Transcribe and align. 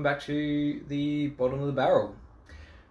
welcome 0.00 0.14
back 0.14 0.24
to 0.24 0.80
the 0.88 1.26
bottom 1.26 1.60
of 1.60 1.66
the 1.66 1.72
barrel. 1.74 2.16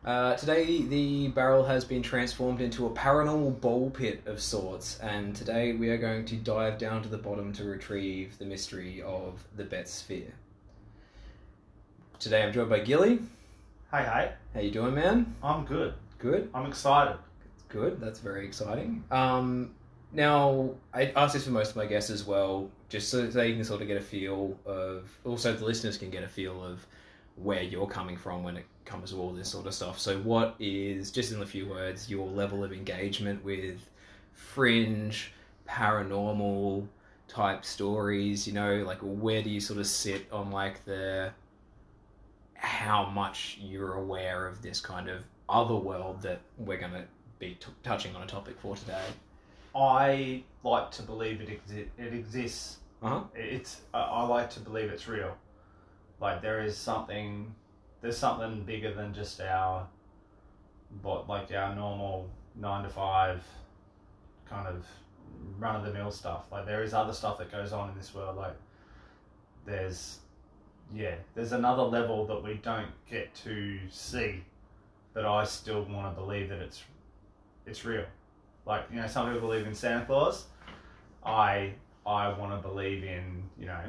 Uh, 0.06 0.36
today, 0.36 0.84
the 0.84 1.28
barrel 1.30 1.66
has 1.66 1.84
been 1.84 2.04
transformed 2.04 2.62
into 2.62 2.86
a 2.86 2.90
paranormal 2.92 3.60
ball 3.60 3.90
pit 3.90 4.22
of 4.28 4.40
sorts, 4.40 5.00
and 5.00 5.36
today 5.36 5.74
we 5.74 5.90
are 5.90 5.98
going 5.98 6.24
to 6.24 6.36
dive 6.36 6.78
down 6.78 7.02
to 7.02 7.10
the 7.10 7.18
bottom 7.18 7.52
to 7.52 7.64
retrieve 7.64 8.38
the 8.38 8.46
mystery 8.46 9.02
of 9.02 9.44
the 9.58 9.64
Betz 9.64 9.92
Sphere. 9.92 10.36
Today, 12.20 12.44
I'm 12.44 12.54
joined 12.54 12.70
by 12.70 12.82
Gilly. 12.82 13.18
Hey, 13.90 14.04
hey, 14.04 14.32
How 14.54 14.60
you 14.60 14.70
doing, 14.70 14.94
man? 14.94 15.34
I'm 15.42 15.66
good. 15.66 15.96
Good. 16.20 16.52
I'm 16.54 16.68
excited. 16.68 17.18
Good. 17.70 18.00
That's 18.00 18.20
very 18.20 18.46
exciting. 18.46 19.04
Um, 19.10 19.72
now, 20.12 20.76
I 20.94 21.06
ask 21.16 21.34
this 21.34 21.46
for 21.46 21.52
most 21.52 21.72
of 21.72 21.76
my 21.76 21.88
guests 21.88 22.12
as 22.12 22.24
well, 22.24 22.70
just 22.88 23.10
so 23.10 23.26
they 23.26 23.54
can 23.54 23.64
sort 23.64 23.82
of 23.82 23.88
get 23.88 23.98
a 23.98 24.02
feel 24.02 24.60
of, 24.64 25.10
also 25.26 25.54
the 25.54 25.66
listeners 25.66 25.98
can 25.98 26.12
get 26.12 26.22
a 26.22 26.28
feel 26.28 26.64
of 26.64 26.86
where 27.42 27.62
you're 27.62 27.88
coming 27.88 28.18
from 28.18 28.44
when 28.44 28.58
it 28.58 28.66
comes 28.86 29.12
to 29.12 29.18
all 29.18 29.32
this 29.32 29.50
sort 29.50 29.68
of 29.68 29.74
stuff. 29.74 30.00
So, 30.00 30.20
what 30.20 30.56
is, 30.60 31.12
just 31.12 31.32
in 31.32 31.42
a 31.42 31.46
few 31.46 31.68
words, 31.68 32.10
your 32.10 32.28
level 32.28 32.64
of 32.64 32.74
engagement 32.74 33.44
with 33.44 33.80
fringe, 34.34 35.32
paranormal 35.68 36.88
type 37.28 37.64
stories? 37.66 38.48
You 38.48 38.54
know, 38.54 38.84
like 38.86 39.00
where 39.02 39.42
do 39.42 39.50
you 39.50 39.60
sort 39.60 39.80
of 39.80 39.88
sit 39.88 40.28
on 40.32 40.52
like 40.52 40.84
the 40.86 41.32
how 42.56 43.06
much 43.10 43.58
you're 43.62 43.94
aware 43.94 44.46
of 44.46 44.62
this 44.62 44.82
kind 44.82 45.10
of 45.10 45.24
other 45.48 45.76
world 45.76 46.22
that 46.22 46.42
we're 46.58 46.78
going 46.78 46.92
to 46.92 47.06
be 47.40 47.58
t- 47.60 47.68
touching 47.84 48.16
on 48.16 48.24
a 48.24 48.28
topic 48.28 48.60
for 48.60 48.76
today? 48.76 49.06
I 49.76 50.44
like 50.64 50.92
to 50.92 51.04
believe 51.04 51.42
it 51.42 51.50
exi- 51.50 51.88
it 51.98 52.14
exists. 52.14 52.78
Uh-huh. 53.02 53.22
It's 53.34 53.82
I 53.94 54.00
I 54.00 54.24
like 54.24 54.50
to 54.52 54.60
believe 54.60 54.90
it's 54.90 55.08
real. 55.08 55.38
Like 56.22 56.42
there 56.42 56.62
is 56.62 56.78
something, 56.78 57.54
there's 58.02 58.18
something 58.18 58.64
bigger 58.64 58.94
than 58.94 59.14
just 59.14 59.40
our, 59.42 59.88
but 61.02 61.30
like 61.30 61.52
our 61.52 61.76
normal 61.76 62.30
nine 62.56 62.84
to 62.84 62.90
five, 62.90 63.44
kind 64.50 64.68
of 64.68 64.86
run 65.58 65.76
of 65.76 65.86
the 65.86 65.94
mill 65.94 66.12
stuff. 66.12 66.46
Like 66.52 66.66
there 66.66 66.84
is 66.84 66.94
other 66.94 67.14
stuff 67.14 67.38
that 67.38 67.52
goes 67.52 67.72
on 67.72 67.90
in 67.90 67.98
this 67.98 68.14
world. 68.14 68.38
Like 68.38 68.56
there's, 69.66 70.20
yeah, 70.94 71.16
there's 71.36 71.52
another 71.52 71.84
level 71.84 72.26
that 72.28 72.44
we 72.44 72.56
don't 72.56 72.92
get 73.10 73.34
to 73.44 73.80
see, 73.90 74.44
but 75.14 75.26
I 75.26 75.44
still 75.46 75.84
want 75.84 76.14
to 76.14 76.22
believe 76.22 76.50
that 76.50 76.60
it's, 76.60 76.84
it's 77.66 77.86
real. 77.86 78.06
Like 78.66 78.84
you 78.92 79.00
know, 79.00 79.08
some 79.08 79.32
people 79.32 79.48
believe 79.48 79.66
in 79.66 79.74
Santa 79.74 80.06
Claus. 80.06 80.46
I 81.26 81.74
I 82.06 82.30
want 82.38 82.52
to 82.52 82.68
believe 82.68 83.04
in 83.04 83.44
you 83.58 83.66
know, 83.66 83.82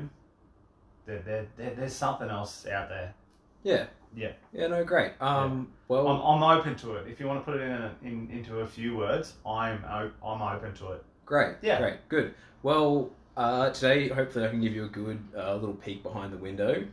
there, 1.10 1.22
there, 1.24 1.46
there 1.56 1.74
there's 1.76 1.92
something 1.92 2.28
else 2.28 2.66
out 2.66 2.88
there. 2.88 3.14
Yeah. 3.62 3.86
Yeah. 4.14 4.32
Yeah, 4.52 4.66
no, 4.68 4.84
great. 4.84 5.12
Um, 5.20 5.68
well, 5.88 6.08
I'm, 6.08 6.42
I'm 6.42 6.58
open 6.58 6.74
to 6.76 6.96
it. 6.96 7.06
If 7.08 7.20
you 7.20 7.26
want 7.26 7.44
to 7.44 7.50
put 7.50 7.60
it 7.60 7.64
in, 7.64 7.70
a, 7.70 7.94
in 8.02 8.28
into 8.30 8.60
a 8.60 8.66
few 8.66 8.96
words, 8.96 9.34
I'm 9.46 9.84
I'm 9.84 10.42
open 10.42 10.74
to 10.74 10.92
it. 10.92 11.04
great. 11.26 11.56
Yeah. 11.62 11.78
Great. 11.78 12.08
Good. 12.08 12.34
Well, 12.62 13.10
uh, 13.36 13.70
today, 13.70 14.08
hopefully, 14.08 14.44
I 14.46 14.48
can 14.48 14.60
give 14.60 14.74
you 14.74 14.84
a 14.84 14.88
good 14.88 15.22
uh, 15.36 15.54
little 15.54 15.74
peek 15.74 16.02
behind 16.02 16.32
the 16.32 16.38
window 16.38 16.84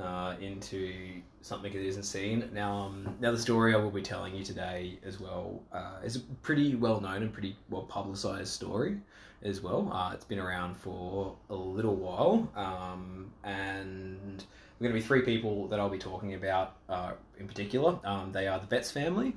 uh, 0.00 0.34
into 0.40 1.20
something 1.40 1.72
that 1.72 1.82
isn't 1.82 2.04
seen. 2.04 2.48
Now, 2.54 2.76
um, 2.76 3.16
now 3.20 3.32
the 3.32 3.38
story 3.38 3.74
I 3.74 3.78
will 3.78 3.90
be 3.90 4.02
telling 4.02 4.34
you 4.34 4.44
today 4.44 4.98
as 5.04 5.20
well 5.20 5.60
uh, 5.72 5.96
is 6.04 6.16
a 6.16 6.20
pretty 6.42 6.76
well 6.76 7.00
known 7.00 7.22
and 7.22 7.32
pretty 7.32 7.56
well 7.68 7.82
publicized 7.82 8.52
story 8.52 8.98
as 9.44 9.60
well. 9.60 9.90
Uh, 9.92 10.12
it's 10.14 10.24
been 10.24 10.38
around 10.38 10.76
for 10.76 11.36
a 11.50 11.54
little 11.54 11.96
while, 11.96 12.50
um, 12.56 13.30
and 13.44 14.44
we're 14.78 14.88
going 14.88 14.94
to 14.94 15.00
be 15.00 15.06
three 15.06 15.22
people 15.22 15.68
that 15.68 15.80
I'll 15.80 15.88
be 15.88 15.98
talking 15.98 16.34
about 16.34 16.76
uh, 16.88 17.12
in 17.38 17.46
particular. 17.46 17.98
Um, 18.04 18.32
they 18.32 18.46
are 18.46 18.58
the 18.58 18.66
Betz 18.66 18.90
family. 18.90 19.34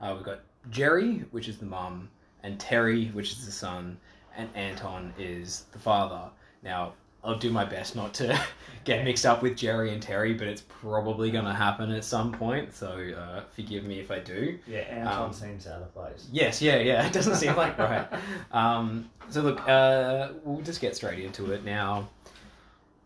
Uh, 0.00 0.14
we've 0.16 0.24
got 0.24 0.40
Jerry, 0.70 1.24
which 1.30 1.48
is 1.48 1.58
the 1.58 1.66
mum, 1.66 2.10
and 2.42 2.58
Terry, 2.58 3.06
which 3.08 3.32
is 3.32 3.46
the 3.46 3.52
son, 3.52 3.98
and 4.36 4.48
Anton 4.54 5.14
is 5.18 5.64
the 5.72 5.78
father. 5.78 6.30
Now, 6.62 6.94
I'll 7.26 7.38
do 7.38 7.50
my 7.50 7.64
best 7.64 7.96
not 7.96 8.14
to 8.14 8.38
get 8.84 9.04
mixed 9.04 9.26
up 9.26 9.42
with 9.42 9.56
Jerry 9.56 9.92
and 9.92 10.00
Terry, 10.00 10.32
but 10.32 10.46
it's 10.46 10.62
probably 10.62 11.30
going 11.32 11.44
to 11.44 11.52
happen 11.52 11.90
at 11.90 12.04
some 12.04 12.30
point, 12.32 12.72
so 12.72 12.88
uh, 13.18 13.42
forgive 13.54 13.82
me 13.84 13.98
if 13.98 14.12
I 14.12 14.20
do. 14.20 14.58
Yeah, 14.66 14.78
Anton 14.78 15.24
Um, 15.24 15.32
seems 15.32 15.66
out 15.66 15.82
of 15.82 15.92
place. 15.92 16.28
Yes, 16.32 16.62
yeah, 16.62 16.76
yeah. 16.76 17.04
It 17.06 17.12
doesn't 17.12 17.34
seem 17.34 17.56
like 17.56 17.76
right. 17.78 18.06
Um, 18.52 19.10
so 19.28 19.42
look, 19.42 19.68
uh, 19.68 20.28
we'll 20.44 20.62
just 20.62 20.80
get 20.80 20.94
straight 20.94 21.18
into 21.18 21.50
it 21.52 21.64
now. 21.64 22.08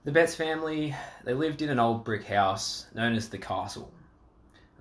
The 0.04 0.12
Betz 0.12 0.34
family 0.34 0.94
they 1.24 1.34
lived 1.34 1.62
in 1.62 1.70
an 1.70 1.78
old 1.78 2.04
brick 2.04 2.24
house 2.24 2.86
known 2.94 3.14
as 3.14 3.28
the 3.28 3.38
Castle. 3.38 3.90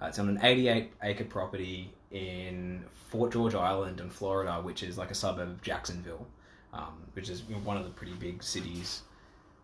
Uh, 0.01 0.07
it's 0.07 0.19
on 0.19 0.29
an 0.29 0.39
88 0.43 0.91
acre 1.03 1.23
property 1.25 1.91
in 2.11 2.83
Fort 3.09 3.31
George 3.31 3.55
Island 3.55 3.99
in 3.99 4.09
Florida, 4.09 4.61
which 4.61 4.83
is 4.83 4.97
like 4.97 5.11
a 5.11 5.15
suburb 5.15 5.49
of 5.49 5.61
Jacksonville, 5.61 6.25
um, 6.73 7.03
which 7.13 7.29
is 7.29 7.41
one 7.43 7.77
of 7.77 7.83
the 7.85 7.89
pretty 7.89 8.13
big 8.13 8.43
cities 8.43 9.01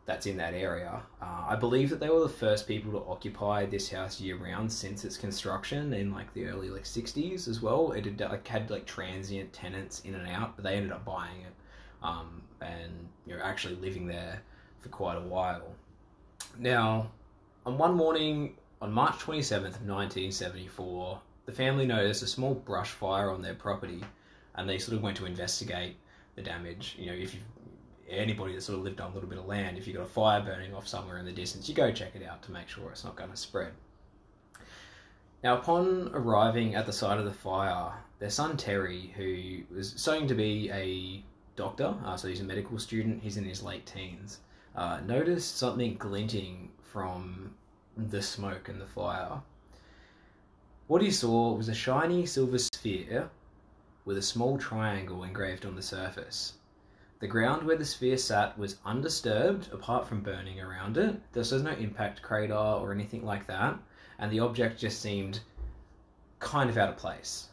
that's 0.06 0.28
in 0.28 0.38
that 0.38 0.54
area. 0.54 1.02
Uh, 1.22 1.46
I 1.50 1.56
believe 1.56 1.90
that 1.90 2.00
they 2.00 2.10
were 2.10 2.22
the 2.22 2.30
first 2.30 2.68
people 2.68 2.92
to 2.92 3.10
occupy 3.10 3.66
this 3.66 3.90
house 3.90 4.22
year 4.22 4.38
round 4.38 4.72
since 4.72 5.04
its 5.04 5.18
construction 5.18 5.94
in 5.94 6.12
like 6.12 6.32
the 6.34 6.46
early 6.46 6.70
like 6.70 6.84
60s 6.84 7.48
as 7.48 7.62
well. 7.62 7.92
It 7.92 8.06
had 8.06 8.20
like 8.20 8.48
had 8.48 8.70
like 8.70 8.86
transient 8.86 9.52
tenants 9.52 10.02
in 10.02 10.14
and 10.16 10.28
out, 10.28 10.56
but 10.56 10.64
they 10.64 10.76
ended 10.76 10.92
up 10.92 11.06
buying 11.06 11.42
it 11.42 11.54
um, 12.06 12.42
and 12.62 12.92
you 13.26 13.36
know 13.36 13.44
actually 13.44 13.76
living 13.76 14.08
there 14.08 14.42
for 14.80 14.90
quite 14.90 15.18
a 15.18 15.22
while. 15.22 15.74
Now, 16.58 17.12
on 17.66 17.78
one 17.78 17.96
morning 17.96 18.56
on 18.82 18.92
March 18.92 19.16
27th, 19.16 19.82
1974, 19.82 21.20
the 21.46 21.52
family 21.52 21.86
noticed 21.86 22.24
a 22.24 22.28
small 22.28 22.54
brush 22.54 22.92
fire 22.92 23.30
on 23.32 23.42
their 23.42 23.56
property, 23.56 24.02
and 24.56 24.70
they 24.70 24.78
sort 24.78 24.98
of 24.98 25.04
went 25.04 25.18
to 25.18 25.26
investigate 25.26 25.96
the 26.36 26.42
damage. 26.42 26.96
You 26.98 27.08
know, 27.08 27.14
if 27.14 27.34
you 27.34 27.40
anybody 28.10 28.54
that 28.54 28.62
sort 28.62 28.80
of 28.80 28.84
lived 28.84 29.02
on 29.02 29.12
a 29.12 29.14
little 29.14 29.30
bit 29.30 29.40
of 29.40 29.46
land, 29.46 29.78
if 29.78 29.88
you've 29.88 29.96
got 29.96 30.04
a 30.04 30.10
fire 30.10 30.42
burning 30.42 30.74
off 30.74 30.88
somewhere 30.88 31.18
in 31.18 31.26
the 31.26 31.32
distance, 31.32 31.68
you 31.68 31.76
go 31.76 31.92
check 31.92 32.16
it 32.16 32.24
out 32.24 32.42
to 32.44 32.52
make 32.52 32.68
sure 32.68 32.90
it's 32.90 33.04
not 33.04 33.16
going 33.16 33.32
to 33.32 33.38
spread. 33.38 33.72
Now, 35.44 35.58
upon 35.58 36.10
arriving 36.14 36.76
at 36.76 36.86
the 36.86 36.94
site 36.94 37.20
of 37.20 37.26
the 37.26 37.34
fire, 37.34 37.94
their 38.20 38.30
son 38.30 38.58
Terry, 38.58 39.14
who 39.16 39.76
was 39.76 39.94
starting 39.96 40.28
to 40.28 40.36
be 40.36 40.72
a 40.72 41.24
doctor, 41.56 41.94
uh, 42.04 42.18
so 42.18 42.28
he's 42.28 42.42
a 42.42 42.44
medical 42.44 42.80
student, 42.80 43.22
he's 43.22 43.38
in 43.38 43.44
his 43.44 43.62
late 43.62 43.86
teens, 43.86 44.40
uh, 44.76 45.00
noticed 45.06 45.58
something 45.58 45.98
glinting 45.98 46.70
from 46.82 47.54
the 47.96 48.22
smoke 48.22 48.70
and 48.70 48.82
the 48.82 48.88
fire. 48.88 49.42
What 50.88 51.02
he 51.02 51.12
saw 51.12 51.54
was 51.54 51.70
a 51.70 51.74
shiny 51.74 52.26
silver 52.26 52.58
sphere 52.58 53.30
with 54.06 54.18
a 54.18 54.22
small 54.22 54.58
triangle 54.58 55.24
engraved 55.24 55.66
on 55.66 55.76
the 55.76 55.82
surface. 55.82 56.54
The 57.26 57.32
ground 57.32 57.66
where 57.66 57.76
the 57.76 57.86
sphere 57.86 58.20
sat 58.20 58.56
was 58.56 58.78
undisturbed, 58.86 59.74
apart 59.74 60.08
from 60.08 60.22
burning 60.22 60.62
around 60.62 60.96
it. 60.96 61.20
There 61.34 61.40
was 61.40 61.52
no 61.54 61.72
impact 61.72 62.22
crater 62.22 62.54
or 62.54 62.92
anything 62.92 63.26
like 63.26 63.48
that, 63.48 63.80
and 64.20 64.32
the 64.32 64.42
object 64.42 64.80
just 64.80 65.02
seemed 65.02 65.40
kind 66.38 66.70
of 66.70 66.78
out 66.78 66.90
of 66.90 66.98
place. 66.98 67.48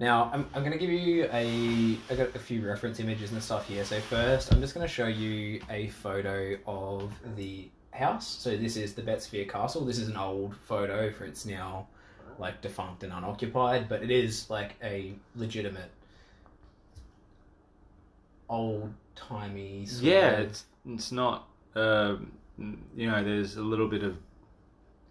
Now, 0.00 0.32
I'm, 0.32 0.48
I'm 0.52 0.62
going 0.62 0.72
to 0.72 0.78
give 0.78 0.90
you 0.90 1.28
a. 1.32 1.96
I 2.10 2.16
got 2.16 2.34
a 2.34 2.40
few 2.40 2.66
reference 2.66 2.98
images 2.98 3.30
and 3.30 3.40
stuff 3.40 3.68
here. 3.68 3.84
So, 3.84 4.00
first, 4.00 4.52
I'm 4.52 4.60
just 4.60 4.74
going 4.74 4.84
to 4.84 4.92
show 4.92 5.06
you 5.06 5.62
a 5.70 5.90
photo 5.90 6.58
of 6.66 7.12
the 7.36 7.68
house. 7.92 8.26
So, 8.26 8.56
this 8.56 8.76
is 8.76 8.94
the 8.94 9.02
Betsphere 9.02 9.48
Castle. 9.48 9.84
This 9.84 10.00
is 10.00 10.08
an 10.08 10.16
old 10.16 10.56
photo 10.56 11.12
for 11.12 11.24
it's 11.24 11.46
now 11.46 11.86
like 12.40 12.60
defunct 12.62 13.04
and 13.04 13.12
unoccupied, 13.12 13.88
but 13.88 14.02
it 14.02 14.10
is 14.10 14.50
like 14.50 14.74
a 14.82 15.14
legitimate 15.36 15.92
old 18.48 18.92
timey. 19.14 19.86
Yeah, 20.00 20.30
it's 20.32 20.64
it's 20.86 21.12
not. 21.12 21.48
Um, 21.74 22.32
you 22.96 23.10
know, 23.10 23.24
there's 23.24 23.56
a 23.56 23.62
little 23.62 23.88
bit 23.88 24.02
of 24.02 24.16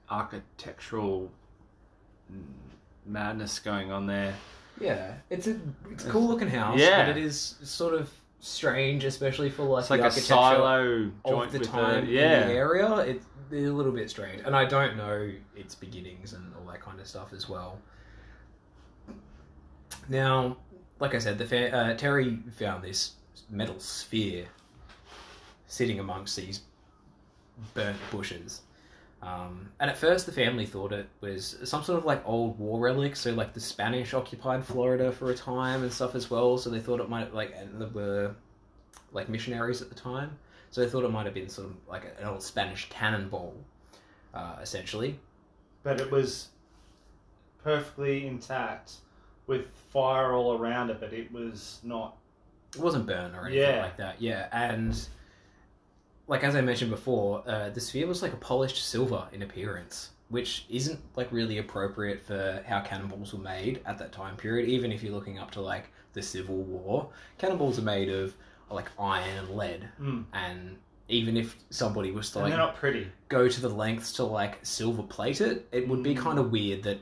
architectural 0.10 1.32
madness 3.06 3.60
going 3.60 3.92
on 3.92 4.08
there. 4.08 4.34
Yeah, 4.80 5.14
it's 5.30 5.48
a 5.48 5.60
it's 5.92 6.06
a 6.06 6.10
cool 6.10 6.28
looking 6.28 6.48
house. 6.48 6.80
Yeah. 6.80 7.06
but 7.06 7.18
it 7.18 7.24
is 7.24 7.56
sort 7.64 7.94
of 7.94 8.10
strange, 8.40 9.04
especially 9.04 9.50
for 9.50 9.64
like 9.64 9.82
It's 9.82 9.90
like 9.90 10.00
the 10.00 10.06
a 10.06 10.10
architecture 10.10 10.28
silo 10.28 11.12
of 11.26 11.52
the 11.52 11.60
time 11.60 12.06
the 12.06 12.12
in 12.12 12.48
the 12.48 12.54
area. 12.54 12.96
It's 12.98 13.26
a 13.52 13.56
little 13.56 13.92
bit 13.92 14.10
strange, 14.10 14.42
and 14.46 14.56
I 14.56 14.66
don't 14.66 14.98
know 14.98 15.32
its 15.56 15.76
beginnings 15.76 16.34
and 16.34 16.54
all 16.56 16.72
that 16.72 16.82
kind 16.82 17.00
of 17.00 17.08
stuff 17.08 17.34
as 17.34 17.48
well. 17.48 17.78
Now, 20.10 20.58
like 21.00 21.14
I 21.16 21.20
said, 21.20 21.38
the 21.38 21.46
fa- 21.46 21.74
uh, 21.76 21.94
Terry 21.96 22.40
found 22.58 22.84
this 22.84 23.14
metal 23.50 23.80
sphere 23.80 24.46
sitting 25.68 26.00
amongst 26.00 26.36
these 26.36 26.62
burnt 27.74 27.98
bushes. 28.12 28.62
Um, 29.22 29.70
and 29.80 29.90
at 29.90 29.98
first, 29.98 30.26
the 30.26 30.34
family 30.34 30.66
thought 30.66 30.92
it 30.92 31.08
was 31.22 31.58
some 31.64 31.82
sort 31.84 31.98
of 31.98 32.06
like 32.06 32.22
old 32.28 32.60
war 32.60 32.80
relic, 32.80 33.16
so 33.16 33.32
like 33.32 33.54
the 33.54 33.60
Spanish 33.60 34.14
occupied 34.14 34.66
Florida 34.66 35.12
for 35.12 35.32
a 35.32 35.36
time 35.36 35.82
and 35.82 35.92
stuff 35.92 36.14
as 36.14 36.30
well. 36.30 36.58
So 36.58 36.70
they 36.70 36.80
thought 36.80 37.00
it 37.00 37.10
might 37.10 37.34
like 37.34 37.54
and 37.58 37.80
there 37.80 37.88
were 37.88 38.36
like 39.14 39.30
missionaries 39.30 39.82
at 39.82 39.90
the 39.90 39.96
time, 39.96 40.38
So 40.72 40.82
they 40.82 40.90
thought 40.90 41.04
it 41.04 41.12
might 41.12 41.26
have 41.26 41.36
been 41.36 41.50
sort 41.50 41.68
of 41.68 41.76
like 41.88 42.04
an 42.20 42.26
old 42.26 42.44
Spanish 42.44 42.90
cannonball, 42.90 43.56
uh, 44.34 44.58
essentially. 44.62 45.20
But 45.84 46.02
it 46.02 46.12
was 46.12 46.50
perfectly 47.64 48.28
intact 48.28 48.94
with 49.48 49.68
fire 49.92 50.34
all 50.34 50.58
around 50.58 50.90
it, 50.90 51.00
but 51.00 51.14
it 51.14 51.32
was 51.32 51.80
not. 51.84 52.18
It 52.76 52.82
wasn't 52.82 53.06
burnt 53.06 53.36
or 53.36 53.46
anything 53.48 53.60
Yeah. 53.76 53.82
like 53.82 53.98
that. 53.98 54.22
Yeah, 54.22 54.48
and 54.52 55.00
like 56.28 56.44
as 56.44 56.56
I 56.56 56.62
mentioned 56.62 56.92
before, 56.92 57.44
uh, 57.48 57.70
the 57.70 57.82
sphere 57.82 58.08
was 58.08 58.22
like 58.22 58.34
a 58.34 58.38
polished 58.38 58.84
silver 58.88 59.28
in 59.32 59.42
appearance, 59.42 60.12
which 60.30 60.66
isn't 60.70 61.00
like 61.16 61.32
really 61.32 61.58
appropriate 61.58 62.22
for 62.22 62.64
how 62.68 62.82
cannonballs 62.82 63.34
were 63.34 63.40
made 63.44 63.82
at 63.86 63.98
that 64.00 64.12
time 64.12 64.36
period. 64.38 64.70
Even 64.70 64.92
if 64.92 65.04
you're 65.04 65.14
looking 65.14 65.38
up 65.40 65.52
to 65.52 65.62
like 65.62 65.90
the 66.14 66.22
Civil 66.22 66.58
War, 66.64 67.10
cannonballs 67.38 67.78
are 67.80 67.84
made 67.84 68.10
of 68.10 68.34
like 68.70 68.90
iron 68.98 69.38
and 69.38 69.50
lead, 69.50 69.90
Mm. 70.00 70.24
and 70.34 70.78
even 71.10 71.36
if 71.38 71.58
somebody 71.70 72.12
was 72.12 72.32
to 72.32 72.40
And 72.40 72.44
like 72.46 72.52
they're 72.52 72.58
not 72.66 72.76
pretty. 72.78 73.12
go 73.30 73.48
to 73.50 73.62
the 73.62 73.70
lengths 73.70 74.14
to 74.14 74.24
like 74.24 74.58
silver 74.66 75.04
plate 75.04 75.42
it, 75.42 75.68
it 75.72 75.88
would 75.88 76.02
be 76.02 76.16
Mm. 76.16 76.20
kind 76.20 76.40
of 76.40 76.52
weird 76.52 76.82
that 76.84 76.98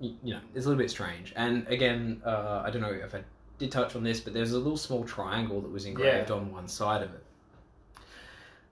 you 0.00 0.16
know 0.34 0.40
it's 0.54 0.64
a 0.64 0.68
little 0.68 0.80
bit 0.82 0.90
strange. 0.90 1.32
And 1.36 1.66
again, 1.68 2.22
uh, 2.24 2.62
I 2.64 2.70
don't 2.70 2.80
know 2.82 2.92
if 2.92 3.14
I 3.14 3.22
did 3.62 3.72
touch 3.72 3.94
on 3.94 4.02
this, 4.02 4.20
but 4.20 4.34
there's 4.34 4.52
a 4.52 4.58
little 4.58 4.76
small 4.76 5.04
triangle 5.04 5.60
that 5.60 5.70
was 5.70 5.84
engraved 5.84 6.30
on 6.30 6.52
one 6.52 6.66
side 6.66 7.02
of 7.02 7.14
it. 7.14 7.24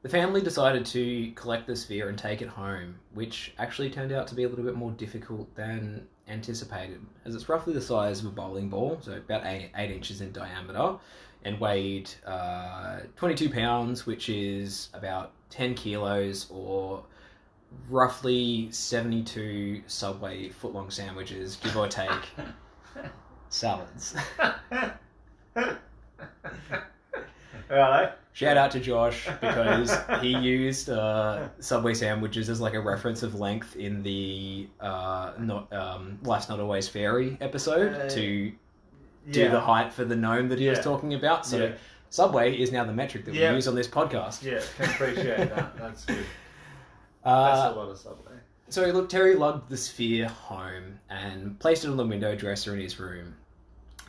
The 0.02 0.08
family 0.08 0.40
decided 0.40 0.84
to 0.86 1.30
collect 1.32 1.66
the 1.66 1.76
sphere 1.76 2.08
and 2.08 2.18
take 2.18 2.42
it 2.42 2.48
home, 2.48 2.96
which 3.12 3.52
actually 3.58 3.90
turned 3.90 4.12
out 4.12 4.26
to 4.28 4.34
be 4.34 4.44
a 4.44 4.48
little 4.48 4.64
bit 4.64 4.74
more 4.74 4.90
difficult 4.92 5.54
than 5.54 6.08
anticipated, 6.26 7.00
as 7.24 7.34
it's 7.34 7.48
roughly 7.48 7.72
the 7.72 7.80
size 7.80 8.20
of 8.20 8.26
a 8.26 8.30
bowling 8.30 8.68
ball, 8.68 8.98
so 9.02 9.12
about 9.12 9.46
eight, 9.46 9.70
eight 9.76 9.90
inches 9.90 10.22
in 10.22 10.32
diameter, 10.32 10.96
and 11.44 11.60
weighed 11.60 12.10
uh, 12.26 13.00
22 13.16 13.50
pounds, 13.50 14.06
which 14.06 14.28
is 14.28 14.88
about 14.94 15.32
10 15.50 15.74
kilos 15.74 16.46
or 16.50 17.04
roughly 17.88 18.68
72 18.72 19.82
Subway 19.86 20.48
footlong 20.48 20.90
sandwiches, 20.90 21.56
give 21.56 21.76
or 21.76 21.86
take, 21.86 22.08
salads. 23.50 24.14
Righto. 27.68 28.12
Shout 28.32 28.56
out 28.56 28.70
to 28.72 28.80
Josh 28.80 29.28
because 29.40 29.94
he 30.20 30.36
used 30.36 30.88
uh, 30.88 31.48
Subway 31.58 31.94
sandwiches 31.94 32.48
as 32.48 32.60
like 32.60 32.74
a 32.74 32.80
reference 32.80 33.22
of 33.22 33.34
length 33.38 33.76
in 33.76 34.02
the 34.02 34.68
uh, 34.80 35.32
not 35.38 35.72
um, 35.72 36.18
Life's 36.22 36.48
Not 36.48 36.58
Always 36.60 36.88
Fairy 36.88 37.36
episode 37.40 37.92
Uh, 37.94 38.08
to 38.08 38.52
do 39.30 39.40
Yeah. 39.40 39.48
the 39.50 39.60
height 39.60 39.92
for 39.92 40.04
the 40.04 40.16
gnome 40.16 40.48
that 40.48 40.58
he 40.58 40.68
was 40.68 40.80
talking 40.80 41.14
about. 41.14 41.44
So 41.44 41.58
Yeah. 41.58 41.72
Subway 42.08 42.56
is 42.56 42.72
now 42.72 42.84
the 42.84 42.92
metric 42.92 43.24
that 43.26 43.34
Yeah. 43.34 43.50
we 43.50 43.56
use 43.56 43.68
on 43.68 43.74
this 43.74 43.86
podcast. 43.88 44.42
Yeah, 44.42 44.60
can 44.76 44.86
appreciate 44.86 45.50
that. 45.54 45.76
That's 45.76 46.04
good. 46.04 46.24
Uh, 47.22 47.54
That's 47.66 47.76
a 47.76 47.78
lot 47.78 47.90
of 47.90 47.98
Subway. 47.98 48.32
So 48.70 48.86
look, 48.86 49.08
Terry 49.08 49.34
lugged 49.34 49.68
the 49.68 49.76
sphere 49.76 50.28
home 50.28 51.00
and 51.10 51.58
placed 51.58 51.84
it 51.84 51.90
on 51.90 51.96
the 51.96 52.06
window 52.06 52.36
dresser 52.36 52.72
in 52.72 52.80
his 52.80 53.00
room, 53.00 53.34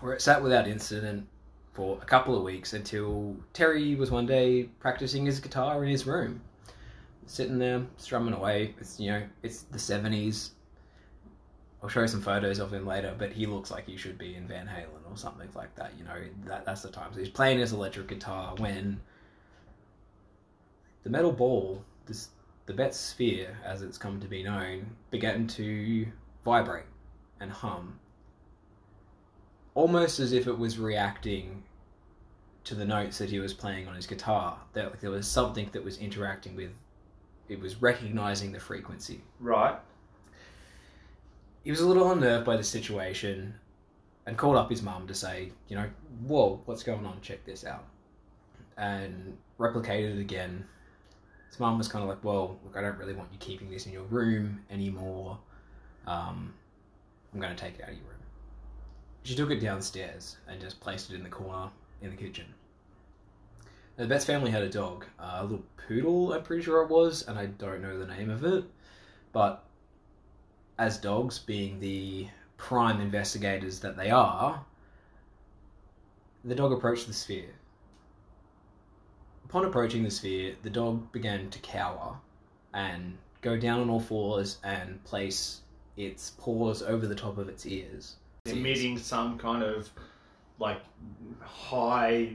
where 0.01 0.13
it 0.13 0.21
sat 0.21 0.43
without 0.43 0.67
incident 0.67 1.27
for 1.73 1.97
a 1.99 2.05
couple 2.05 2.37
of 2.37 2.43
weeks 2.43 2.73
until 2.73 3.35
Terry 3.53 3.95
was 3.95 4.11
one 4.11 4.27
day 4.27 4.69
practicing 4.79 5.25
his 5.25 5.39
guitar 5.39 5.83
in 5.83 5.89
his 5.89 6.05
room, 6.05 6.41
sitting 7.25 7.57
there 7.57 7.83
strumming 7.97 8.35
away. 8.35 8.75
It's 8.79 8.99
you 8.99 9.09
know 9.09 9.23
it's 9.41 9.63
the 9.63 9.79
seventies. 9.79 10.51
I'll 11.81 11.89
show 11.89 12.01
you 12.01 12.07
some 12.07 12.21
photos 12.21 12.59
of 12.59 12.71
him 12.71 12.85
later, 12.85 13.15
but 13.17 13.31
he 13.31 13.47
looks 13.47 13.71
like 13.71 13.87
he 13.87 13.97
should 13.97 14.19
be 14.19 14.35
in 14.35 14.47
Van 14.47 14.67
Halen 14.67 15.11
or 15.11 15.17
something 15.17 15.49
like 15.55 15.73
that. 15.73 15.93
You 15.97 16.03
know 16.03 16.21
that 16.45 16.65
that's 16.65 16.83
the 16.83 16.91
time. 16.91 17.11
So 17.13 17.19
he's 17.19 17.29
playing 17.29 17.57
his 17.57 17.73
electric 17.73 18.09
guitar 18.09 18.53
when 18.59 19.01
the 21.01 21.09
metal 21.09 21.31
ball, 21.31 21.83
this 22.05 22.29
the 22.71 22.77
Betz 22.77 22.97
sphere, 22.97 23.57
as 23.65 23.81
it's 23.81 23.97
come 23.97 24.21
to 24.21 24.27
be 24.29 24.43
known, 24.43 24.95
began 25.09 25.45
to 25.45 26.07
vibrate 26.45 26.85
and 27.41 27.51
hum, 27.51 27.99
almost 29.75 30.21
as 30.21 30.31
if 30.31 30.47
it 30.47 30.57
was 30.57 30.79
reacting 30.79 31.63
to 32.63 32.73
the 32.73 32.85
notes 32.85 33.17
that 33.17 33.29
he 33.29 33.39
was 33.39 33.53
playing 33.53 33.89
on 33.89 33.95
his 33.95 34.07
guitar. 34.07 34.57
That 34.71 34.85
like, 34.85 35.01
there 35.01 35.11
was 35.11 35.27
something 35.27 35.67
that 35.73 35.83
was 35.83 35.97
interacting 35.97 36.55
with, 36.55 36.71
it 37.49 37.59
was 37.59 37.81
recognizing 37.81 38.53
the 38.53 38.59
frequency. 38.61 39.19
Right. 39.41 39.75
He 41.65 41.71
was 41.71 41.81
a 41.81 41.87
little 41.87 42.09
unnerved 42.09 42.45
by 42.45 42.55
the 42.55 42.63
situation, 42.63 43.53
and 44.25 44.37
called 44.37 44.55
up 44.55 44.69
his 44.69 44.81
mum 44.81 45.07
to 45.07 45.13
say, 45.13 45.51
you 45.67 45.75
know, 45.75 45.89
whoa, 46.25 46.61
what's 46.63 46.83
going 46.83 47.05
on? 47.05 47.19
Check 47.21 47.43
this 47.43 47.65
out, 47.65 47.83
and 48.77 49.37
replicated 49.59 50.15
it 50.15 50.21
again 50.21 50.65
his 51.51 51.59
mum 51.59 51.77
was 51.77 51.89
kind 51.89 52.01
of 52.01 52.07
like, 52.07 52.23
"Well, 52.23 52.57
look, 52.63 52.77
I 52.77 52.81
don't 52.81 52.97
really 52.97 53.13
want 53.13 53.29
you 53.33 53.37
keeping 53.39 53.69
this 53.69 53.85
in 53.85 53.91
your 53.91 54.03
room 54.03 54.61
anymore. 54.71 55.37
Um, 56.07 56.53
I'm 57.33 57.41
going 57.41 57.53
to 57.53 57.61
take 57.61 57.75
it 57.75 57.83
out 57.83 57.89
of 57.89 57.95
your 57.95 58.05
room." 58.05 58.19
She 59.23 59.35
took 59.35 59.51
it 59.51 59.59
downstairs 59.59 60.37
and 60.47 60.61
just 60.61 60.79
placed 60.79 61.11
it 61.11 61.15
in 61.15 61.23
the 61.23 61.29
corner 61.29 61.69
in 62.01 62.09
the 62.09 62.15
kitchen. 62.15 62.45
Now, 63.97 64.05
the 64.05 64.07
Betz 64.07 64.23
family 64.23 64.49
had 64.49 64.63
a 64.63 64.69
dog, 64.69 65.05
uh, 65.19 65.39
a 65.39 65.43
little 65.43 65.65
poodle, 65.75 66.31
I'm 66.31 66.43
pretty 66.43 66.63
sure 66.63 66.81
it 66.83 66.89
was, 66.89 67.27
and 67.27 67.37
I 67.37 67.47
don't 67.47 67.81
know 67.81 67.99
the 67.99 68.07
name 68.07 68.29
of 68.29 68.45
it. 68.45 68.63
But 69.33 69.65
as 70.79 70.97
dogs, 70.97 71.37
being 71.37 71.81
the 71.81 72.29
prime 72.55 73.01
investigators 73.01 73.81
that 73.81 73.97
they 73.97 74.09
are, 74.09 74.63
the 76.45 76.55
dog 76.55 76.71
approached 76.71 77.07
the 77.07 77.13
sphere 77.13 77.53
Upon 79.51 79.65
approaching 79.65 80.01
the 80.03 80.09
sphere, 80.09 80.55
the 80.61 80.69
dog 80.69 81.11
began 81.11 81.49
to 81.49 81.59
cower 81.59 82.15
and 82.73 83.17
go 83.41 83.57
down 83.57 83.81
on 83.81 83.89
all 83.89 83.99
fours 83.99 84.59
and 84.63 85.03
place 85.03 85.59
its 85.97 86.29
paws 86.37 86.81
over 86.81 87.05
the 87.05 87.15
top 87.15 87.37
of 87.37 87.49
its 87.49 87.65
ears. 87.65 88.15
Emitting 88.45 88.97
some 88.97 89.37
kind 89.37 89.61
of 89.61 89.89
like 90.57 90.79
high 91.41 92.29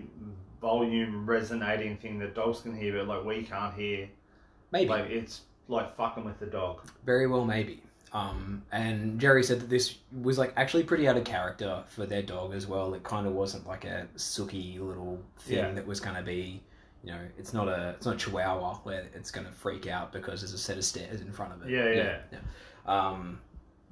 volume 0.61 1.25
resonating 1.25 1.97
thing 1.97 2.19
that 2.19 2.35
dogs 2.35 2.61
can 2.61 2.77
hear, 2.77 2.99
but 2.99 3.09
like 3.09 3.25
we 3.25 3.45
can't 3.45 3.73
hear. 3.73 4.11
Maybe. 4.71 4.91
Like 4.91 5.09
it's 5.09 5.41
like 5.69 5.97
fucking 5.97 6.23
with 6.27 6.39
the 6.39 6.45
dog. 6.45 6.83
Very 7.07 7.27
well, 7.27 7.47
maybe. 7.47 7.83
Um, 8.13 8.63
and 8.73 9.19
Jerry 9.19 9.43
said 9.43 9.61
that 9.61 9.71
this 9.71 9.97
was 10.21 10.37
like 10.37 10.53
actually 10.59 10.83
pretty 10.83 11.09
out 11.09 11.17
of 11.17 11.25
character 11.25 11.83
for 11.89 12.05
their 12.05 12.21
dog 12.23 12.53
as 12.53 12.67
well. 12.67 12.93
It 12.93 13.05
kind 13.05 13.27
of 13.27 13.33
wasn't 13.33 13.67
like 13.67 13.87
a 13.87 14.07
sooky 14.17 14.79
little 14.79 15.19
thing 15.39 15.57
Yeah. 15.57 15.73
that 15.73 15.87
was 15.87 15.99
going 15.99 16.17
to 16.17 16.23
be, 16.23 16.61
you 17.05 17.13
know, 17.13 17.21
it's 17.39 17.53
not 17.53 17.69
a 17.69 17.91
it's 17.97 18.07
not 18.07 18.15
a 18.17 18.19
Chihuahua 18.19 18.77
where 18.85 19.07
it's 19.15 19.31
going 19.31 19.47
to 19.47 19.53
freak 19.53 19.87
out 19.87 20.13
because 20.13 20.41
there's 20.41 20.53
a 20.55 20.59
set 20.59 20.77
of 20.77 20.85
stairs 20.85 21.21
in 21.21 21.33
front 21.33 21.53
of 21.53 21.63
it. 21.63 21.71
Yeah, 21.71 21.89
yeah. 21.91 22.19
yeah. 22.33 23.09
Um, 23.09 23.39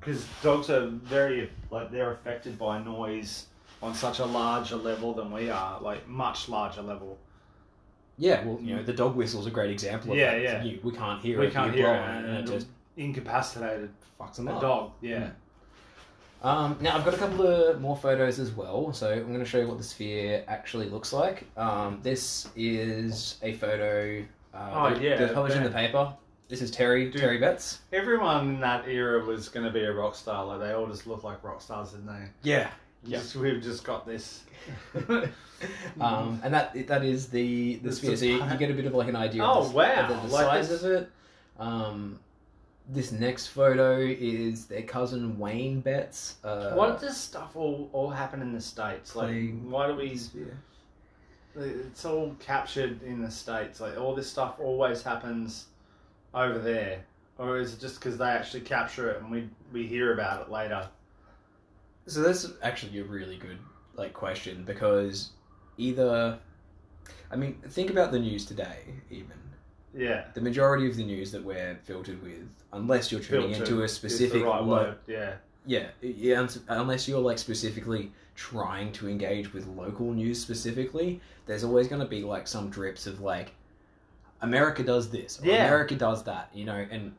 Because 0.01 0.27
dogs 0.43 0.71
are 0.71 0.87
very 0.89 1.51
like 1.71 1.91
they're 1.91 2.13
affected 2.13 2.59
by 2.59 2.83
noise 2.83 3.47
on 3.83 3.95
such 3.95 4.19
a 4.19 4.25
larger 4.25 4.77
level 4.77 5.13
than 5.15 5.31
we 5.31 5.51
are, 5.51 5.81
like 5.81 6.09
much 6.09 6.49
larger 6.49 6.83
level. 6.83 7.19
yeah, 8.17 8.45
well, 8.45 8.59
you 8.63 8.75
know, 8.77 8.83
the 8.83 8.93
dog 8.93 9.15
whistle's 9.17 9.47
a 9.47 9.51
great 9.51 9.71
example 9.71 10.13
of 10.13 10.19
Yeah, 10.19 10.31
that. 10.35 10.43
yeah. 10.43 10.63
You, 10.65 10.81
we 10.83 10.93
can't 10.93 11.21
hear 11.23 11.37
it. 11.39 11.41
we 11.41 11.47
it. 11.49 11.53
can't 11.53 11.75
hear 11.75 11.89
it, 11.89 11.99
and 11.99 12.27
it, 12.27 12.31
and 12.31 12.49
it 12.49 12.53
just 12.53 12.67
incapacitated 12.97 13.91
fucks 14.19 14.37
them 14.37 14.49
a 14.49 14.55
up. 14.55 14.61
dog. 14.61 14.91
Yeah. 15.03 15.31
Um, 16.45 16.77
now 16.83 16.95
I've 16.95 17.07
got 17.07 17.15
a 17.15 17.17
couple 17.17 17.47
of 17.47 17.81
more 17.81 17.97
photos 17.97 18.39
as 18.39 18.53
well, 18.53 18.93
so 18.93 19.11
I'm 19.11 19.29
going 19.29 19.39
to 19.39 19.47
show 19.47 19.59
you 19.61 19.67
what 19.67 19.79
the 19.79 19.85
sphere 19.85 20.45
actually 20.47 20.91
looks 20.91 21.11
like. 21.11 21.47
Um, 21.57 22.01
this 22.03 22.49
is 22.55 23.39
a 23.43 23.55
photo 23.55 24.23
uh, 24.53 24.71
Oh, 24.75 24.91
that, 24.91 25.01
yeah, 25.03 25.17
that's 25.17 25.33
published 25.33 25.57
in 25.57 25.65
the 25.65 25.71
paper. 25.71 26.13
This 26.49 26.61
is 26.61 26.71
Terry 26.71 27.11
Dude. 27.11 27.23
Terry 27.23 27.39
Betz. 27.39 27.81
Everyone 27.95 28.49
in 28.57 28.61
that 28.61 28.87
era 28.87 29.25
was 29.25 29.49
going 29.49 29.65
to 29.65 29.73
be 29.73 29.85
a 29.85 29.93
rock 29.93 30.15
star. 30.15 30.45
Like 30.45 30.61
they 30.61 30.73
all 30.73 30.87
just 30.87 31.07
look 31.07 31.25
like 31.25 31.43
rock 31.43 31.63
stars, 31.63 31.93
didn't 31.93 32.07
they? 32.07 32.29
Yeah. 32.43 32.71
Just, 33.09 33.37
we've 33.37 33.63
just 33.63 33.83
got 33.83 34.07
this. 34.07 34.45
um, 36.01 36.41
and 36.45 36.53
that 36.53 36.87
that 36.87 37.05
is 37.05 37.29
the 37.29 37.77
the 37.77 37.81
That's 37.85 37.97
sphere. 37.99 38.17
So 38.17 38.25
you, 38.27 38.45
you 38.45 38.57
get 38.59 38.71
a 38.71 38.75
bit 38.75 38.85
of 38.85 38.95
like 38.95 39.09
an 39.09 39.17
idea. 39.17 39.43
Oh, 39.43 39.61
of 39.61 39.71
the, 39.71 39.77
wow. 39.77 39.95
of 39.95 40.09
the, 40.09 40.29
the 40.29 40.35
Like 40.35 40.47
size 40.47 40.69
this- 40.69 40.83
of 40.83 40.91
it. 40.91 41.11
Um, 41.59 42.19
this 42.89 43.13
next 43.13 43.49
photo 43.49 43.99
is 43.99 44.67
their 44.67 44.83
cousin 44.83 45.39
Wayne 45.39 45.81
Betz. 45.81 46.37
Uh, 46.45 46.75
why 46.75 46.97
does 46.97 47.17
stuff 47.17 47.57
all, 47.57 47.89
all 47.93 48.11
happen 48.11 48.43
in 48.43 48.53
the 48.53 48.61
states? 48.61 49.17
Like, 49.17 49.53
why 49.63 49.87
do 49.87 49.97
we? 49.97 50.19
It's 51.57 52.05
all 52.05 52.35
captured 52.41 53.03
in 53.03 53.23
the 53.23 53.31
states. 53.31 53.81
Like 53.81 53.99
all 53.99 54.15
this 54.15 54.29
stuff 54.29 54.57
always 54.59 55.03
happens 55.03 55.67
over 56.35 56.59
there, 56.59 57.05
or 57.39 57.59
is 57.59 57.75
it 57.75 57.81
just 57.81 58.01
because 58.01 58.19
they 58.19 58.27
actually 58.27 58.63
capture 58.63 59.11
it 59.11 59.23
and 59.23 59.31
we 59.31 59.49
we 59.73 59.87
hear 59.87 60.13
about 60.13 60.43
it 60.43 60.51
later? 60.51 60.89
So 62.07 62.21
that's 62.21 62.47
actually 62.63 62.99
a 62.99 63.05
really 63.05 63.37
good 63.37 63.59
like 63.97 64.13
question 64.13 64.65
because 64.65 65.31
either 65.79 66.39
I 67.31 67.37
mean 67.37 67.55
think 67.69 67.91
about 67.91 68.13
the 68.13 68.19
news 68.19 68.45
today 68.45 68.81
even 69.11 69.37
Yeah. 69.97 70.25
the 70.35 70.41
majority 70.41 70.89
of 70.89 70.97
the 70.97 71.05
news 71.05 71.31
that 71.33 71.43
we're 71.45 71.79
filtered 71.85 72.23
with 72.23 72.49
unless 72.73 73.13
you're 73.13 73.21
tuning 73.21 73.51
Filtered 73.55 73.69
into 73.69 73.83
a 73.85 73.89
specific 73.89 74.45
right 74.45 74.63
lo- 74.63 74.85
word. 74.85 74.97
Yeah. 75.07 75.35
yeah 75.67 75.87
yeah 76.03 76.47
unless 76.69 77.07
you're 77.09 77.21
like 77.21 77.39
specifically 77.39 78.11
trying 78.35 78.91
to 78.93 79.09
engage 79.09 79.53
with 79.53 79.67
local 79.69 80.13
news 80.13 80.41
specifically 80.41 81.21
there's 81.47 81.63
always 81.65 81.87
going 81.89 82.01
to 82.01 82.09
be 82.09 82.23
like 82.23 82.49
some 82.49 82.69
drips 82.71 83.07
of 83.07 83.21
like 83.21 83.53
America 84.43 84.83
does 84.83 85.11
this, 85.11 85.41
Yeah. 85.43 85.65
America 85.65 85.95
does 85.95 86.23
that, 86.25 86.51
you 86.53 86.67
know, 86.67 86.87
and 86.91 87.15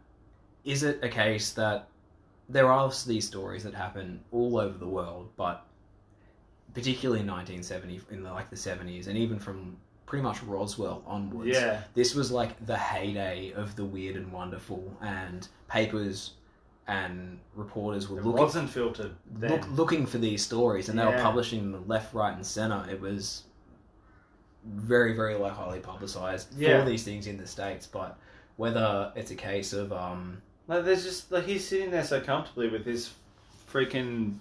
is 0.64 0.84
it 0.84 1.00
a 1.02 1.10
case 1.10 1.54
that 1.54 1.88
there 2.50 2.72
are 2.72 2.92
these 3.08 3.26
stories 3.26 3.64
that 3.64 3.74
happen 3.74 4.20
all 4.32 4.60
over 4.60 4.78
the 4.78 4.86
world, 4.88 5.30
but 5.36 5.66
particularly 6.76 7.22
in 7.22 7.28
1970, 7.28 8.02
in 8.12 8.22
the, 8.22 8.32
like 8.32 8.50
the 8.52 8.56
70s, 8.56 9.08
and 9.08 9.18
even 9.18 9.40
from 9.40 9.76
pretty 10.06 10.24
much 10.24 10.42
Roswell 10.44 11.04
onwards, 11.08 11.50
Yeah. 11.50 11.82
this 11.94 12.14
was 12.16 12.32
like 12.32 12.64
the 12.66 12.78
heyday 12.78 13.52
of 13.54 13.76
the 13.76 13.86
weird 13.86 14.16
and 14.16 14.32
wonderful, 14.32 14.96
and 15.02 15.48
papers 15.68 16.34
and 16.88 17.40
reporters 17.56 18.08
were 18.08 18.20
It 18.20 18.26
looking 18.26 18.42
wasn't 18.44 18.70
filtered 18.70 19.16
then. 19.32 19.52
look, 19.52 19.68
looking 19.72 20.06
for 20.06 20.20
these 20.20 20.44
stories, 20.44 20.90
and 20.90 21.00
they 21.00 21.06
were 21.06 21.18
publishing 21.20 21.72
them 21.72 21.88
left, 21.88 22.14
right, 22.14 22.36
and 22.36 22.46
center. 22.46 22.86
It 22.90 23.02
was 23.02 23.44
very, 24.64 25.14
very 25.16 25.36
like 25.36 25.54
highly 25.54 25.80
publicized 25.80 26.54
Yeah. 26.58 26.80
for 26.84 26.90
these 26.90 27.04
things 27.04 27.26
in 27.28 27.38
the 27.38 27.48
states. 27.48 27.88
But 27.88 28.18
whether 28.58 29.12
it's 29.16 29.32
a 29.32 29.36
case 29.36 29.74
of 29.74 29.92
um, 29.92 30.42
Like 30.68 30.86
there's 30.86 31.04
just 31.04 31.32
like 31.32 31.46
he's 31.46 31.68
sitting 31.68 31.90
there 31.92 32.04
so 32.04 32.20
comfortably 32.22 32.70
with 32.70 32.86
his 32.86 33.12
freaking 33.72 34.36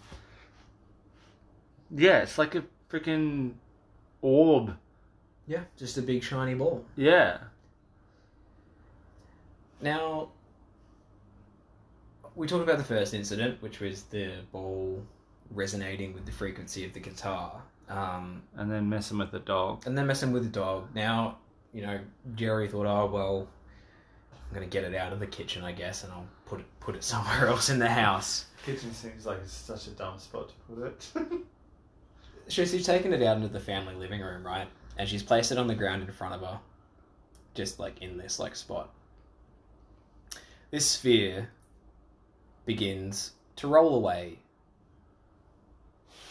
yeah, 1.90 2.18
it's 2.20 2.38
like 2.38 2.54
a 2.54 2.64
freaking 2.90 3.52
orb. 4.22 4.76
Yeah, 5.46 5.60
just 5.76 5.98
a 5.98 6.02
big 6.02 6.22
shiny 6.22 6.54
ball. 6.54 6.84
Yeah, 6.96 7.38
Now, 9.80 10.28
we 12.34 12.46
talked 12.46 12.62
about 12.62 12.78
the 12.78 12.84
first 12.84 13.14
incident, 13.14 13.60
which 13.62 13.80
was 13.80 14.04
the 14.04 14.32
ball 14.52 15.02
resonating 15.50 16.14
with 16.14 16.24
the 16.26 16.32
frequency 16.32 16.84
of 16.84 16.92
the 16.94 17.00
guitar. 17.00 17.62
Um, 17.88 18.42
and 18.56 18.70
then 18.70 18.88
messing 18.88 19.18
with 19.18 19.30
the 19.30 19.40
dog. 19.40 19.86
and 19.86 19.96
then 19.96 20.06
messing 20.06 20.32
with 20.32 20.42
the 20.44 20.48
dog. 20.48 20.88
Now, 20.94 21.36
you 21.74 21.82
know, 21.82 22.00
Jerry 22.34 22.66
thought, 22.66 22.86
oh 22.86 23.06
well, 23.12 23.46
I'm 24.32 24.54
gonna 24.54 24.66
get 24.66 24.84
it 24.84 24.94
out 24.94 25.12
of 25.12 25.20
the 25.20 25.26
kitchen, 25.26 25.62
I 25.64 25.72
guess, 25.72 26.02
and 26.02 26.12
I'll 26.12 26.26
put 26.46 26.60
it 26.60 26.66
put 26.80 26.94
it 26.94 27.04
somewhere 27.12 27.46
else 27.48 27.68
in 27.68 27.78
the 27.78 27.88
house. 27.90 28.46
kitchen 28.64 28.92
seems 28.94 29.26
like 29.26 29.40
such 29.44 29.86
a 29.88 29.90
dumb 29.90 30.18
spot 30.18 30.48
to 30.48 30.54
put 30.74 30.86
it. 30.86 31.42
So 32.46 32.62
she's 32.66 32.84
taken 32.84 33.14
it 33.14 33.22
out 33.22 33.38
into 33.38 33.48
the 33.48 33.58
family 33.58 33.94
living 33.94 34.20
room, 34.20 34.44
right? 34.44 34.68
And 34.96 35.08
she's 35.08 35.22
placed 35.22 35.50
it 35.52 35.58
on 35.58 35.66
the 35.66 35.74
ground 35.74 36.02
in 36.02 36.12
front 36.12 36.34
of 36.34 36.40
her, 36.40 36.60
just 37.54 37.78
like 37.78 38.00
in 38.00 38.16
this 38.16 38.38
like 38.38 38.54
spot. 38.54 38.90
This 40.70 40.86
sphere 40.86 41.50
begins 42.66 43.32
to 43.56 43.68
roll 43.68 43.94
away 43.94 44.38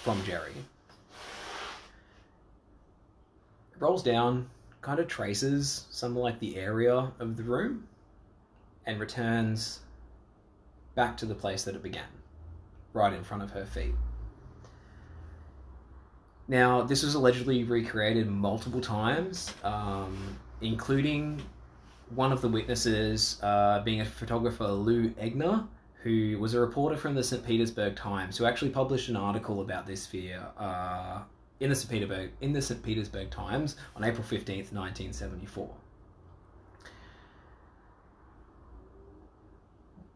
from 0.01 0.23
Jerry. 0.25 0.53
It 3.71 3.79
rolls 3.79 4.03
down, 4.03 4.49
kind 4.81 4.99
of 4.99 5.07
traces 5.07 5.85
some 5.89 6.15
like 6.15 6.39
the 6.39 6.57
area 6.57 7.11
of 7.19 7.37
the 7.37 7.43
room, 7.43 7.87
and 8.85 8.99
returns 8.99 9.79
back 10.95 11.15
to 11.17 11.25
the 11.25 11.35
place 11.35 11.63
that 11.63 11.75
it 11.75 11.83
began, 11.83 12.03
right 12.91 13.13
in 13.13 13.23
front 13.23 13.43
of 13.43 13.51
her 13.51 13.65
feet. 13.65 13.95
Now, 16.47 16.81
this 16.81 17.03
was 17.03 17.15
allegedly 17.15 17.63
recreated 17.63 18.29
multiple 18.29 18.81
times, 18.81 19.53
um, 19.63 20.37
including 20.61 21.41
one 22.09 22.31
of 22.31 22.41
the 22.41 22.49
witnesses 22.49 23.39
uh, 23.41 23.81
being 23.83 24.01
a 24.01 24.05
photographer, 24.05 24.67
Lou 24.67 25.09
Egner, 25.11 25.67
who 26.03 26.37
was 26.37 26.53
a 26.53 26.59
reporter 26.59 26.97
from 26.97 27.15
the 27.15 27.23
St. 27.23 27.45
Petersburg 27.45 27.95
Times, 27.95 28.37
who 28.37 28.45
actually 28.45 28.71
published 28.71 29.07
an 29.07 29.15
article 29.15 29.61
about 29.61 29.87
this 29.87 30.03
sphere 30.03 30.45
uh, 30.57 31.21
in 31.61 31.69
the 31.69 31.75
St. 31.75 31.89
Petersburg 31.89 32.31
in 32.41 32.51
the 32.51 32.61
St. 32.61 32.83
Petersburg 32.83 33.29
Times 33.31 33.77
on 33.95 34.03
April 34.03 34.23
fifteenth, 34.23 34.73
nineteen 34.73 35.13
seventy 35.13 35.45
four. 35.45 35.69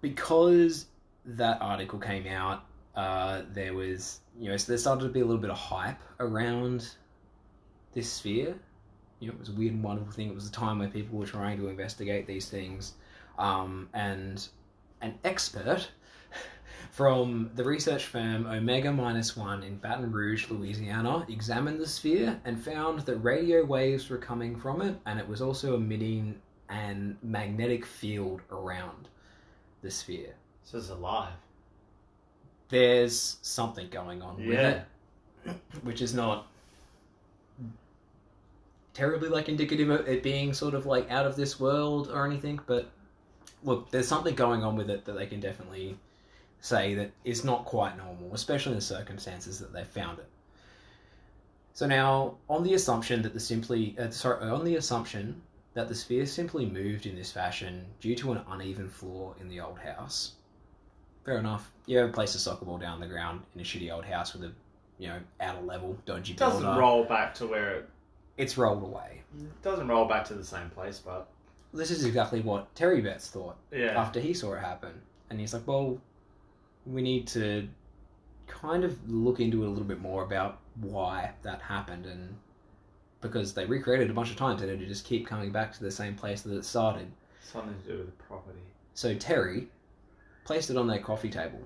Because 0.01 0.88
that 1.25 1.62
article 1.62 2.00
came 2.00 2.27
out, 2.27 2.65
uh, 2.98 3.44
there 3.54 3.75
was 3.75 4.22
you 4.39 4.50
know 4.50 4.58
so 4.58 4.72
there 4.72 4.77
started 4.77 5.04
to 5.04 5.10
be 5.10 5.22
a 5.22 5.25
little 5.25 5.42
bit 5.42 5.51
of 5.51 5.58
hype 5.58 6.01
around 6.20 6.89
this 7.94 8.12
sphere. 8.12 8.56
You 9.20 9.27
know, 9.27 9.34
it 9.34 9.39
was 9.39 9.50
a 9.50 9.54
weird 9.54 9.74
and 9.74 9.84
wonderful 9.84 10.12
thing. 10.12 10.30
It 10.30 10.36
was 10.36 10.48
a 10.48 10.51
time 10.51 10.80
where 10.80 10.89
people 10.89 11.18
were 11.18 11.25
trying 11.25 11.58
to 11.60 11.70
investigate 11.70 12.27
these 12.27 12.50
things, 12.50 12.94
um, 13.38 13.88
and 13.94 14.46
an 15.01 15.13
expert 15.24 15.88
from 16.92 17.51
the 17.56 17.63
research 17.63 18.06
firm 18.06 18.48
Omega 18.48 18.92
Minus 18.92 19.38
One 19.38 19.62
in 19.62 19.77
Baton 19.77 20.12
Rouge, 20.12 20.50
Louisiana, 20.50 21.25
examined 21.30 21.80
the 21.80 21.88
sphere 21.88 22.39
and 22.46 22.60
found 22.60 23.01
that 23.01 23.18
radio 23.18 23.63
waves 23.63 24.10
were 24.10 24.18
coming 24.18 24.56
from 24.56 24.82
it, 24.82 24.96
and 25.06 25.20
it 25.20 25.27
was 25.27 25.42
also 25.42 25.75
emitting 25.75 26.42
an 26.70 27.18
magnetic 27.22 27.86
field 27.86 28.42
around 28.51 29.08
the 29.84 29.92
sphere. 29.92 30.34
so 30.63 30.80
it's 30.80 30.89
alive. 30.89 31.34
There's 32.69 33.38
something 33.41 33.89
going 33.89 34.21
on 34.21 34.45
with 34.45 34.59
it, 34.59 34.81
which 35.83 36.01
is 36.01 36.13
not 36.13 36.47
terribly 38.93 39.29
like 39.29 39.47
indicative 39.47 39.89
of 39.89 40.07
it 40.07 40.24
being 40.24 40.53
sort 40.53 40.74
of 40.74 40.86
like 40.86 41.09
out 41.12 41.25
of 41.25 41.36
this 41.36 41.59
world 41.59 42.09
or 42.12 42.25
anything, 42.25 42.59
but 42.65 42.89
look, 43.63 43.89
there's 43.91 44.07
something 44.07 44.36
going 44.36 44.63
on 44.63 44.75
with 44.75 44.89
it 44.89 45.05
that 45.05 45.13
they 45.13 45.27
can 45.27 45.39
definitely 45.39 45.97
say 46.62 46.95
that 46.95 47.12
is 47.24 47.43
not 47.43 47.63
quite 47.65 47.95
normal, 47.95 48.33
especially 48.33 48.71
in 48.71 48.77
the 48.79 48.83
circumstances 48.83 49.59
that 49.59 49.71
they 49.71 49.83
found 49.83 50.19
it. 50.19 50.27
So 51.74 51.86
now, 51.86 52.38
on 52.50 52.63
the 52.63 52.74
assumption 52.74 53.21
that 53.21 53.33
the 53.33 53.39
simply, 53.39 53.95
uh, 54.00 54.09
sorry, 54.09 54.50
on 54.50 54.65
the 54.65 54.77
assumption 54.77 55.43
that 55.75 55.88
the 55.88 55.93
sphere 55.93 56.25
simply 56.25 56.65
moved 56.65 57.05
in 57.05 57.15
this 57.15 57.31
fashion 57.31 57.86
due 58.01 58.15
to 58.15 58.31
an 58.31 58.41
uneven 58.50 58.89
floor 58.89 59.36
in 59.39 59.47
the 59.47 59.59
old 59.59 59.77
house, 59.77 60.31
fair 61.27 61.38
enough. 61.38 61.72
You 61.86 62.00
ever 62.00 62.12
place 62.12 62.34
a 62.36 62.39
soccer 62.39 62.65
ball 62.65 62.77
down 62.77 63.00
the 63.01 63.05
ground 63.07 63.41
in 63.53 63.62
a 63.62 63.63
shitty 63.63 63.93
old 63.93 64.05
house 64.05 64.34
with 64.34 64.46
a, 64.46 64.51
you 64.98 65.10
know, 65.10 65.19
out 65.41 65.57
of 65.57 65.65
level, 65.65 65.98
dodgy 66.05 66.31
It 66.34 66.39
doesn't 66.39 66.63
builder, 66.63 66.79
roll 66.79 67.03
back 67.03 67.36
to 67.36 67.46
where 67.46 67.75
it, 67.75 67.89
it's 68.38 68.57
rolled 68.57 68.81
away. 68.81 69.22
it 69.38 69.62
doesn't 69.62 69.88
roll 69.88 70.05
back 70.05 70.24
to 70.25 70.34
the 70.34 70.43
same 70.43 70.69
place, 70.69 71.01
but 71.05 71.27
This 71.74 71.91
is 71.91 72.05
exactly 72.05 72.39
what 72.39 72.74
Terry 72.75 73.01
Betz 73.01 73.27
thought 73.29 73.57
yeah. 73.72 74.00
after 74.00 74.22
he 74.22 74.34
saw 74.34 74.53
it 74.53 74.62
happen. 74.62 74.93
And 75.29 75.39
he's 75.39 75.53
like, 75.53 75.67
well, 75.67 76.00
we 76.86 77.01
need 77.01 77.27
to 77.27 77.67
kind 78.48 78.86
of 78.86 78.98
look 79.10 79.41
into 79.41 79.63
it 79.63 79.67
a 79.67 79.69
little 79.69 79.84
bit 79.84 80.00
more 80.00 80.24
about 80.24 80.60
why 80.79 81.31
that 81.43 81.62
happened. 81.62 82.05
And 82.05 82.38
because 83.19 83.53
they 83.53 83.65
recreated 83.65 84.10
a 84.10 84.13
bunch 84.13 84.31
of 84.31 84.38
times 84.38 84.62
and 84.62 84.72
it 84.72 84.79
would 84.79 84.88
just 84.88 85.03
keep 85.03 85.27
coming 85.27 85.51
back 85.51 85.74
to 85.74 85.84
the 85.84 85.91
same 85.91 86.15
place 86.15 86.41
that 86.43 86.55
it 86.55 86.63
started. 86.63 87.12
Something 87.41 87.75
to 87.84 87.91
do 87.91 87.98
with 87.98 88.17
the 88.17 88.24
property. 88.24 88.60
So 88.93 89.13
Terry 89.13 89.67
placed 90.48 90.70
it 90.70 90.77
on 90.77 90.88
their 90.88 91.00
coffee 91.00 91.30
table. 91.30 91.60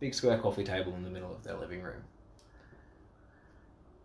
Big 0.00 0.14
square 0.14 0.38
coffee 0.38 0.64
table 0.64 0.94
in 0.94 1.02
the 1.02 1.10
middle 1.10 1.30
of 1.30 1.44
their 1.44 1.56
living 1.56 1.82
room. 1.82 2.02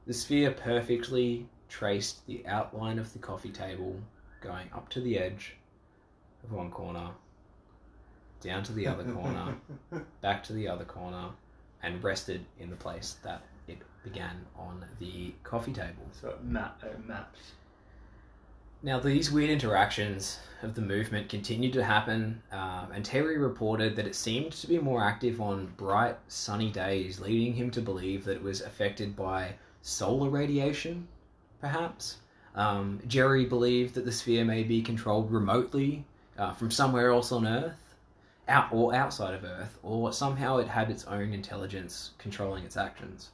The 0.05 0.13
sphere 0.13 0.51
perfectly 0.51 1.47
traced 1.69 2.27
the 2.27 2.45
outline 2.45 2.99
of 2.99 3.13
the 3.13 3.19
coffee 3.19 3.51
table 3.51 3.95
going 4.41 4.67
up 4.73 4.89
to 4.89 4.99
the 4.99 5.17
edge 5.17 5.55
of 6.43 6.51
one 6.51 6.69
corner, 6.69 7.11
down 8.41 8.61
to 8.63 8.73
the 8.73 8.87
other 8.87 9.03
corner, 9.13 9.55
back 10.21 10.43
to 10.43 10.53
the 10.53 10.67
other 10.67 10.85
corner, 10.85 11.29
and 11.81 12.03
rested 12.03 12.45
in 12.59 12.69
the 12.69 12.75
place 12.75 13.15
that 13.23 13.41
it 13.69 13.77
began 14.03 14.45
on 14.57 14.85
the 14.99 15.33
coffee 15.43 15.73
table. 15.73 16.05
so 16.11 16.29
it, 16.29 16.43
map, 16.43 16.83
it 16.83 17.07
maps. 17.07 17.53
Now, 18.85 18.99
these 18.99 19.31
weird 19.31 19.49
interactions 19.49 20.37
of 20.61 20.75
the 20.75 20.81
movement 20.81 21.27
continued 21.27 21.73
to 21.73 21.83
happen, 21.83 22.43
um, 22.51 22.91
and 22.93 23.03
Terry 23.03 23.39
reported 23.39 23.95
that 23.95 24.05
it 24.05 24.13
seemed 24.13 24.51
to 24.51 24.67
be 24.67 24.77
more 24.77 25.03
active 25.03 25.41
on 25.41 25.73
bright, 25.75 26.17
sunny 26.27 26.69
days, 26.69 27.19
leading 27.19 27.55
him 27.55 27.71
to 27.71 27.81
believe 27.81 28.25
that 28.25 28.35
it 28.35 28.43
was 28.43 28.61
affected 28.61 29.15
by 29.15 29.55
solar 29.81 30.29
radiation, 30.29 31.07
perhaps. 31.59 32.17
Um, 32.53 32.99
Jerry 33.07 33.45
believed 33.45 33.95
that 33.95 34.05
the 34.05 34.11
sphere 34.11 34.45
may 34.45 34.61
be 34.61 34.83
controlled 34.83 35.31
remotely 35.31 36.05
uh, 36.37 36.53
from 36.53 36.69
somewhere 36.69 37.09
else 37.09 37.31
on 37.31 37.47
Earth, 37.47 37.95
out 38.47 38.71
or 38.71 38.93
outside 38.93 39.33
of 39.33 39.45
Earth, 39.45 39.79
or 39.81 40.13
somehow 40.13 40.57
it 40.57 40.67
had 40.67 40.91
its 40.91 41.05
own 41.05 41.33
intelligence 41.33 42.11
controlling 42.19 42.63
its 42.63 42.77
actions. 42.77 43.31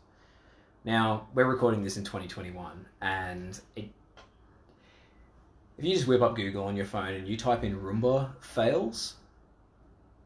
Now, 0.86 1.28
we're 1.34 1.44
recording 1.44 1.84
this 1.84 1.98
in 1.98 2.06
2021, 2.06 2.86
and 3.02 3.60
it 3.76 3.90
if 5.82 5.88
you 5.88 5.96
just 5.96 6.08
whip 6.08 6.22
up 6.22 6.36
Google 6.36 6.66
on 6.66 6.76
your 6.76 6.86
phone 6.86 7.14
and 7.14 7.28
you 7.28 7.36
type 7.36 7.64
in 7.64 7.76
Roomba 7.76 8.30
fails, 8.40 9.16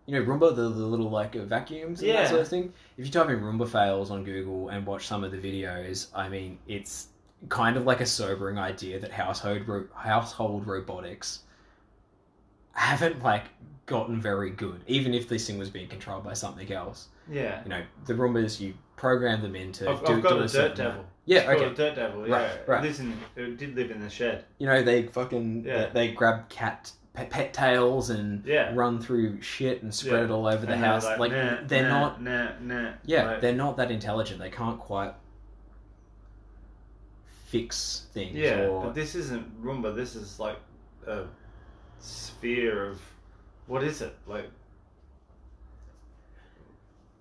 you 0.05 0.13
know 0.13 0.25
Roomba, 0.25 0.53
the, 0.53 0.63
the 0.63 0.85
little 0.85 1.09
like 1.09 1.33
vacuums 1.33 2.01
and 2.01 2.09
Yeah. 2.09 2.23
that 2.23 2.29
sort 2.29 2.41
of 2.41 2.47
thing. 2.49 2.73
If 2.97 3.05
you 3.05 3.11
type 3.11 3.29
in 3.29 3.39
Roomba 3.39 3.65
fails 3.67 4.11
on 4.11 4.25
Google 4.25 4.67
and 4.67 4.85
watch 4.85 5.07
some 5.07 5.23
of 5.23 5.31
the 5.31 5.37
videos, 5.37 6.07
I 6.13 6.27
mean, 6.27 6.57
it's 6.67 7.07
kind 7.47 7.77
of 7.77 7.85
like 7.85 8.01
a 8.01 8.05
sobering 8.05 8.57
idea 8.59 8.99
that 8.99 9.11
household 9.11 9.65
ro- 9.65 9.87
household 9.95 10.67
robotics 10.67 11.43
haven't 12.73 13.23
like 13.23 13.43
gotten 13.85 14.19
very 14.19 14.49
good, 14.49 14.81
even 14.87 15.13
if 15.13 15.29
this 15.29 15.47
thing 15.47 15.57
was 15.57 15.69
being 15.69 15.87
controlled 15.87 16.25
by 16.25 16.33
something 16.33 16.69
else. 16.73 17.07
Yeah. 17.31 17.63
You 17.63 17.69
know, 17.69 17.83
the 18.07 18.13
Roombas 18.13 18.59
you 18.59 18.73
program 18.95 19.41
them 19.41 19.55
into. 19.55 19.89
I've, 19.89 20.03
do, 20.05 20.13
I've 20.13 20.23
got 20.23 20.41
a 20.41 20.47
dirt 20.47 20.75
devil. 20.75 20.91
amount. 20.93 21.07
Yeah, 21.25 21.51
It's 21.51 21.61
okay. 21.61 21.73
dirt 21.73 21.95
devil. 21.95 22.27
Yeah. 22.27 22.35
Right, 22.35 22.67
right. 22.67 22.79
It, 22.83 22.87
lives 22.87 22.99
in, 22.99 23.17
it 23.35 23.57
did 23.57 23.75
live 23.75 23.91
in 23.91 23.99
the 23.99 24.09
shed. 24.09 24.45
You 24.59 24.67
know, 24.67 24.81
they 24.83 25.03
fucking 25.07 25.63
Yeah. 25.65 25.87
they, 25.87 26.07
they 26.09 26.13
grab 26.13 26.47
cat 26.49 26.91
pet, 27.13 27.29
pet 27.29 27.53
tails 27.53 28.09
and 28.09 28.45
Yeah. 28.45 28.71
run 28.75 28.99
through 29.01 29.41
shit 29.41 29.81
and 29.81 29.93
spread 29.93 30.19
Yeah. 30.19 30.25
it 30.25 30.31
all 30.31 30.45
over 30.47 30.65
the 30.65 30.73
And 30.73 30.83
they're 30.83 30.89
house. 30.91 31.05
Like, 31.17 31.31
nah, 31.31 31.57
they're 31.65 31.83
nah, 31.89 31.99
not. 31.99 32.21
Nah, 32.21 32.49
nah. 32.61 32.91
Yeah, 33.05 33.25
Like, 33.25 33.41
they're 33.41 33.53
not 33.55 33.77
that 33.77 33.89
intelligent. 33.89 34.39
They 34.39 34.49
can't 34.51 34.79
quite 34.79 35.13
fix 37.45 38.07
things. 38.13 38.35
yeah. 38.35 38.67
or 38.67 38.85
But 38.85 38.95
this 38.95 39.15
isn't 39.15 39.63
Roomba. 39.63 39.95
This 39.95 40.15
is 40.15 40.39
like 40.39 40.57
a 41.07 41.23
sphere 41.99 42.85
of 42.85 43.01
what 43.67 43.83
is 43.83 44.01
it 44.01 44.15
like? 44.27 44.49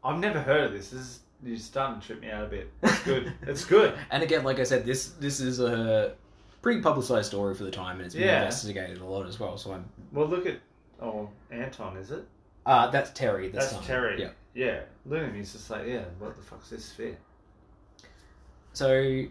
I've 0.02 0.18
never 0.18 0.40
heard 0.40 0.64
of 0.64 0.72
this. 0.72 0.90
This 0.90 1.00
is 1.00 1.20
you're 1.44 1.56
starting 1.58 2.00
to 2.00 2.06
trip 2.06 2.20
me 2.20 2.30
out 2.30 2.44
a 2.44 2.48
bit. 2.48 2.70
It's 2.82 3.02
good. 3.02 3.32
it's 3.42 3.64
good. 3.64 3.94
And 4.10 4.22
again, 4.22 4.44
like 4.44 4.58
I 4.60 4.64
said, 4.64 4.84
this 4.86 5.10
this 5.20 5.40
is 5.40 5.60
a 5.60 6.14
pretty 6.62 6.80
publicized 6.80 7.28
story 7.28 7.54
for 7.54 7.64
the 7.64 7.70
time, 7.70 7.96
and 7.96 8.06
it's 8.06 8.14
been 8.14 8.24
Yeah. 8.24 8.42
investigated 8.42 8.98
a 8.98 9.04
lot 9.04 9.26
as 9.26 9.38
well. 9.38 9.56
So 9.58 9.72
I'm. 9.72 9.84
Well, 10.12 10.26
look 10.26 10.46
at 10.46 10.58
oh 11.00 11.28
Anton, 11.50 11.96
is 11.96 12.10
it? 12.10 12.24
Uh, 12.66 12.90
that's 12.90 13.10
Terry. 13.10 13.48
The 13.48 13.58
That's. 13.58 13.86
Terry. 13.86 14.20
Yeah. 14.20 14.30
Yeah. 14.54 14.80
Look 15.06 15.18
at 15.20 15.26
him. 15.28 15.34
He's 15.34 15.52
just 15.52 15.68
like, 15.70 15.86
yeah. 15.86 16.04
What 16.18 16.34
the 16.36 16.42
fuck's 16.42 16.70
this 16.70 16.84
sphere? 16.86 17.16
So, 18.72 19.24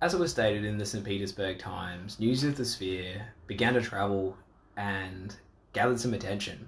as 0.00 0.14
it 0.14 0.18
was 0.20 0.30
stated 0.30 0.64
in 0.64 0.78
the 0.78 0.86
St. 0.86 1.04
Petersburg 1.04 1.58
Times, 1.58 2.18
news 2.18 2.42
of 2.44 2.56
the 2.56 2.64
sphere 2.64 3.24
began 3.46 3.74
to 3.74 3.80
travel 3.82 4.36
and 4.76 5.36
gathered 5.74 6.00
some 6.00 6.14
attention. 6.14 6.66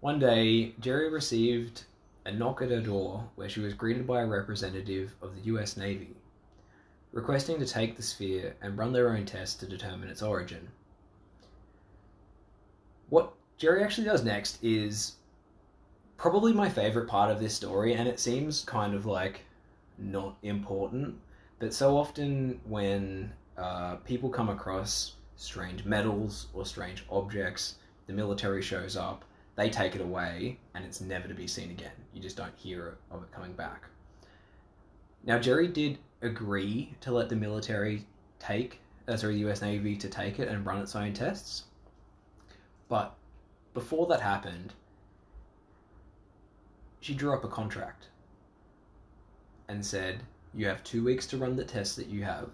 One 0.00 0.18
day, 0.18 0.74
Jerry 0.80 1.10
received 1.10 1.84
a 2.26 2.32
knock 2.32 2.60
at 2.60 2.70
her 2.70 2.80
door 2.80 3.24
where 3.36 3.48
she 3.48 3.60
was 3.60 3.72
greeted 3.72 4.04
by 4.04 4.20
a 4.20 4.26
representative 4.26 5.14
of 5.22 5.34
the 5.36 5.42
US 5.52 5.76
Navy, 5.76 6.16
requesting 7.12 7.60
to 7.60 7.66
take 7.66 7.96
the 7.96 8.02
sphere 8.02 8.56
and 8.60 8.76
run 8.76 8.92
their 8.92 9.10
own 9.10 9.24
tests 9.24 9.54
to 9.60 9.66
determine 9.66 10.08
its 10.08 10.22
origin. 10.22 10.68
What 13.10 13.32
Jerry 13.58 13.84
actually 13.84 14.08
does 14.08 14.24
next 14.24 14.58
is 14.60 15.14
probably 16.16 16.52
my 16.52 16.68
favorite 16.68 17.08
part 17.08 17.30
of 17.30 17.38
this 17.38 17.54
story, 17.54 17.94
and 17.94 18.08
it 18.08 18.18
seems 18.18 18.64
kind 18.64 18.92
of 18.92 19.06
like 19.06 19.42
not 19.96 20.36
important, 20.42 21.14
but 21.60 21.72
so 21.72 21.96
often 21.96 22.60
when 22.64 23.32
uh, 23.56 23.96
people 24.04 24.30
come 24.30 24.48
across 24.48 25.14
strange 25.36 25.84
metals 25.84 26.48
or 26.52 26.66
strange 26.66 27.04
objects, 27.08 27.76
the 28.08 28.12
military 28.12 28.62
shows 28.62 28.96
up, 28.96 29.24
they 29.56 29.70
take 29.70 29.94
it 29.94 30.02
away, 30.02 30.58
and 30.74 30.84
it's 30.84 31.00
never 31.00 31.26
to 31.26 31.34
be 31.34 31.46
seen 31.46 31.70
again. 31.70 31.92
You 32.12 32.20
just 32.20 32.36
don't 32.36 32.54
hear 32.56 32.98
of 33.10 33.22
it 33.22 33.32
coming 33.32 33.54
back. 33.54 33.84
Now, 35.24 35.38
Jerry 35.38 35.66
did 35.66 35.98
agree 36.22 36.94
to 37.00 37.10
let 37.10 37.28
the 37.28 37.36
military 37.36 38.06
take, 38.38 38.80
uh, 39.08 39.16
sorry, 39.16 39.34
the 39.34 39.50
US 39.50 39.62
Navy 39.62 39.96
to 39.96 40.08
take 40.08 40.38
it 40.38 40.48
and 40.48 40.64
run 40.64 40.78
its 40.78 40.94
own 40.94 41.14
tests, 41.14 41.64
but 42.88 43.16
before 43.74 44.06
that 44.06 44.20
happened, 44.20 44.74
she 47.00 47.14
drew 47.14 47.34
up 47.34 47.44
a 47.44 47.48
contract 47.48 48.08
and 49.68 49.84
said, 49.84 50.22
You 50.54 50.66
have 50.66 50.84
two 50.84 51.04
weeks 51.04 51.26
to 51.28 51.38
run 51.38 51.56
the 51.56 51.64
tests 51.64 51.96
that 51.96 52.06
you 52.06 52.24
have. 52.24 52.50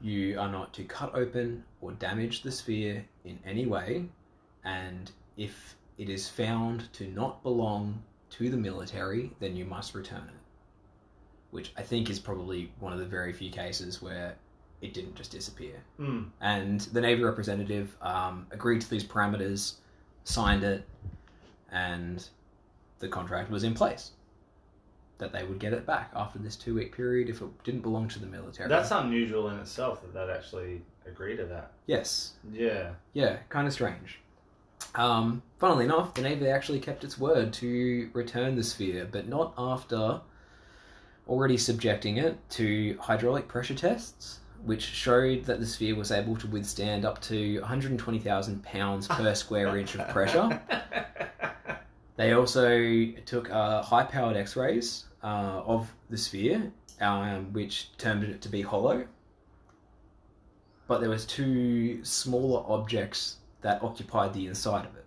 You 0.00 0.38
are 0.38 0.50
not 0.50 0.72
to 0.74 0.84
cut 0.84 1.14
open 1.14 1.64
or 1.80 1.92
damage 1.92 2.42
the 2.42 2.50
sphere 2.50 3.04
in 3.24 3.38
any 3.46 3.66
way, 3.66 4.06
and 4.64 5.10
if 5.36 5.76
it 5.98 6.08
is 6.08 6.28
found 6.28 6.92
to 6.94 7.06
not 7.08 7.42
belong 7.42 8.02
to 8.30 8.48
the 8.50 8.56
military, 8.56 9.30
then 9.40 9.56
you 9.56 9.64
must 9.64 9.94
return 9.94 10.22
it. 10.22 10.40
Which 11.50 11.72
I 11.76 11.82
think 11.82 12.08
is 12.08 12.18
probably 12.18 12.72
one 12.80 12.92
of 12.92 12.98
the 12.98 13.04
very 13.04 13.32
few 13.32 13.50
cases 13.50 14.00
where 14.00 14.34
it 14.80 14.94
didn't 14.94 15.14
just 15.14 15.30
disappear. 15.30 15.82
Hmm. 15.98 16.24
And 16.40 16.80
the 16.80 17.00
Navy 17.00 17.22
representative 17.22 17.94
um, 18.00 18.46
agreed 18.50 18.80
to 18.80 18.90
these 18.90 19.04
parameters, 19.04 19.74
signed 20.24 20.64
it, 20.64 20.88
and 21.70 22.26
the 22.98 23.08
contract 23.08 23.50
was 23.50 23.64
in 23.64 23.74
place. 23.74 24.12
That 25.18 25.32
they 25.32 25.44
would 25.44 25.60
get 25.60 25.72
it 25.72 25.86
back 25.86 26.10
after 26.16 26.38
this 26.40 26.56
two 26.56 26.74
week 26.74 26.96
period 26.96 27.28
if 27.28 27.42
it 27.42 27.64
didn't 27.64 27.82
belong 27.82 28.08
to 28.08 28.18
the 28.18 28.26
military. 28.26 28.68
That's 28.68 28.90
unusual 28.90 29.50
in 29.50 29.58
itself 29.58 30.00
that 30.02 30.12
that 30.14 30.30
actually 30.30 30.82
agree 31.06 31.36
to 31.36 31.44
that. 31.44 31.72
yes, 31.86 32.32
Yeah. 32.52 32.90
yeah, 33.12 33.36
kind 33.48 33.66
of 33.68 33.72
strange. 33.72 34.18
Um, 34.94 35.42
funnily 35.58 35.84
enough, 35.84 36.14
the 36.14 36.22
Navy 36.22 36.48
actually 36.48 36.80
kept 36.80 37.04
its 37.04 37.18
word 37.18 37.52
to 37.54 38.10
return 38.12 38.56
the 38.56 38.62
sphere, 38.62 39.08
but 39.10 39.28
not 39.28 39.54
after 39.56 40.20
already 41.28 41.56
subjecting 41.56 42.18
it 42.18 42.36
to 42.50 42.96
hydraulic 43.00 43.48
pressure 43.48 43.74
tests, 43.74 44.40
which 44.64 44.82
showed 44.82 45.44
that 45.44 45.60
the 45.60 45.66
sphere 45.66 45.94
was 45.94 46.10
able 46.10 46.36
to 46.36 46.46
withstand 46.46 47.04
up 47.04 47.20
to 47.22 47.60
120,000 47.60 48.62
pounds 48.64 49.08
per 49.08 49.34
square 49.34 49.76
inch 49.76 49.94
of 49.94 50.08
pressure. 50.08 50.60
They 52.16 52.32
also 52.32 53.06
took 53.24 53.50
uh, 53.50 53.82
high 53.82 54.04
powered 54.04 54.36
x 54.36 54.54
rays 54.54 55.06
uh, 55.22 55.62
of 55.64 55.92
the 56.10 56.18
sphere, 56.18 56.70
um, 57.00 57.52
which 57.52 57.90
determined 57.96 58.32
it 58.32 58.42
to 58.42 58.48
be 58.48 58.62
hollow. 58.62 59.06
But 60.86 61.00
there 61.00 61.08
was 61.08 61.24
two 61.24 62.04
smaller 62.04 62.64
objects 62.70 63.38
that 63.62 63.82
occupied 63.82 64.34
the 64.34 64.46
inside 64.46 64.84
of 64.84 64.94
it. 64.96 65.06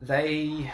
They 0.00 0.70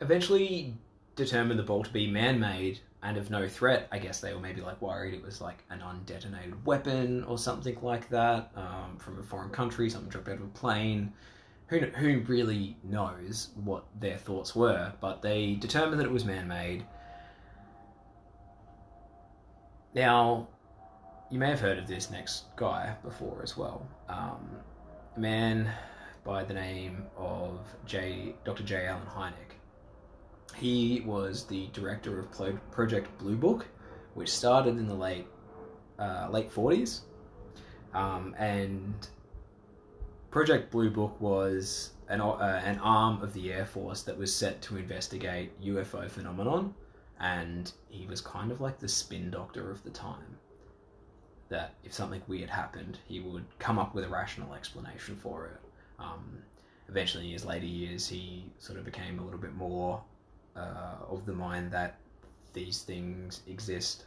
eventually 0.00 0.74
determined 1.16 1.58
the 1.58 1.64
ball 1.64 1.84
to 1.84 1.92
be 1.92 2.10
man 2.10 2.40
made 2.40 2.80
and 3.02 3.16
of 3.18 3.30
no 3.30 3.46
threat. 3.46 3.86
I 3.92 3.98
guess 3.98 4.20
they 4.20 4.32
were 4.32 4.40
maybe 4.40 4.62
like 4.62 4.80
worried 4.80 5.14
it 5.14 5.22
was 5.22 5.40
like 5.40 5.62
an 5.70 5.80
undetonated 5.80 6.64
weapon 6.64 7.22
or 7.24 7.36
something 7.36 7.76
like 7.82 8.08
that 8.08 8.50
um, 8.56 8.96
from 8.98 9.18
a 9.18 9.22
foreign 9.22 9.50
country, 9.50 9.90
something 9.90 10.08
dropped 10.08 10.28
out 10.28 10.36
of 10.36 10.42
a 10.42 10.46
plane. 10.46 11.12
Who, 11.68 11.78
who 11.80 12.20
really 12.20 12.76
knows 12.82 13.48
what 13.62 13.84
their 13.98 14.18
thoughts 14.18 14.54
were, 14.54 14.92
but 15.00 15.22
they 15.22 15.54
determined 15.54 15.98
that 16.00 16.04
it 16.04 16.12
was 16.12 16.24
man 16.24 16.46
made. 16.46 16.84
Now, 19.94 20.48
you 21.34 21.40
may 21.40 21.50
have 21.50 21.58
heard 21.58 21.78
of 21.78 21.88
this 21.88 22.12
next 22.12 22.44
guy 22.54 22.94
before 23.02 23.40
as 23.42 23.56
well. 23.56 23.84
Um, 24.08 24.50
a 25.16 25.18
man 25.18 25.68
by 26.22 26.44
the 26.44 26.54
name 26.54 27.06
of 27.16 27.58
J. 27.86 28.36
Dr. 28.44 28.62
J. 28.62 28.86
Allen 28.86 29.02
Hynek. 29.04 29.56
He 30.54 31.02
was 31.04 31.42
the 31.42 31.66
director 31.72 32.20
of 32.20 32.30
Plo- 32.30 32.60
Project 32.70 33.18
Blue 33.18 33.34
Book, 33.34 33.66
which 34.14 34.30
started 34.30 34.78
in 34.78 34.86
the 34.86 34.94
late 34.94 35.26
uh, 35.98 36.28
late 36.30 36.52
forties, 36.52 37.00
um, 37.94 38.36
and 38.38 39.08
Project 40.30 40.70
Blue 40.70 40.88
Book 40.88 41.20
was 41.20 41.94
an 42.08 42.20
uh, 42.20 42.62
an 42.64 42.78
arm 42.78 43.20
of 43.24 43.32
the 43.32 43.52
Air 43.52 43.66
Force 43.66 44.02
that 44.02 44.16
was 44.16 44.32
set 44.32 44.62
to 44.62 44.76
investigate 44.76 45.60
UFO 45.60 46.08
phenomenon, 46.08 46.74
and 47.18 47.72
he 47.88 48.06
was 48.06 48.20
kind 48.20 48.52
of 48.52 48.60
like 48.60 48.78
the 48.78 48.88
spin 48.88 49.32
doctor 49.32 49.72
of 49.72 49.82
the 49.82 49.90
time. 49.90 50.38
That 51.50 51.74
if 51.84 51.92
something 51.92 52.22
weird 52.26 52.50
happened, 52.50 52.98
he 53.06 53.20
would 53.20 53.44
come 53.58 53.78
up 53.78 53.94
with 53.94 54.04
a 54.04 54.08
rational 54.08 54.54
explanation 54.54 55.16
for 55.16 55.46
it. 55.46 55.60
Um, 55.98 56.38
eventually, 56.88 57.26
in 57.26 57.32
his 57.32 57.44
later 57.44 57.66
years, 57.66 58.08
he 58.08 58.44
sort 58.58 58.78
of 58.78 58.84
became 58.84 59.18
a 59.18 59.24
little 59.24 59.38
bit 59.38 59.54
more 59.54 60.02
uh, 60.56 60.96
of 61.08 61.26
the 61.26 61.32
mind 61.32 61.70
that 61.72 61.98
these 62.54 62.82
things 62.82 63.42
exist 63.46 64.04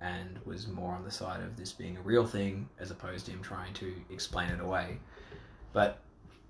and 0.00 0.38
was 0.46 0.66
more 0.66 0.94
on 0.94 1.04
the 1.04 1.10
side 1.10 1.42
of 1.42 1.56
this 1.56 1.72
being 1.72 1.96
a 1.96 2.00
real 2.00 2.26
thing 2.26 2.68
as 2.78 2.90
opposed 2.90 3.26
to 3.26 3.32
him 3.32 3.42
trying 3.42 3.74
to 3.74 3.92
explain 4.10 4.48
it 4.48 4.60
away. 4.60 4.98
But 5.72 5.98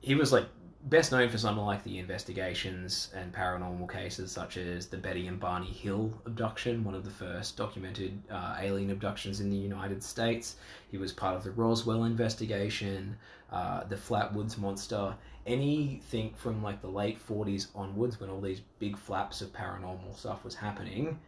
he 0.01 0.15
was 0.15 0.33
like 0.33 0.47
best 0.85 1.13
known 1.13 1.29
for 1.29 1.37
something 1.39 1.65
like 1.65 1.85
the 1.85 1.99
investigations 1.99 3.11
and 3.15 3.33
paranormal 3.33 3.91
cases 3.93 4.33
such 4.33 4.57
as 4.57 4.87
the 4.87 4.97
Betty 4.97 5.27
and 5.27 5.39
Barney 5.39 5.67
Hill 5.73 6.13
abduction, 6.27 6.85
one 6.85 6.95
of 6.95 7.05
the 7.05 7.11
first 7.11 7.57
documented 7.57 8.19
uh, 8.31 8.57
alien 8.59 8.91
abductions 8.91 9.41
in 9.41 9.51
the 9.51 9.57
United 9.57 10.03
States. 10.03 10.57
He 10.91 10.97
was 10.97 11.13
part 11.13 11.37
of 11.37 11.45
the 11.45 11.51
Roswell 11.51 12.05
investigation, 12.05 13.17
uh, 13.53 13.85
the 13.85 13.97
Flatwoods 13.97 14.57
Monster, 14.57 15.15
anything 15.47 16.33
from 16.37 16.63
like 16.63 16.81
the 16.81 16.89
late 16.89 17.19
40s 17.29 17.69
onwards 17.75 18.19
when 18.19 18.31
all 18.31 18.41
these 18.41 18.61
big 18.79 18.97
flaps 18.97 19.43
of 19.43 19.53
paranormal 19.53 20.17
stuff 20.19 20.45
was 20.45 20.55
happening, 20.55 21.19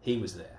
he 0.00 0.16
was 0.16 0.34
there. 0.34 0.58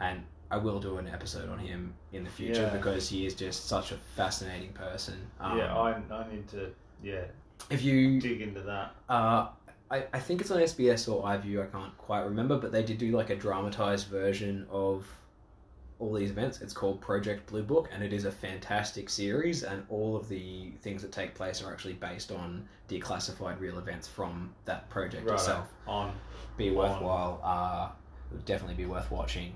And 0.00 0.22
I 0.50 0.58
will 0.58 0.78
do 0.78 0.98
an 0.98 1.08
episode 1.08 1.48
on 1.48 1.58
him 1.58 1.94
in 2.12 2.22
the 2.24 2.30
future 2.30 2.62
Yeah. 2.62 2.76
because 2.76 3.08
he 3.08 3.26
is 3.26 3.34
just 3.34 3.66
such 3.66 3.90
a 3.90 3.96
fascinating 4.16 4.72
person. 4.74 5.14
Um, 5.40 5.58
yeah, 5.58 5.74
I, 5.76 5.94
I 6.12 6.30
need 6.30 6.46
to 6.48 6.70
yeah 7.02 7.24
if 7.70 7.82
you 7.82 8.20
dig 8.20 8.40
into 8.40 8.60
that. 8.62 8.94
uh, 9.08 9.48
I, 9.90 10.04
I 10.12 10.18
think 10.18 10.40
it's 10.40 10.50
on 10.50 10.58
SBS 10.58 11.06
or 11.12 11.22
iView, 11.24 11.62
I 11.62 11.66
can't 11.66 11.96
quite 11.98 12.22
remember, 12.22 12.56
but 12.58 12.72
they 12.72 12.82
did 12.82 12.96
do 12.98 13.12
like 13.12 13.28
a 13.30 13.36
dramatized 13.36 14.08
version 14.08 14.66
of 14.70 15.06
all 15.98 16.14
these 16.14 16.30
events. 16.30 16.60
It's 16.62 16.72
called 16.72 17.00
Project 17.00 17.46
Blue 17.46 17.62
Book, 17.62 17.88
and 17.92 18.02
it 18.02 18.12
is 18.12 18.24
a 18.24 18.30
fantastic 18.32 19.08
series. 19.10 19.62
And 19.62 19.84
all 19.90 20.16
of 20.16 20.28
the 20.28 20.70
things 20.80 21.02
that 21.02 21.12
take 21.12 21.34
place 21.34 21.62
are 21.62 21.70
actually 21.70 21.92
based 21.92 22.32
on 22.32 22.66
declassified 22.88 23.60
real 23.60 23.78
events 23.78 24.08
from 24.08 24.52
that 24.64 24.88
project 24.90 25.26
Right. 25.26 25.34
itself. 25.34 25.68
On 25.86 26.12
Be 26.56 26.70
worthwhile. 26.70 27.40
Uh, 27.44 27.90
would 28.32 28.44
definitely 28.46 28.76
be 28.76 28.86
worth 28.86 29.10
watching. 29.10 29.54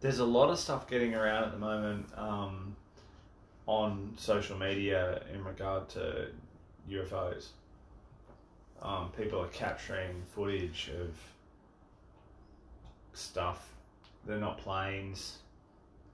There's 0.00 0.18
a 0.18 0.24
lot 0.24 0.50
of 0.50 0.58
stuff 0.58 0.88
getting 0.88 1.14
around 1.14 1.44
at 1.44 1.52
the 1.52 1.58
moment 1.58 2.06
um, 2.16 2.76
on 3.66 4.14
social 4.16 4.56
media 4.56 5.22
in 5.32 5.44
regard 5.44 5.88
to 5.90 6.28
UFOs. 6.90 7.48
Um, 8.80 9.10
people 9.16 9.40
are 9.40 9.48
capturing 9.48 10.22
footage 10.34 10.90
of 11.00 11.16
stuff. 13.12 13.74
They're 14.26 14.38
not 14.38 14.58
planes. 14.58 15.38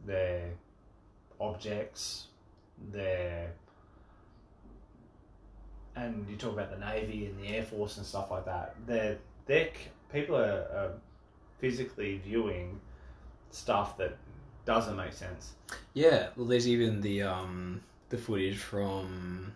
They're 0.06 0.50
objects. 1.40 2.26
They're 2.90 3.50
and 5.94 6.26
you 6.28 6.36
talk 6.36 6.54
about 6.54 6.70
the 6.70 6.78
navy 6.78 7.26
and 7.26 7.38
the 7.38 7.48
air 7.48 7.62
force 7.62 7.98
and 7.98 8.06
stuff 8.06 8.30
like 8.30 8.46
that. 8.46 8.74
They're 8.86 9.18
they're, 9.46 9.68
people 10.12 10.36
are, 10.36 10.66
are 10.74 10.92
physically 11.58 12.20
viewing 12.24 12.80
stuff 13.50 13.98
that 13.98 14.16
doesn't 14.64 14.96
make 14.96 15.12
sense. 15.12 15.52
Yeah, 15.94 16.28
well, 16.36 16.46
there's 16.46 16.68
even 16.68 17.00
the 17.00 17.22
um, 17.22 17.80
the 18.10 18.18
footage 18.18 18.58
from 18.58 19.52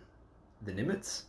the 0.65 0.71
Nimitz, 0.71 1.23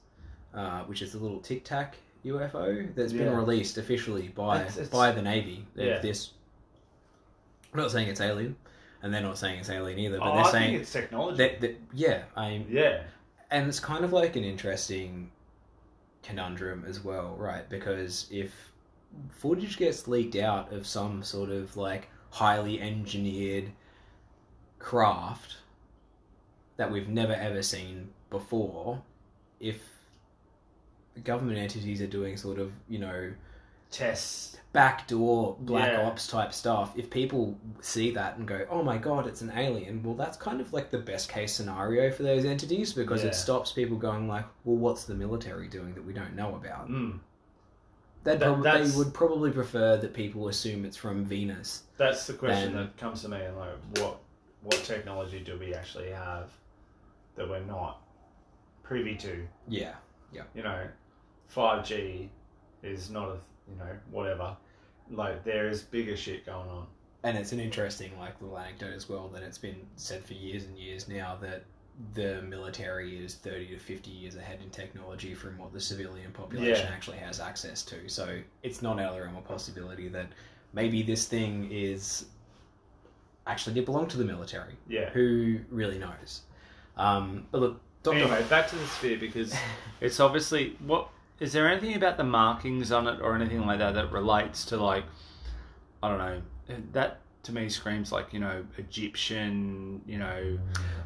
uh, 0.54 0.82
which 0.84 1.02
is 1.02 1.12
the 1.12 1.18
little 1.18 1.40
Tic 1.40 1.64
Tac 1.64 1.96
UFO 2.24 2.94
that's 2.94 3.12
been 3.12 3.34
released 3.34 3.78
officially 3.78 4.28
by 4.28 4.56
It's- 4.56 4.72
it's- 4.76 4.88
by 4.88 5.12
the 5.12 5.22
Navy. 5.22 5.66
Yeah. 5.76 5.98
This, 6.00 6.32
I'm 7.72 7.80
not 7.80 7.90
saying 7.90 8.08
it's 8.08 8.20
alien, 8.20 8.56
and 9.02 9.12
they're 9.14 9.22
not 9.22 9.38
saying 9.38 9.60
it's 9.60 9.70
alien 9.70 9.98
either, 9.98 10.18
but 10.18 10.30
oh, 10.30 10.34
they're 10.36 10.44
I 10.46 10.50
saying 10.50 10.74
it's 10.74 10.92
technology. 10.92 11.36
that, 11.38 11.60
that 11.60 11.80
yeah, 11.92 12.22
I 12.36 12.64
yeah, 12.68 13.02
and 13.50 13.68
it's 13.68 13.80
kind 13.80 14.04
of 14.04 14.12
like 14.12 14.36
an 14.36 14.44
interesting 14.44 15.30
conundrum 16.22 16.84
as 16.88 17.04
well, 17.04 17.36
right? 17.38 17.68
Because 17.68 18.26
if 18.30 18.72
footage 19.30 19.76
gets 19.78 20.08
leaked 20.08 20.36
out 20.36 20.72
of 20.72 20.86
some 20.86 21.22
sort 21.22 21.50
of 21.50 21.76
like 21.76 22.08
highly 22.30 22.80
engineered 22.80 23.70
craft 24.78 25.56
that 26.76 26.90
we've 26.90 27.08
never 27.08 27.32
ever 27.32 27.62
seen 27.62 28.10
before, 28.30 29.02
if 29.60 29.82
government 31.24 31.58
entities 31.58 32.00
are 32.00 32.06
doing 32.06 32.36
sort 32.36 32.58
of, 32.58 32.70
you 32.88 32.98
know, 32.98 33.32
tests. 33.90 34.56
backdoor 34.72 35.56
black 35.60 35.90
Yeah. 35.92 36.06
ops 36.06 36.26
type 36.28 36.52
stuff, 36.52 36.92
if 36.96 37.08
people 37.10 37.58
see 37.80 38.10
that 38.12 38.36
and 38.36 38.46
go, 38.46 38.66
"Oh 38.70 38.82
my 38.82 38.98
god, 38.98 39.26
it's 39.26 39.40
an 39.40 39.50
alien," 39.56 40.02
well, 40.02 40.14
that's 40.14 40.36
kind 40.36 40.60
of 40.60 40.72
like 40.74 40.90
the 40.90 40.98
best 40.98 41.30
case 41.30 41.52
scenario 41.54 42.10
for 42.12 42.22
those 42.22 42.44
entities 42.44 42.92
because 42.92 43.22
Yeah. 43.22 43.30
it 43.30 43.34
stops 43.34 43.72
people 43.72 43.96
going 43.96 44.28
like, 44.28 44.44
"Well, 44.64 44.76
what's 44.76 45.04
the 45.04 45.14
military 45.14 45.68
doing 45.68 45.94
that 45.94 46.04
we 46.04 46.12
don't 46.12 46.36
know 46.36 46.54
about?" 46.54 46.88
Mm. 46.90 47.18
That- 48.24 48.40
prob- 48.40 48.62
they 48.62 48.90
would 48.96 49.14
probably 49.14 49.50
prefer 49.50 49.96
that 49.96 50.12
people 50.14 50.48
assume 50.48 50.84
it's 50.84 50.96
from 50.96 51.24
Venus. 51.24 51.84
That's 51.96 52.26
the 52.26 52.34
question 52.34 52.74
that 52.76 52.96
comes 52.96 53.22
to 53.22 53.28
me. 53.28 53.40
And 53.40 53.56
like, 53.56 53.74
what 53.98 54.20
what 54.62 54.82
technology 54.84 55.40
do 55.40 55.56
we 55.58 55.72
actually 55.74 56.10
have 56.10 56.50
that 57.36 57.48
we're 57.48 57.60
not 57.60 58.02
privy 58.82 59.14
to? 59.16 59.46
Yeah, 59.68 59.94
Yeah, 60.32 60.42
You 60.54 60.62
know, 60.64 60.86
five 61.46 61.86
G 61.86 62.30
is 62.82 63.08
not 63.10 63.28
a 63.28 63.38
you 63.70 63.76
know 63.78 63.96
whatever. 64.10 64.56
Like 65.10 65.44
there 65.44 65.68
is 65.68 65.82
bigger 65.82 66.16
shit 66.16 66.44
going 66.44 66.68
on. 66.68 66.86
and 67.24 67.36
it's 67.38 67.52
an 67.52 67.60
interesting 67.60 68.10
like 68.18 68.40
little 68.42 68.58
anecdote 68.58 68.92
as 68.94 69.08
well 69.08 69.28
that 69.28 69.42
it's 69.42 69.58
been 69.58 69.80
said 69.96 70.22
for 70.24 70.34
years 70.34 70.64
and 70.64 70.76
years 70.78 71.08
now 71.08 71.36
that 71.40 71.64
the 72.14 72.40
military 72.42 73.22
is 73.24 73.34
30 73.34 73.66
to 73.68 73.78
50 73.78 74.10
years 74.10 74.36
ahead 74.36 74.60
in 74.62 74.70
technology 74.70 75.34
from 75.34 75.58
what 75.58 75.72
the 75.72 75.80
civilian 75.80 76.30
population 76.32 76.86
Yeah. 76.86 76.94
actually 76.94 77.18
has 77.18 77.40
access 77.40 77.82
to 77.84 78.08
so 78.08 78.38
it's 78.62 78.82
not 78.82 79.00
out 79.00 79.10
of 79.10 79.14
the 79.16 79.22
realm 79.22 79.36
of 79.36 79.44
possibility 79.44 80.08
that 80.08 80.26
maybe 80.72 81.02
this 81.02 81.26
thing 81.26 81.68
is 81.72 82.26
actually 83.46 83.74
did 83.74 83.84
belong 83.84 84.06
to 84.08 84.16
the 84.16 84.24
military 84.24 84.74
Yeah. 84.88 85.10
who 85.10 85.58
really 85.70 85.98
knows 85.98 86.42
um, 86.96 87.46
but 87.50 87.60
look 87.60 87.80
Dr. 88.04 88.18
Anyway, 88.18 88.44
back 88.48 88.68
to 88.68 88.76
the 88.76 88.86
sphere 88.86 89.18
because 89.18 89.52
it's 90.00 90.20
obviously 90.20 90.76
what 90.86 91.08
is 91.40 91.52
there 91.52 91.68
anything 91.68 91.94
about 91.94 92.16
the 92.16 92.24
markings 92.24 92.92
on 92.92 93.06
it 93.08 93.20
or 93.20 93.34
anything 93.34 93.66
like 93.66 93.78
that 93.80 93.94
that 93.94 94.12
relates 94.12 94.64
to 94.66 94.76
like 94.76 95.04
I 96.02 96.08
don't 96.08 96.18
know 96.18 96.42
that 96.92 97.20
to 97.48 97.54
me 97.54 97.68
screams 97.68 98.12
like 98.12 98.32
you 98.32 98.40
know 98.40 98.64
Egyptian 98.76 100.00
you 100.06 100.18
know 100.18 100.58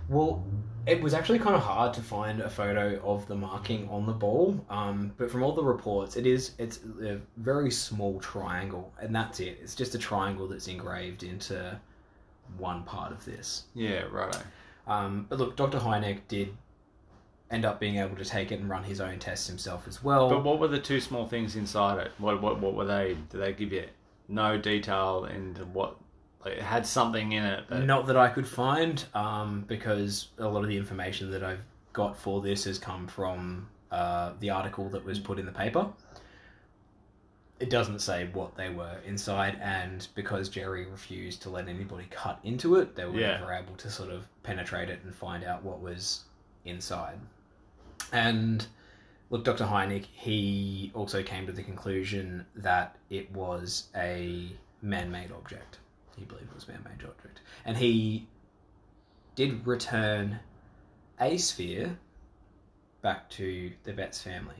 Well, 0.09 0.45
it 0.87 1.01
was 1.01 1.15
actually 1.15 1.39
kind 1.39 1.55
of 1.55 1.63
hard 1.63 1.95
to 1.95 2.01
find 2.03 2.41
a 2.41 2.51
photo 2.51 3.01
of 3.05 3.27
the 3.29 3.37
marking 3.37 3.89
on 3.89 4.05
the 4.05 4.13
ball, 4.13 4.65
um, 4.69 5.13
but 5.17 5.31
from 5.31 5.43
all 5.45 5.53
the 5.53 5.63
reports, 5.63 6.17
it 6.17 6.27
is 6.27 6.53
it's 6.59 6.81
a 7.03 7.19
very 7.37 7.71
small 7.71 8.19
triangle, 8.21 8.93
and 9.01 9.15
that's 9.15 9.39
it. 9.41 9.59
It's 9.63 9.75
just 9.77 9.95
a 9.95 9.99
triangle 9.99 10.49
that's 10.49 10.67
engraved 10.69 11.23
into 11.23 11.79
one 12.59 12.83
part 12.83 13.13
of 13.13 13.25
this. 13.25 13.65
yeah 13.75 14.03
right. 14.11 14.37
Um, 14.89 15.27
but 15.29 15.39
look, 15.39 15.57
Dr. 15.57 15.79
Hynek 15.79 16.19
did 16.27 16.49
end 17.53 17.65
up 17.65 17.79
being 17.79 17.97
able 17.99 18.17
to 18.17 18.25
take 18.25 18.51
it 18.51 18.59
and 18.59 18.69
run 18.69 18.83
his 18.83 19.01
own 19.01 19.19
tests 19.21 19.47
himself 19.47 19.87
as 19.87 20.03
well. 20.03 20.29
but 20.29 20.43
what 20.43 20.59
were 20.59 20.69
the 20.69 20.81
two 20.81 21.01
small 21.01 21.27
things 21.29 21.55
inside 21.55 21.99
it 22.05 22.11
what 22.19 22.41
what 22.41 22.59
what 22.59 22.75
were 22.75 22.87
they 22.87 23.15
did 23.31 23.41
they 23.41 23.53
give 23.53 23.71
you 23.73 23.85
no 24.27 24.57
detail 24.57 25.27
into 25.27 25.63
what 25.67 25.97
like 26.45 26.55
it 26.55 26.63
had 26.63 26.87
something 26.87 27.33
in 27.33 27.45
it 27.45 27.65
but 27.69 27.85
Not 27.85 28.07
that 28.07 28.17
I 28.17 28.29
could 28.29 28.47
find, 28.49 29.05
um, 29.15 29.65
because 29.69 30.29
a 30.39 30.49
lot 30.49 30.63
of 30.63 30.69
the 30.69 30.77
information 30.77 31.31
that 31.31 31.43
I've 31.45 31.63
got 31.93 32.17
for 32.17 32.41
this 32.41 32.65
has 32.65 32.79
come 32.79 33.07
from 33.07 33.69
uh, 33.91 34.33
the 34.41 34.51
article 34.51 34.89
that 34.91 35.05
was 35.05 35.19
put 35.19 35.39
in 35.39 35.47
the 35.47 35.53
paper. 35.53 35.87
It 37.61 37.71
doesn't 37.71 38.01
say 38.01 38.29
what 38.33 38.57
they 38.57 38.71
were 38.71 38.97
inside, 39.07 39.57
and 39.63 40.07
because 40.17 40.49
Jerry 40.49 40.85
refused 40.87 41.43
to 41.43 41.51
let 41.51 41.69
anybody 41.69 42.07
cut 42.11 42.41
into 42.43 42.75
it, 42.77 42.97
they 42.97 43.05
were 43.05 43.19
Yeah. 43.21 43.39
never 43.39 43.53
able 43.53 43.77
to 43.77 43.89
sort 43.91 44.11
of 44.11 44.27
penetrate 44.43 44.89
it 44.91 45.01
and 45.05 45.15
find 45.15 45.45
out 45.45 45.63
what 45.63 45.81
was 45.81 46.25
inside. 46.65 47.21
And 48.13 48.67
look, 49.31 49.45
Dr. 49.45 49.65
Hynek, 49.65 50.07
he 50.13 50.91
also 50.95 51.23
came 51.23 51.47
to 51.47 51.53
the 51.53 51.63
conclusion 51.63 52.47
that 52.57 52.97
it 53.11 53.31
was 53.33 53.89
a 53.95 54.49
man 54.81 55.11
made 55.13 55.31
object. 55.31 55.79
He 56.17 56.25
believed 56.25 56.49
it 56.51 56.55
was 56.55 56.65
a 56.65 56.73
man 56.73 56.85
made 56.85 57.05
object. 57.07 57.41
And 57.65 57.77
he 57.77 58.27
did 59.35 59.67
return 59.67 60.41
a 61.21 61.37
sphere 61.39 61.99
back 63.01 63.29
to 63.31 63.73
the 63.85 63.93
Betz 63.93 64.23
family. 64.23 64.55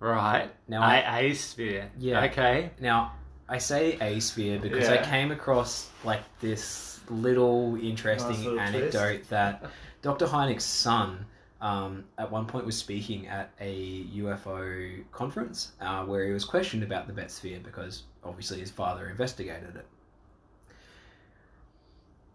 right 0.00 0.50
Now, 0.68 0.82
a, 0.82 0.84
I, 0.84 1.18
a 1.20 1.34
sphere 1.34 1.90
Yeah. 1.98 2.24
okay 2.24 2.70
now 2.80 3.12
I 3.48 3.58
say 3.58 3.98
a 4.00 4.20
sphere 4.20 4.58
because 4.60 4.88
I 4.88 5.02
came 5.02 5.32
across 5.32 5.90
like 6.04 6.20
this 6.40 7.00
little 7.08 7.76
interesting 7.80 8.30
Nice 8.30 8.44
little 8.44 8.60
anecdote 8.60 9.28
that 9.30 9.64
Dr. 10.02 10.26
Hynek's 10.26 10.64
son 10.64 11.24
um, 11.60 12.04
at 12.18 12.30
one 12.30 12.46
point 12.46 12.66
was 12.66 12.76
speaking 12.76 13.26
at 13.26 13.50
a 13.60 14.04
UFO 14.16 15.02
conference 15.10 15.72
uh, 15.80 16.04
where 16.04 16.26
he 16.26 16.32
was 16.32 16.44
questioned 16.44 16.82
about 16.82 17.06
the 17.06 17.12
Betz 17.12 17.34
sphere 17.34 17.58
because 17.62 18.04
obviously 18.28 18.60
his 18.60 18.70
father 18.70 19.08
investigated 19.08 19.76
it. 19.76 19.86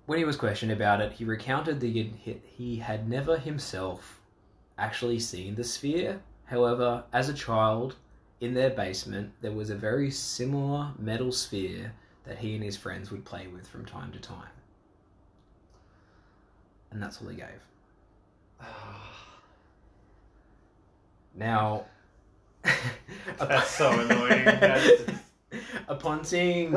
When 0.06 0.18
he 0.18 0.26
was 0.26 0.36
questioned 0.36 0.72
about 0.72 1.00
it, 1.00 1.14
he 1.14 1.24
recounted 1.24 1.80
that 1.80 2.42
he 2.58 2.76
had, 2.78 3.08
never 3.08 3.38
himself 3.38 4.20
actually 4.78 5.20
seen 5.20 5.56
the 5.56 5.64
sphere. 5.64 6.22
However, 6.46 7.06
as 7.14 7.30
a 7.30 7.34
child, 7.34 7.96
in 8.42 8.54
their 8.54 8.70
basement, 8.70 9.32
there 9.42 9.54
was 9.54 9.70
a 9.70 9.76
very 9.76 10.12
similar 10.12 10.92
metal 11.00 11.32
sphere 11.32 11.94
that 12.26 12.40
he 12.40 12.56
and 12.56 12.64
his 12.64 12.76
friends 12.76 13.12
would 13.12 13.24
play 13.24 13.48
with 13.48 13.66
from 13.68 13.86
time 13.86 14.12
to 14.12 14.20
time. 14.20 14.52
And 16.92 17.02
that's 17.02 17.22
all 17.22 17.30
he 17.30 17.38
gave. 17.38 17.48
Now, 21.36 21.86
That's 23.40 23.70
so 23.70 23.92
annoying. 23.92 24.46
That's 24.46 25.04
upon 25.88 26.24
seeing 26.24 26.76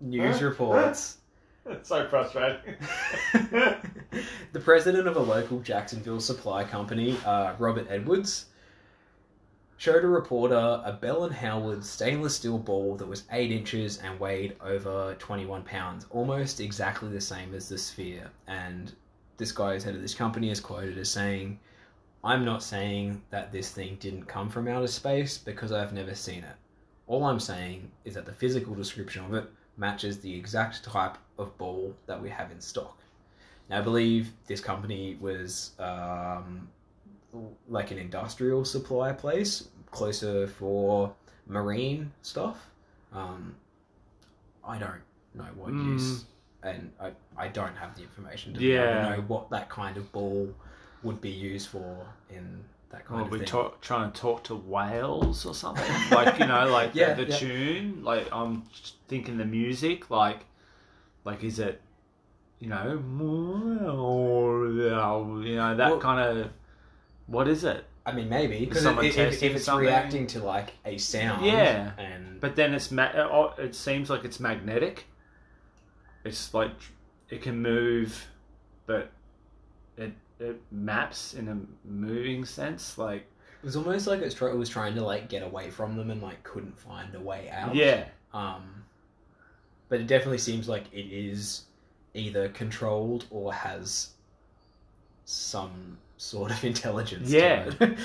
news 0.00 0.42
reports, 0.42 1.18
It's 1.66 1.88
so 1.88 2.08
frustrating. 2.08 2.74
the 4.52 4.60
president 4.60 5.06
of 5.06 5.16
a 5.16 5.20
local 5.20 5.60
Jacksonville 5.60 6.20
supply 6.20 6.64
company, 6.64 7.16
uh, 7.24 7.54
Robert 7.58 7.86
Edwards, 7.88 8.46
showed 9.76 10.04
a 10.04 10.08
reporter 10.08 10.82
a 10.84 10.92
Bell 10.92 11.24
and 11.24 11.34
Howard 11.34 11.84
stainless 11.84 12.36
steel 12.36 12.58
ball 12.58 12.96
that 12.96 13.06
was 13.06 13.24
8 13.30 13.50
inches 13.50 13.98
and 13.98 14.18
weighed 14.18 14.56
over 14.60 15.14
21 15.18 15.62
pounds, 15.62 16.06
almost 16.10 16.60
exactly 16.60 17.08
the 17.08 17.20
same 17.20 17.54
as 17.54 17.68
the 17.68 17.78
sphere. 17.78 18.30
And 18.46 18.92
this 19.36 19.52
guy 19.52 19.74
who's 19.74 19.84
head 19.84 19.94
of 19.94 20.02
this 20.02 20.14
company 20.14 20.50
is 20.50 20.60
quoted 20.60 20.98
as 20.98 21.10
saying, 21.10 21.58
I'm 22.24 22.44
not 22.44 22.62
saying 22.62 23.22
that 23.30 23.50
this 23.50 23.70
thing 23.70 23.96
didn't 24.00 24.26
come 24.26 24.48
from 24.48 24.68
outer 24.68 24.86
space 24.86 25.38
because 25.38 25.72
I've 25.72 25.92
never 25.92 26.14
seen 26.14 26.44
it. 26.44 26.56
All 27.12 27.24
I'm 27.24 27.40
saying 27.40 27.90
is 28.06 28.14
that 28.14 28.24
the 28.24 28.32
physical 28.32 28.74
description 28.74 29.22
of 29.26 29.34
it 29.34 29.44
matches 29.76 30.20
the 30.20 30.34
exact 30.34 30.82
type 30.82 31.18
of 31.36 31.58
ball 31.58 31.94
that 32.06 32.22
we 32.22 32.30
have 32.30 32.50
in 32.50 32.58
stock. 32.58 32.96
Now, 33.68 33.80
I 33.80 33.82
believe 33.82 34.32
this 34.46 34.62
company 34.62 35.18
was 35.20 35.72
um, 35.78 36.70
like 37.68 37.90
an 37.90 37.98
industrial 37.98 38.64
supply 38.64 39.12
place, 39.12 39.68
closer 39.90 40.46
for 40.46 41.12
marine 41.46 42.10
stuff. 42.22 42.56
Um, 43.12 43.56
I 44.64 44.78
don't 44.78 45.02
know 45.34 45.50
what 45.54 45.72
Mm. 45.74 45.92
use, 45.92 46.24
and 46.62 46.90
I, 46.98 47.12
I 47.36 47.48
don't 47.48 47.76
have 47.76 47.94
the 47.94 48.04
information 48.04 48.54
to 48.54 48.60
Yeah. 48.62 48.86
to 48.86 49.10
know 49.10 49.20
what 49.28 49.50
that 49.50 49.68
kind 49.68 49.98
of 49.98 50.10
ball 50.12 50.48
would 51.02 51.20
be 51.20 51.28
used 51.52 51.68
for 51.68 52.06
in 52.30 52.64
that 52.92 53.04
kind 53.06 53.16
Well, 53.20 53.24
of 53.26 53.30
we 53.32 53.38
thing. 53.38 53.48
talk, 53.48 53.80
trying 53.80 54.12
to 54.12 54.20
talk 54.20 54.44
to 54.44 54.54
whales 54.54 55.44
or 55.46 55.54
something, 55.54 55.90
like 56.10 56.38
you 56.38 56.46
know, 56.46 56.66
like 56.68 56.94
Yeah, 56.94 57.14
the, 57.14 57.24
the 57.24 57.30
yeah. 57.32 57.36
tune. 57.38 58.04
Like 58.04 58.28
I'm 58.32 58.62
thinking 59.08 59.36
the 59.38 59.44
music, 59.44 60.10
like, 60.10 60.44
like 61.24 61.42
is 61.42 61.58
it, 61.58 61.80
you 62.60 62.68
know, 62.68 63.02
or 63.90 64.66
you 64.68 65.56
know 65.56 65.74
that 65.76 65.90
Well- 65.90 65.98
kind 66.00 66.20
of. 66.38 66.50
What 67.26 67.48
is 67.48 67.64
it? 67.64 67.84
I 68.04 68.10
mean, 68.12 68.28
maybe 68.28 68.64
because 68.66 68.82
Someone 68.82 69.04
if, 69.06 69.16
if, 69.16 69.42
it's 69.42 69.64
something. 69.64 69.86
reacting 69.86 70.26
to 70.28 70.40
like 70.44 70.72
a 70.84 70.98
sound, 70.98 71.46
Yeah. 71.46 71.92
and 71.96 72.40
But 72.40 72.56
then 72.56 72.74
it's 72.74 72.90
ma- 72.90 73.04
it, 73.04 73.16
oh, 73.16 73.54
it 73.58 73.74
seems 73.76 74.10
like 74.10 74.24
it's 74.24 74.40
magnetic. 74.40 75.04
It's 76.24 76.52
like 76.52 76.72
it 77.30 77.42
can 77.42 77.62
move, 77.62 78.26
but 78.86 79.12
it 80.42 80.60
maps 80.70 81.34
in 81.34 81.48
a 81.48 81.56
moving 81.88 82.44
sense. 82.44 82.98
Like 82.98 83.22
it 83.62 83.64
was 83.64 83.76
almost 83.76 84.06
like 84.06 84.20
it's 84.20 84.34
try- 84.34 84.50
it 84.50 84.56
was 84.56 84.68
trying 84.68 84.94
to 84.96 85.04
like 85.04 85.28
get 85.28 85.42
away 85.42 85.70
from 85.70 85.96
them 85.96 86.10
and 86.10 86.20
like 86.22 86.42
couldn't 86.42 86.78
find 86.78 87.14
a 87.14 87.20
way 87.20 87.48
out. 87.50 87.74
yeah, 87.74 88.04
Um, 88.34 88.84
but 89.88 90.00
it 90.00 90.06
definitely 90.06 90.38
seems 90.38 90.68
like 90.68 90.84
it 90.92 91.06
is 91.12 91.62
either 92.14 92.48
controlled 92.50 93.24
or 93.30 93.52
has 93.54 94.10
some 95.24 95.98
sort 96.16 96.50
of 96.50 96.64
intelligence. 96.72 97.30
Yeah. 97.30 97.64
to 97.64 97.84
it. 97.84 97.90
it's 97.98 98.00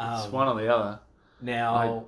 um, 0.00 0.32
one 0.32 0.48
or 0.48 0.60
the 0.60 0.74
other. 0.74 0.98
now 1.40 1.74
I- 1.74 2.02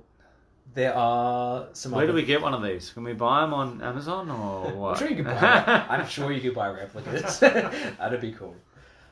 there 0.75 0.93
are 0.95 1.67
some. 1.73 1.93
Where 1.93 2.03
other 2.03 2.11
do 2.11 2.15
we 2.15 2.23
get 2.23 2.43
one 2.43 2.53
of 2.53 2.61
these? 2.61 2.91
Can 2.91 3.03
we 3.03 3.13
buy 3.13 3.41
them 3.41 3.55
on 3.55 3.81
Amazon 3.81 4.29
or 4.29 4.71
what? 4.77 4.91
I'm 4.91 4.97
sure 4.99 5.09
you 5.09 5.15
could 5.15 5.25
buy. 5.25 5.85
I'm 5.89 6.07
sure 6.07 6.31
you 6.31 6.41
could 6.41 6.53
buy 6.53 6.69
replicas. 6.69 7.39
That'd 7.39 8.21
be 8.21 8.33
cool. 8.33 8.55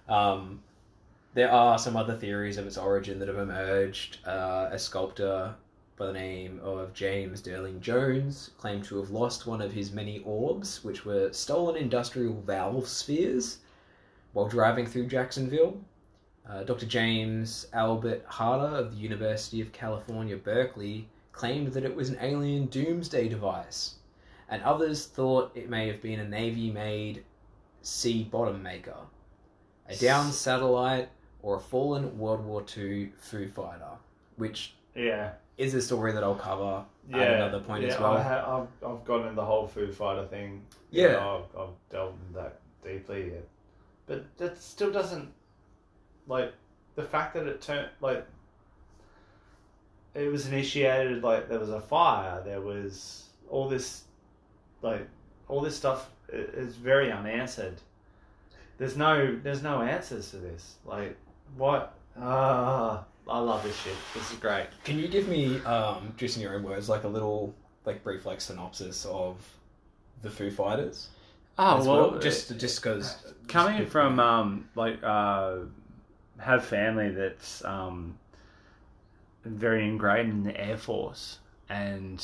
Um, 0.07 0.61
there 1.33 1.51
are 1.51 1.77
some 1.77 1.95
other 1.95 2.15
theories 2.15 2.57
of 2.57 2.65
its 2.65 2.77
origin 2.77 3.19
that 3.19 3.27
have 3.27 3.37
emerged. 3.37 4.19
Uh, 4.25 4.69
a 4.71 4.79
sculptor 4.79 5.53
by 5.97 6.07
the 6.07 6.13
name 6.13 6.59
of 6.63 6.93
James 6.93 7.41
Durling 7.41 7.79
Jones 7.79 8.51
claimed 8.57 8.83
to 8.85 8.97
have 8.97 9.09
lost 9.09 9.47
one 9.47 9.61
of 9.61 9.71
his 9.71 9.91
many 9.91 10.19
orbs, 10.19 10.83
which 10.83 11.05
were 11.05 11.31
stolen 11.33 11.75
industrial 11.75 12.41
valve 12.41 12.87
spheres, 12.87 13.59
while 14.33 14.47
driving 14.47 14.85
through 14.85 15.07
Jacksonville. 15.07 15.77
Uh, 16.47 16.63
Dr. 16.63 16.85
James 16.85 17.67
Albert 17.73 18.23
Harder 18.27 18.77
of 18.77 18.91
the 18.91 18.97
University 18.97 19.59
of 19.59 19.73
California, 19.73 20.37
Berkeley, 20.37 21.07
claimed 21.31 21.73
that 21.73 21.83
it 21.83 21.95
was 21.95 22.09
an 22.09 22.17
alien 22.21 22.67
doomsday 22.67 23.27
device 23.27 23.95
and 24.49 24.63
others 24.63 25.05
thought 25.05 25.51
it 25.55 25.69
may 25.69 25.87
have 25.87 26.01
been 26.01 26.19
a 26.19 26.27
Navy 26.27 26.71
made 26.71 27.23
sea 27.81 28.23
bottom 28.23 28.63
maker, 28.63 28.95
a 29.89 29.95
downed 29.95 30.34
satellite, 30.34 31.10
or 31.41 31.58
a 31.58 31.60
fallen 31.60 32.17
World 32.17 32.45
War 32.45 32.63
II 32.76 33.12
Foo 33.17 33.47
Fighter, 33.47 33.91
which 34.36 34.73
yeah, 34.95 35.32
is 35.58 35.73
a 35.73 35.82
story 35.82 36.12
that 36.12 36.23
I'll 36.23 36.36
cover 36.36 36.84
yeah. 37.10 37.17
at 37.17 37.34
another 37.36 37.60
point 37.60 37.84
yeah, 37.84 37.93
as 37.93 38.00
well. 38.00 38.17
I 38.17 38.23
ha- 38.23 38.62
I've, 38.62 38.89
I've 38.89 39.06
gone 39.06 39.28
in 39.28 39.36
the 39.36 39.45
whole 39.45 39.67
Foo 39.67 39.91
Fighter 39.91 40.26
thing. 40.26 40.63
Yeah. 40.91 41.04
You 41.04 41.10
know, 41.12 41.45
I've, 41.56 41.62
I've 41.62 41.89
delved 41.89 42.17
into 42.28 42.39
that 42.39 42.60
deeply 42.84 43.32
yet. 43.32 43.47
But 44.06 44.38
that 44.38 44.62
still 44.62 44.91
doesn't, 44.91 45.30
like, 46.28 46.54
the 46.95 47.04
fact 47.04 47.34
that 47.36 47.45
it 47.47 47.62
turned, 47.62 47.89
like, 48.02 48.26
it 50.15 50.32
was 50.32 50.47
initiated, 50.47 51.23
like, 51.23 51.50
there 51.50 51.60
was 51.60 51.69
a 51.69 51.82
fire, 51.82 52.41
there 52.43 52.62
was 52.62 53.26
all 53.50 53.67
this, 53.67 54.04
like, 54.82 55.08
all 55.47 55.62
this 55.62 55.76
stuff 55.76 56.10
is 56.32 56.76
very 56.76 57.12
unanswered. 57.12 57.76
There's 58.77 58.95
no, 58.95 59.37
there's 59.41 59.63
no 59.63 59.81
answers 59.81 60.31
to 60.31 60.37
this. 60.37 60.75
Like, 60.85 61.17
what? 61.55 61.93
Ah, 62.19 63.05
I 63.27 63.39
love 63.39 63.63
this 63.63 63.75
shit. 63.81 63.95
This 64.13 64.31
is 64.31 64.37
great. 64.37 64.67
Can 64.83 64.99
you 64.99 65.07
give 65.07 65.27
me, 65.27 65.59
um, 65.61 66.13
just 66.17 66.37
in 66.37 66.43
your 66.43 66.55
own 66.55 66.63
words, 66.63 66.89
like 66.89 67.03
a 67.03 67.07
little, 67.07 67.53
like 67.85 68.03
brief, 68.03 68.25
like 68.25 68.41
synopsis 68.41 69.05
of 69.05 69.37
the 70.21 70.29
Foo 70.29 70.51
Fighters? 70.51 71.09
Oh 71.59 71.79
as 71.79 71.87
well, 71.87 72.19
just 72.19 72.55
just 72.59 72.83
because 72.83 73.33
coming 73.47 73.87
from 73.87 74.19
um, 74.19 74.69
like 74.75 74.99
uh, 75.03 75.57
have 76.37 76.63
family 76.63 77.09
that's 77.09 77.65
um, 77.65 78.17
very 79.43 79.87
ingrained 79.87 80.29
in 80.29 80.43
the 80.43 80.59
air 80.59 80.77
force 80.77 81.39
and 81.69 82.23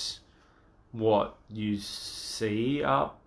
what 0.92 1.36
you 1.50 1.78
see 1.78 2.84
up 2.84 3.20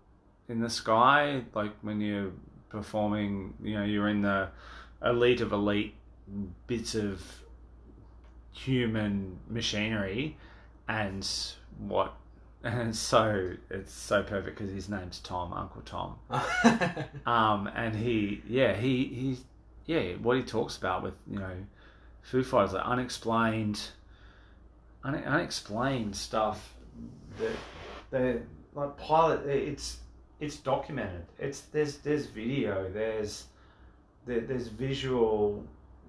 in 0.48 0.60
the 0.60 0.70
sky 0.70 1.42
like 1.54 1.72
when 1.82 2.00
you're 2.00 2.30
performing 2.76 3.54
you 3.62 3.74
know 3.74 3.84
you're 3.84 4.08
in 4.08 4.22
the 4.22 4.48
elite 5.04 5.40
of 5.40 5.52
elite 5.52 5.94
bits 6.66 6.94
of 6.94 7.22
human 8.52 9.38
machinery 9.48 10.36
and 10.88 11.28
what 11.78 12.14
and 12.64 12.94
so 13.10 13.52
it's 13.70 13.92
so 13.92 14.22
perfect 14.22 14.58
because 14.58 14.72
his 14.72 14.88
name's 14.88 15.18
Tom 15.20 15.52
Uncle 15.52 15.82
Tom 15.82 16.16
um, 17.26 17.68
and 17.74 17.94
he, 17.94 18.42
yeah, 18.48 18.74
he, 18.74 19.04
he, 19.04 19.38
yeah, 19.86 20.14
what 20.14 20.36
he 20.36 20.42
talks 20.42 20.76
about 20.76 21.02
with 21.02 21.14
you 21.30 21.38
know, 21.38 21.54
Foo 22.22 22.42
Fighters, 22.42 22.72
like 22.72 22.84
unexplained, 22.84 23.80
un- 25.04 25.14
unexplained 25.24 26.16
stuff 26.16 26.74
that 27.38 27.52
they 28.10 28.40
like 28.74 28.96
pilot. 28.96 29.46
It's 29.46 29.98
it's 30.40 30.56
documented. 30.56 31.26
It's 31.38 31.62
there's 31.62 31.98
there's 31.98 32.26
video. 32.26 32.90
There's 32.90 33.46
there, 34.26 34.40
there's 34.40 34.68
visual 34.68 35.64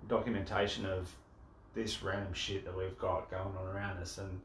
documentation 0.08 0.86
of 0.86 1.10
this 1.74 2.02
random 2.02 2.34
shit 2.34 2.66
that 2.66 2.76
we've 2.76 2.98
got 2.98 3.30
going 3.30 3.56
on 3.56 3.76
around 3.76 3.98
us, 3.98 4.18
and 4.18 4.42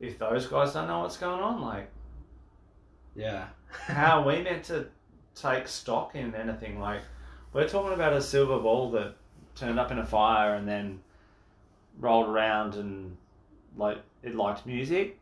if 0.00 0.18
those 0.18 0.46
guys 0.46 0.72
don't 0.72 0.86
know 0.86 1.00
what's 1.00 1.16
going 1.16 1.40
on, 1.40 1.60
like 1.60 1.90
yeah. 3.14 3.46
how 3.70 4.22
are 4.22 4.26
we 4.26 4.42
meant 4.42 4.64
to 4.64 4.86
take 5.34 5.68
stock 5.68 6.14
in 6.14 6.34
anything 6.34 6.80
like 6.80 7.00
we're 7.52 7.68
talking 7.68 7.92
about 7.92 8.12
a 8.12 8.20
silver 8.20 8.58
ball 8.58 8.90
that 8.90 9.14
turned 9.54 9.78
up 9.78 9.90
in 9.90 9.98
a 9.98 10.06
fire 10.06 10.54
and 10.54 10.66
then 10.66 11.00
rolled 12.00 12.28
around 12.28 12.74
and 12.74 13.16
like 13.76 13.98
it 14.22 14.34
liked 14.34 14.66
music 14.66 15.17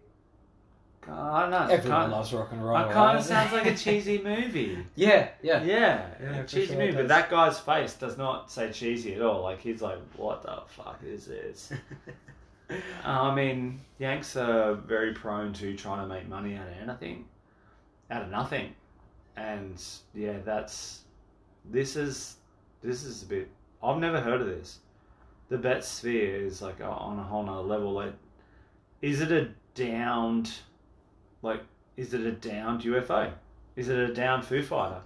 I 1.08 1.42
don't 1.42 1.50
know. 1.50 1.66
Everyone 1.74 2.00
kind, 2.00 2.12
loves 2.12 2.32
rock 2.32 2.48
and 2.52 2.64
roll. 2.64 2.76
it 2.78 2.84
kind 2.84 2.94
right? 2.96 3.16
of 3.16 3.24
sounds 3.24 3.52
like 3.52 3.66
a 3.66 3.74
cheesy 3.76 4.18
movie. 4.22 4.78
yeah, 4.94 5.28
yeah. 5.42 5.62
Yeah, 5.62 6.06
Yeah, 6.20 6.42
cheesy 6.44 6.66
sure 6.68 6.76
movie. 6.76 6.92
But 6.96 7.08
that 7.08 7.30
guy's 7.30 7.58
face 7.58 7.94
does 7.94 8.16
not 8.18 8.50
say 8.50 8.72
cheesy 8.72 9.14
at 9.14 9.22
all. 9.22 9.42
Like 9.42 9.60
he's 9.60 9.82
like, 9.82 9.98
"What 10.16 10.42
the 10.42 10.62
fuck 10.68 11.00
is 11.04 11.26
this?" 11.26 11.72
I 13.04 13.34
mean, 13.34 13.80
Yanks 13.98 14.36
are 14.36 14.74
very 14.74 15.12
prone 15.14 15.52
to 15.54 15.76
trying 15.76 16.00
to 16.00 16.12
make 16.12 16.28
money 16.28 16.56
out 16.56 16.66
of 16.66 16.74
anything, 16.82 17.26
out 18.10 18.22
of 18.22 18.30
nothing, 18.30 18.74
and 19.36 19.82
yeah, 20.14 20.38
that's 20.44 21.02
this 21.70 21.96
is 21.96 22.36
this 22.82 23.04
is 23.04 23.22
a 23.22 23.26
bit. 23.26 23.48
I've 23.82 23.98
never 23.98 24.20
heard 24.20 24.40
of 24.40 24.46
this. 24.48 24.78
The 25.48 25.58
Betz 25.58 25.86
Sphere 25.86 26.44
is 26.44 26.60
like 26.60 26.80
on 26.80 27.18
a 27.18 27.22
whole 27.22 27.44
nother 27.44 27.62
level. 27.62 27.92
Like, 27.92 28.14
is 29.00 29.20
it 29.20 29.30
a 29.30 29.50
downed, 29.76 30.50
like, 31.42 31.60
is 31.96 32.14
it 32.14 32.20
a 32.22 32.32
downed 32.32 32.82
UFO? 32.82 33.32
Is 33.76 33.88
it 33.88 33.98
a 33.98 34.12
downed 34.14 34.44
Foo 34.44 34.62
Fighter? 34.62 35.00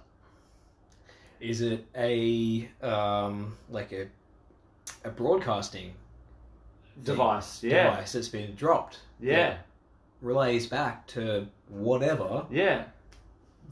Is 1.39 1.61
it 1.61 1.85
a 1.95 2.69
um 2.81 3.57
like 3.69 3.91
a 3.91 4.07
a 5.03 5.09
broadcasting 5.09 5.93
Device, 7.03 7.63
yeah, 7.63 7.89
device 7.91 8.11
that's 8.13 8.27
been 8.27 8.53
dropped? 8.55 8.99
yeah, 9.19 9.57
Relays 10.21 10.67
back 10.67 11.07
to 11.07 11.47
whatever 11.69 12.45
yeah, 12.51 12.83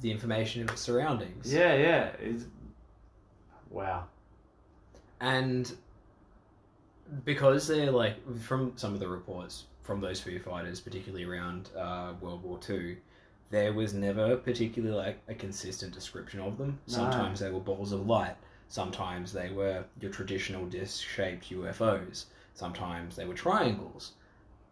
the 0.02 0.10
information 0.12 0.64
of 0.64 0.70
its 0.72 0.82
surroundings. 0.82 1.54
yeah, 1.54 1.76
yeah. 1.76 2.10
It's, 2.20 2.46
wow. 3.70 4.06
And 5.22 5.72
because 7.26 7.68
they're 7.68 7.92
like 7.92 8.16
from 8.40 8.74
some 8.78 8.94
of 8.94 9.00
the 9.00 9.08
reports 9.08 9.66
from 9.90 10.02
those 10.02 10.22
Foo 10.22 10.38
Fighters, 10.38 10.80
particularly 10.80 11.26
around 11.26 11.70
uh, 11.76 12.14
World 12.22 12.44
War 12.44 12.60
Two, 12.60 12.96
there 13.50 13.74
was 13.74 13.92
never 13.92 14.38
particularly 14.38 14.96
like 14.96 15.20
a 15.28 15.34
consistent 15.34 15.96
description 15.96 16.40
of 16.42 16.60
them. 16.60 16.78
No. 16.88 16.94
Sometimes 16.94 17.40
they 17.40 17.50
were 17.50 17.60
balls 17.60 17.92
of 17.92 18.06
light. 18.06 18.36
Sometimes 18.68 19.34
they 19.34 19.50
were 19.50 19.84
your 20.00 20.12
traditional 20.12 20.68
disc-shaped 20.68 21.50
UFOs. 21.50 22.26
Sometimes 22.54 23.16
they 23.16 23.26
were 23.26 23.34
triangles. 23.34 24.12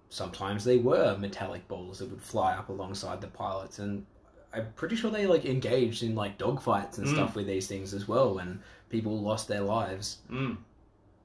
Sometimes 0.10 0.63
they 0.63 0.77
were 0.77 1.17
metallic 1.17 1.67
balls 1.67 1.97
that 1.97 2.12
would 2.12 2.21
fly 2.21 2.53
up 2.53 2.69
alongside 2.69 3.19
the 3.19 3.27
pilots. 3.27 3.80
And 3.80 4.06
I'm 4.53 4.71
pretty 4.75 4.95
sure 4.95 5.10
they 5.10 5.25
like 5.25 5.45
engaged 5.45 6.03
in 6.03 6.13
like 6.13 6.38
dogfights 6.38 6.99
and 6.99 7.08
Mm. 7.08 7.13
stuff 7.13 7.36
with 7.36 7.47
these 7.47 7.65
things 7.67 7.91
as 7.91 8.08
well, 8.08 8.38
and 8.38 8.60
people 8.91 9.19
lost 9.19 9.47
their 9.47 9.62
lives 9.62 10.19
Mm. 10.30 10.58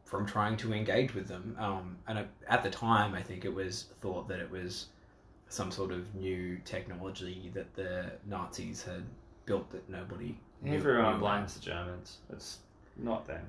From 0.05 0.27
trying 0.27 0.57
to 0.59 0.73
engage 0.75 1.15
with 1.15 1.27
them. 1.29 1.57
Um, 1.59 1.97
and 2.07 2.19
at- 2.19 2.29
at 2.49 2.62
the 2.62 2.71
time, 2.71 3.15
I 3.15 3.23
think 3.23 3.45
it 3.45 3.55
was 3.55 3.85
thought 4.01 4.29
that 4.29 4.41
it 4.41 4.51
was 4.51 4.88
some 5.49 5.71
sort 5.71 5.91
of 5.93 6.15
new 6.15 6.59
technology 6.65 7.51
that 7.55 7.75
the 7.75 8.12
Nazis 8.27 8.83
had 8.83 9.05
built 9.47 9.71
that 9.71 9.88
nobody. 9.88 10.38
knew- 10.62 10.75
Everyone 10.75 11.15
knew 11.15 11.19
blames 11.19 11.55
the 11.55 11.61
Germans. 11.61 12.19
It's 12.31 12.59
not 12.97 13.27
them. 13.27 13.49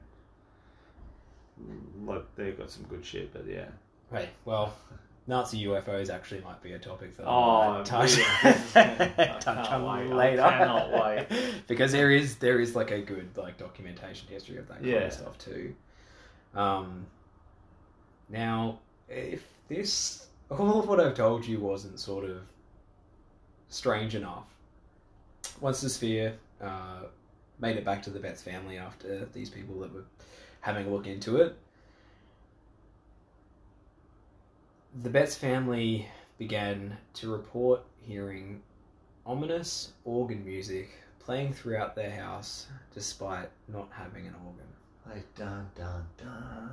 Look, 2.06 2.34
they've 2.36 2.58
got 2.58 2.72
some 2.72 2.84
good 2.84 3.06
shit, 3.06 3.32
but 3.32 3.46
yeah. 3.48 3.68
Hey, 4.12 4.30
well, 4.46 4.74
Nazi 5.28 5.63
UFOs 5.66 6.10
actually 6.10 6.42
might 6.42 6.62
be 6.62 6.74
a 6.74 6.80
topic 6.80 7.16
that 7.18 7.26
Oh, 7.26 7.80
I 7.80 7.84
touch, 7.84 8.18
yeah. 8.18 9.38
Touch 9.39 9.70
on 9.70 9.84
wait. 9.86 10.12
I 10.12 10.16
later. 10.16 10.42
cannot 10.42 10.92
wait. 10.92 11.28
because 11.68 11.92
there 11.92 12.12
is 12.12 12.36
there 12.38 12.60
is 12.60 12.76
like 12.76 12.92
a 12.92 13.00
good 13.00 13.30
like 13.38 13.58
documentation 13.58 14.28
history 14.30 14.58
of 14.58 14.68
that 14.68 14.76
kind 14.80 14.86
Yeah. 14.88 14.98
of 15.06 15.13
stuff 15.13 15.38
too. 15.38 15.74
Um, 16.56 17.06
now, 18.30 18.80
if 19.10 19.44
this 19.68 20.28
all 20.50 20.80
of 20.80 20.88
what 20.88 21.00
I've 21.00 21.16
told 21.16 21.46
you 21.46 21.60
wasn't 21.60 22.00
sort 22.00 22.26
of 22.26 22.42
strange 23.70 24.16
enough, 24.16 24.46
once 25.62 25.82
the 25.82 25.89
sphere 25.89 26.36
uh, 26.62 27.04
made 27.60 27.78
it 27.78 27.86
back 27.86 28.04
to 28.04 28.10
the 28.10 28.20
Betz 28.20 28.42
family 28.42 28.78
after 28.78 29.26
these 29.34 29.50
people 29.50 29.80
that 29.80 29.94
were 29.94 30.06
having 30.62 30.88
a 30.88 30.89
look 30.89 31.08
into 31.08 31.38
it, 31.38 31.58
the 35.02 35.10
Betz 35.10 35.36
family 35.36 36.08
began 36.38 36.98
to 37.16 37.32
report 37.32 37.82
hearing 38.06 38.62
ominous 39.26 39.94
organ 40.04 40.44
music 40.46 40.89
playing 41.20 41.54
throughout 41.54 41.96
their 41.96 42.12
house 42.12 42.68
despite 42.94 43.50
not 43.68 43.88
having 43.92 44.28
an 44.28 44.36
organ. 44.46 44.68
Like 45.08 45.36
dun 45.36 45.70
dun 45.76 46.06
dun. 46.18 46.70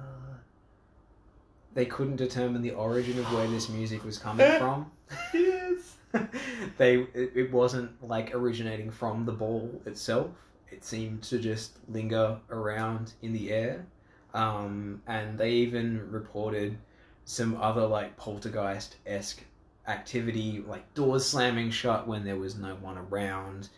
They 1.74 1.86
couldn't 1.86 2.16
determine 2.16 2.62
the 2.62 2.72
origin 2.72 3.18
of 3.18 3.32
where 3.32 3.46
this 3.46 3.68
music 3.68 4.04
was 4.04 4.18
coming 4.18 4.50
from. 4.58 4.90
Yes. 5.32 5.96
they 6.78 6.98
it, 7.14 7.32
it 7.34 7.52
wasn't 7.52 7.90
like 8.06 8.34
originating 8.34 8.90
from 8.90 9.24
the 9.24 9.32
ball 9.32 9.70
itself. 9.86 10.30
It 10.70 10.84
seemed 10.84 11.22
to 11.24 11.38
just 11.38 11.78
linger 11.88 12.38
around 12.50 13.14
in 13.22 13.32
the 13.32 13.50
air. 13.50 13.86
Um, 14.34 15.02
and 15.06 15.36
they 15.36 15.50
even 15.50 16.10
reported 16.10 16.78
some 17.24 17.56
other 17.60 17.86
like 17.86 18.16
poltergeist 18.16 18.96
esque 19.06 19.42
activity, 19.86 20.64
like 20.66 20.92
doors 20.94 21.26
slamming 21.26 21.70
shut 21.70 22.06
when 22.06 22.24
there 22.24 22.36
was 22.36 22.56
no 22.56 22.74
one 22.76 22.98
around, 22.98 23.68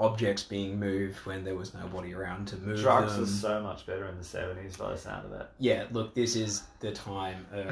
objects 0.00 0.42
being 0.42 0.80
moved 0.80 1.18
when 1.26 1.44
there 1.44 1.54
was 1.54 1.74
nobody 1.74 2.12
around 2.14 2.48
to 2.48 2.56
move 2.56 2.80
Drugs 2.80 3.12
them. 3.12 3.20
was 3.20 3.40
so 3.40 3.62
much 3.62 3.86
better 3.86 4.06
in 4.06 4.18
the 4.18 4.24
seventies 4.24 4.76
by 4.76 4.90
the 4.90 4.98
sound 4.98 5.26
of 5.26 5.40
it. 5.40 5.46
Yeah, 5.58 5.84
look, 5.92 6.14
this 6.14 6.34
is 6.34 6.64
the 6.80 6.90
time 6.90 7.46
of 7.52 7.66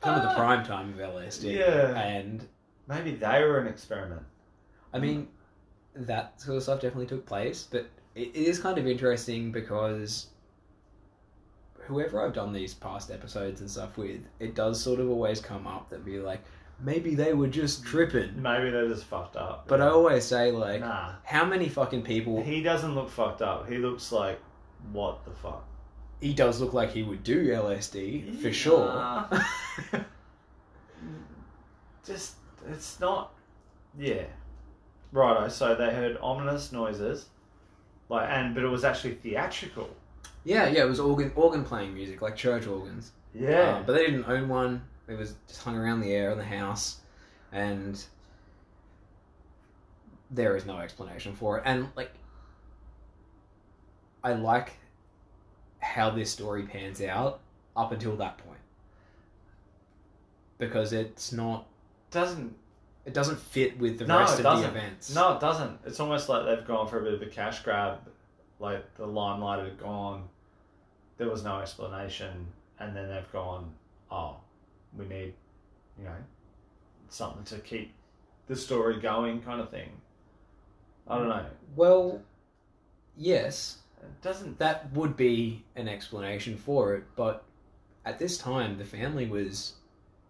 kind 0.00 0.20
of 0.20 0.22
the 0.22 0.34
prime 0.34 0.64
time 0.64 0.90
of 0.90 0.96
LSD. 0.96 1.54
Yeah. 1.54 1.96
And 1.96 2.48
Maybe 2.88 3.12
they 3.12 3.42
were 3.42 3.58
an 3.58 3.68
experiment. 3.68 4.22
I 4.92 4.98
mean, 4.98 5.28
that 5.94 6.40
sort 6.40 6.56
of 6.56 6.62
stuff 6.62 6.80
definitely 6.80 7.06
took 7.06 7.24
place, 7.24 7.66
but 7.70 7.86
it, 8.14 8.28
it 8.34 8.36
is 8.36 8.58
kind 8.58 8.76
of 8.76 8.86
interesting 8.86 9.52
because 9.52 10.26
whoever 11.78 12.24
I've 12.24 12.34
done 12.34 12.52
these 12.52 12.74
past 12.74 13.10
episodes 13.10 13.60
and 13.60 13.70
stuff 13.70 13.96
with, 13.96 14.20
it 14.40 14.54
does 14.54 14.82
sort 14.82 15.00
of 15.00 15.08
always 15.08 15.40
come 15.40 15.66
up 15.66 15.88
that 15.90 16.04
be 16.04 16.18
like, 16.18 16.42
maybe 16.82 17.14
they 17.14 17.32
were 17.32 17.46
just 17.46 17.84
tripping. 17.84 18.42
Maybe 18.42 18.70
they're 18.70 18.88
just 18.88 19.04
fucked 19.04 19.36
up. 19.36 19.68
But 19.68 19.80
I 19.80 19.88
always 19.88 20.24
say, 20.24 20.50
like, 20.50 20.80
nah. 20.80 21.12
how 21.24 21.44
many 21.44 21.68
fucking 21.68 22.02
people. 22.02 22.42
He 22.42 22.62
doesn't 22.62 22.94
look 22.94 23.08
fucked 23.08 23.42
up. 23.42 23.68
He 23.68 23.78
looks 23.78 24.12
like 24.12 24.40
what 24.92 25.24
the 25.24 25.30
fuck. 25.30 25.64
He 26.20 26.32
does 26.32 26.60
look 26.60 26.72
like 26.72 26.92
he 26.92 27.02
would 27.02 27.24
do 27.24 27.48
LSD, 27.48 28.40
for 28.40 28.52
sure. 28.52 28.86
Nah. 28.86 29.26
Just 32.04 32.34
it's 32.68 33.00
not 33.00 33.32
yeah. 33.98 34.24
Righto, 35.12 35.48
so 35.48 35.74
they 35.74 35.92
heard 35.92 36.18
ominous 36.20 36.72
noises. 36.72 37.26
Like 38.08 38.28
and 38.30 38.54
but 38.54 38.62
it 38.64 38.68
was 38.68 38.84
actually 38.84 39.14
theatrical. 39.14 39.90
yeah, 40.44 40.68
yeah, 40.68 40.84
it 40.84 40.88
was 40.88 41.00
organ 41.00 41.32
organ 41.34 41.64
playing 41.64 41.94
music, 41.94 42.22
like 42.22 42.36
church 42.36 42.66
organs. 42.66 43.12
Yeah. 43.34 43.76
Um, 43.76 43.84
but 43.86 43.94
they 43.94 44.06
didn't 44.06 44.26
own 44.26 44.48
one. 44.48 44.82
It 45.12 45.18
was 45.18 45.34
just 45.46 45.62
hung 45.62 45.76
around 45.76 46.00
the 46.00 46.12
air 46.12 46.30
in 46.30 46.38
the 46.38 46.44
house, 46.44 46.98
and 47.52 48.02
there 50.30 50.56
is 50.56 50.64
no 50.64 50.78
explanation 50.78 51.34
for 51.34 51.58
it. 51.58 51.64
And 51.66 51.88
like, 51.96 52.12
I 54.24 54.32
like 54.32 54.72
how 55.80 56.10
this 56.10 56.30
story 56.30 56.62
pans 56.62 57.02
out 57.02 57.40
up 57.76 57.92
until 57.92 58.16
that 58.16 58.38
point 58.38 58.58
because 60.58 60.92
it's 60.92 61.32
not. 61.32 61.66
doesn't 62.10 62.54
It 63.04 63.12
doesn't 63.14 63.38
fit 63.38 63.78
with 63.78 63.98
the 63.98 64.06
No, 64.06 64.18
rest 64.20 64.38
of 64.38 64.44
doesn't. 64.44 64.72
the 64.72 64.78
events. 64.78 65.14
no, 65.14 65.34
it 65.34 65.40
doesn't. 65.40 65.78
It's 65.84 66.00
almost 66.00 66.28
like 66.28 66.46
they've 66.46 66.66
gone 66.66 66.86
for 66.88 67.00
a 67.00 67.02
bit 67.02 67.14
of 67.14 67.22
a 67.22 67.26
cash 67.26 67.62
grab. 67.62 67.98
Like 68.60 68.94
the 68.96 69.06
limelight 69.06 69.64
had 69.64 69.78
gone, 69.78 70.28
there 71.18 71.28
was 71.28 71.42
no 71.42 71.58
explanation, 71.58 72.46
and 72.78 72.94
then 72.96 73.08
they've 73.08 73.32
gone, 73.32 73.72
oh, 74.10 74.36
we 74.96 75.06
need, 75.06 75.34
you 75.98 76.04
know, 76.04 76.16
something 77.08 77.44
to 77.44 77.58
keep 77.58 77.92
the 78.46 78.56
story 78.56 79.00
going, 79.00 79.40
kind 79.42 79.60
of 79.60 79.70
thing. 79.70 79.90
I 81.08 81.18
don't 81.18 81.28
know. 81.28 81.46
Well, 81.76 82.20
yes, 83.16 83.78
It 84.00 84.22
doesn't. 84.22 84.58
that 84.58 84.92
would 84.92 85.16
be 85.16 85.64
an 85.76 85.88
explanation 85.88 86.56
for 86.56 86.94
it, 86.94 87.04
but 87.16 87.44
at 88.04 88.18
this 88.18 88.38
time, 88.38 88.78
the 88.78 88.84
family 88.84 89.26
was 89.26 89.74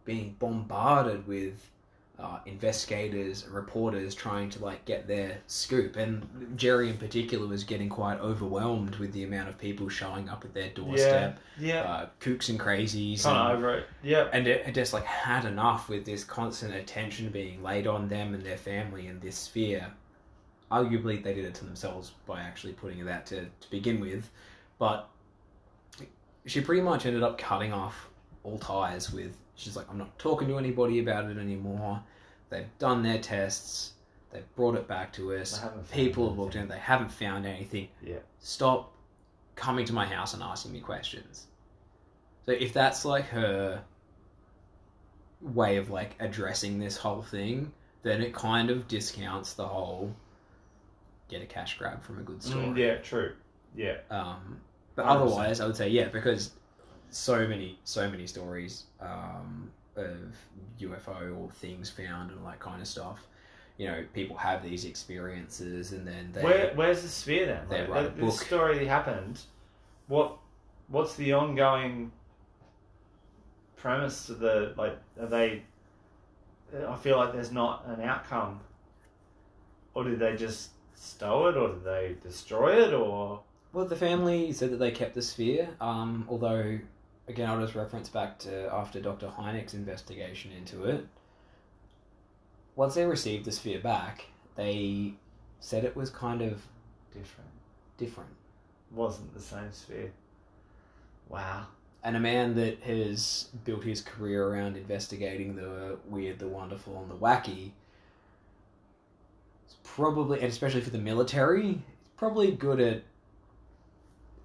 being 0.04 0.36
bombarded 0.38 1.26
with 1.26 1.70
uh, 2.18 2.38
investigators 2.46 3.46
reporters 3.48 4.14
trying 4.14 4.48
to 4.50 4.62
like 4.62 4.84
get 4.84 5.08
their 5.08 5.38
scoop, 5.46 5.96
and 5.96 6.52
Jerry 6.56 6.90
in 6.90 6.96
particular 6.98 7.46
was 7.46 7.64
getting 7.64 7.88
quite 7.88 8.20
overwhelmed 8.20 8.96
with 8.96 9.12
the 9.12 9.24
amount 9.24 9.48
of 9.48 9.58
people 9.58 9.88
showing 9.88 10.28
up 10.28 10.44
at 10.44 10.54
their 10.54 10.68
doorstep, 10.70 11.38
Yeah. 11.58 11.80
uh, 11.82 12.06
kooks 12.20 12.48
and 12.48 12.60
crazies, 12.60 13.24
Kind 13.24 13.36
and, 13.48 13.58
over 13.58 13.74
it. 13.78 13.86
Yep. 14.02 14.30
and 14.32 14.46
it, 14.46 14.66
it 14.68 14.74
just 14.74 14.92
like 14.92 15.04
had 15.04 15.44
enough 15.46 15.88
with 15.88 16.04
this 16.04 16.22
constant 16.22 16.74
attention 16.74 17.30
being 17.30 17.62
laid 17.62 17.86
on 17.86 18.08
them 18.08 18.34
and 18.34 18.42
their 18.44 18.58
family 18.58 19.06
in 19.08 19.18
this 19.20 19.36
sphere. 19.36 19.86
Arguably, 20.70 21.22
they 21.22 21.34
did 21.34 21.44
it 21.44 21.54
to 21.56 21.64
themselves 21.64 22.12
by 22.26 22.40
actually 22.40 22.72
putting 22.74 22.98
it 22.98 23.08
out 23.08 23.26
to, 23.26 23.40
to 23.44 23.70
begin 23.70 24.00
with, 24.00 24.30
but 24.78 25.08
she 26.46 26.60
pretty 26.60 26.82
much 26.82 27.04
ended 27.06 27.22
up 27.22 27.36
cutting 27.38 27.72
off 27.72 28.08
all 28.44 28.58
ties 28.58 29.12
with. 29.12 29.36
She's 29.54 29.76
like, 29.76 29.86
I'm 29.90 29.98
not 29.98 30.18
talking 30.18 30.48
to 30.48 30.58
anybody 30.58 30.98
about 30.98 31.30
it 31.30 31.38
anymore. 31.38 32.02
They've 32.50 32.66
done 32.78 33.02
their 33.02 33.18
tests. 33.18 33.92
They've 34.32 34.54
brought 34.56 34.76
it 34.76 34.88
back 34.88 35.12
to 35.14 35.34
us. 35.34 35.52
They 35.52 35.62
haven't 35.62 35.86
found 35.86 35.90
People 35.90 36.28
have 36.28 36.38
looked 36.38 36.56
at 36.56 36.64
it. 36.64 36.68
They 36.68 36.78
haven't 36.78 37.12
found 37.12 37.46
anything. 37.46 37.88
Yeah. 38.02 38.16
Stop 38.40 38.92
coming 39.54 39.84
to 39.86 39.92
my 39.92 40.06
house 40.06 40.34
and 40.34 40.42
asking 40.42 40.72
me 40.72 40.80
questions. 40.80 41.46
So 42.46 42.52
if 42.52 42.72
that's 42.72 43.04
like 43.04 43.26
her 43.26 43.82
way 45.40 45.76
of 45.76 45.90
like 45.90 46.16
addressing 46.18 46.78
this 46.78 46.96
whole 46.96 47.22
thing, 47.22 47.72
then 48.02 48.22
it 48.22 48.34
kind 48.34 48.70
of 48.70 48.88
discounts 48.88 49.54
the 49.54 49.66
whole 49.66 50.14
get 51.28 51.42
a 51.42 51.46
cash 51.46 51.78
grab 51.78 52.02
from 52.02 52.18
a 52.18 52.22
good 52.22 52.42
story. 52.42 52.66
Mm, 52.66 52.76
yeah. 52.76 52.96
True. 52.96 53.32
Yeah. 53.74 53.98
Um, 54.10 54.60
but 54.94 55.06
100%. 55.06 55.08
otherwise, 55.08 55.60
I 55.60 55.66
would 55.66 55.76
say 55.76 55.88
yeah, 55.88 56.08
because 56.08 56.52
so 57.12 57.46
many, 57.46 57.78
so 57.84 58.10
many 58.10 58.26
stories 58.26 58.84
um, 59.00 59.70
of 59.96 60.16
UFO 60.80 61.38
or 61.38 61.50
things 61.50 61.88
found 61.90 62.30
and 62.30 62.40
all 62.40 62.46
that 62.46 62.58
kind 62.60 62.80
of 62.82 62.88
stuff. 62.88 63.20
You 63.78 63.88
know, 63.88 64.04
people 64.12 64.36
have 64.36 64.62
these 64.62 64.84
experiences, 64.84 65.92
and 65.92 66.06
then 66.06 66.30
they 66.32 66.42
Where 66.42 66.72
Where's 66.74 67.02
the 67.02 67.08
sphere 67.08 67.46
then? 67.46 67.68
they 67.68 67.80
Like, 67.82 67.88
write 67.88 68.04
a 68.06 68.08
th- 68.10 68.20
this 68.20 68.36
book. 68.38 68.46
story 68.46 68.84
happened. 68.86 69.40
What 70.08 70.36
What's 70.88 71.14
the 71.16 71.32
ongoing 71.32 72.12
premise 73.76 74.26
to 74.26 74.34
the 74.34 74.74
like? 74.76 74.98
Are 75.20 75.26
they? 75.26 75.62
I 76.86 76.96
feel 76.96 77.16
like 77.18 77.32
there's 77.32 77.52
not 77.52 77.84
an 77.86 78.00
outcome. 78.02 78.60
Or 79.94 80.04
did 80.04 80.18
they 80.18 80.36
just 80.36 80.70
stow 80.94 81.48
it, 81.48 81.56
or 81.56 81.68
did 81.68 81.84
they 81.84 82.16
destroy 82.22 82.82
it, 82.82 82.94
or 82.94 83.42
Well, 83.74 83.84
the 83.84 83.96
family 83.96 84.52
said 84.52 84.70
that 84.70 84.78
they 84.78 84.90
kept 84.90 85.14
the 85.14 85.20
sphere, 85.22 85.68
um, 85.82 86.26
although, 86.30 86.78
again, 87.28 87.48
I'll 87.48 87.60
just 87.60 87.74
reference 87.74 88.08
back 88.08 88.38
to 88.40 88.72
after 88.72 89.00
Dr. 89.00 89.28
Hynek's 89.28 89.74
investigation 89.74 90.52
into 90.52 90.84
it. 90.84 91.06
Once 92.74 92.94
they 92.94 93.04
received 93.04 93.44
the 93.44 93.52
sphere 93.52 93.80
back, 93.80 94.26
they 94.56 95.14
said 95.60 95.84
it 95.84 95.96
was 95.96 96.10
kind 96.10 96.42
of 96.42 96.62
different? 97.12 97.50
different. 97.98 98.30
Wasn't 98.90 99.32
the 99.34 99.40
same 99.40 99.72
sphere. 99.72 100.12
Wow. 101.28 101.66
And 102.02 102.16
a 102.16 102.20
man 102.20 102.56
that 102.56 102.80
has 102.80 103.48
built 103.64 103.84
his 103.84 104.00
career 104.00 104.48
around 104.48 104.76
investigating 104.76 105.54
the 105.54 105.98
weird, 106.08 106.38
the 106.38 106.48
wonderful, 106.48 107.00
and 107.00 107.10
the 107.10 107.14
wacky 107.14 107.72
it's 109.72 109.76
probably, 109.84 110.40
and 110.40 110.48
especially 110.48 110.80
for 110.80 110.90
the 110.90 110.98
military, 110.98 111.70
it's 111.70 112.10
probably 112.16 112.52
good 112.52 112.80
at 112.80 113.02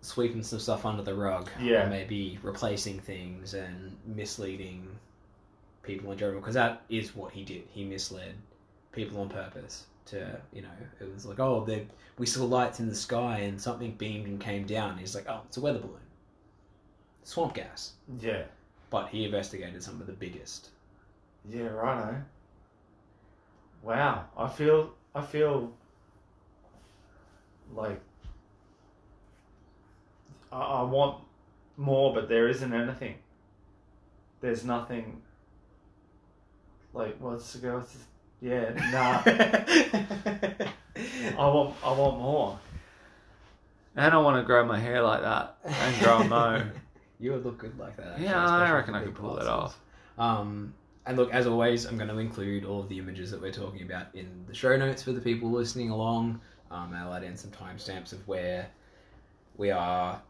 sweeping 0.01 0.43
some 0.43 0.59
stuff 0.59 0.85
under 0.85 1.03
the 1.03 1.13
rug. 1.13 1.49
Yeah. 1.61 1.85
Or 1.85 1.89
maybe 1.89 2.39
replacing 2.41 2.99
things 2.99 3.53
and 3.53 3.95
misleading 4.05 4.87
people 5.83 6.11
in 6.11 6.17
general, 6.17 6.39
because 6.39 6.55
that 6.55 6.83
is 6.89 7.15
what 7.15 7.31
he 7.31 7.43
did. 7.43 7.63
He 7.71 7.83
misled 7.83 8.35
people 8.91 9.21
on 9.21 9.29
purpose. 9.29 9.85
To 10.07 10.39
you 10.53 10.61
know, 10.61 10.69
it 11.01 11.13
was 11.13 11.25
like, 11.25 11.39
oh, 11.39 11.65
they 11.65 11.85
we 12.17 12.25
saw 12.25 12.45
lights 12.45 12.79
in 12.79 12.87
the 12.87 12.95
sky 12.95 13.39
and 13.39 13.59
something 13.59 13.91
beamed 13.91 14.25
and 14.27 14.39
came 14.39 14.65
down. 14.65 14.97
He's 14.97 15.13
like, 15.13 15.27
oh, 15.27 15.41
it's 15.45 15.57
a 15.57 15.61
weather 15.61 15.79
balloon, 15.79 15.99
swamp 17.23 17.55
gas. 17.55 17.91
Yeah. 18.21 18.43
But 18.89 19.09
he 19.09 19.25
investigated 19.25 19.83
some 19.83 19.99
of 19.99 20.07
the 20.07 20.13
biggest. 20.13 20.69
Yeah, 21.49 21.67
righto. 21.67 22.21
Wow, 23.83 24.25
I 24.37 24.47
feel 24.47 24.93
I 25.13 25.21
feel 25.21 25.73
like 27.75 27.99
I, 30.51 30.59
I 30.59 30.81
want 30.83 31.23
more, 31.77 32.13
but 32.13 32.29
there 32.29 32.47
isn't 32.47 32.73
anything. 32.73 33.15
There's 34.41 34.63
nothing. 34.65 35.21
Like 36.93 37.17
what's 37.19 37.53
the 37.53 37.59
go? 37.59 37.83
Yeah, 38.41 38.71
nah. 38.91 39.21
I 41.37 41.47
want 41.47 41.75
I 41.83 41.91
want 41.91 42.19
more. 42.19 42.59
And 43.95 44.13
I 44.13 44.17
want 44.17 44.37
to 44.37 44.43
grow 44.43 44.63
my 44.65 44.79
hair 44.79 45.01
like 45.01 45.21
that 45.21 45.57
and 45.65 46.03
grow 46.03 46.17
a 46.19 46.23
mo. 46.23 46.63
You 47.19 47.31
would 47.31 47.43
look 47.43 47.57
good 47.57 47.79
like 47.79 47.97
that. 47.97 48.09
actually, 48.09 48.25
yeah, 48.25 48.47
I 48.47 48.71
reckon 48.71 48.93
I 48.93 49.03
could 49.03 49.15
pull 49.15 49.33
that 49.37 49.47
off. 49.47 49.79
Um, 50.19 50.75
and 51.07 51.17
look, 51.17 51.33
as 51.33 51.47
always, 51.47 51.85
I'm 51.85 51.97
going 51.97 52.09
to 52.09 52.19
include 52.19 52.63
all 52.63 52.79
of 52.79 52.89
the 52.89 52.99
images 52.99 53.31
that 53.31 53.41
we're 53.41 53.51
talking 53.51 53.81
about 53.81 54.13
in 54.13 54.45
the 54.47 54.53
show 54.53 54.77
notes 54.77 55.01
for 55.01 55.13
the 55.13 55.19
people 55.19 55.49
listening 55.49 55.89
along. 55.89 56.39
Um, 56.69 56.93
I'll 56.93 57.11
add 57.11 57.23
in 57.23 57.35
some 57.35 57.49
timestamps 57.49 58.13
of 58.13 58.27
where 58.27 58.67
we 59.55 59.71
are 59.71 60.21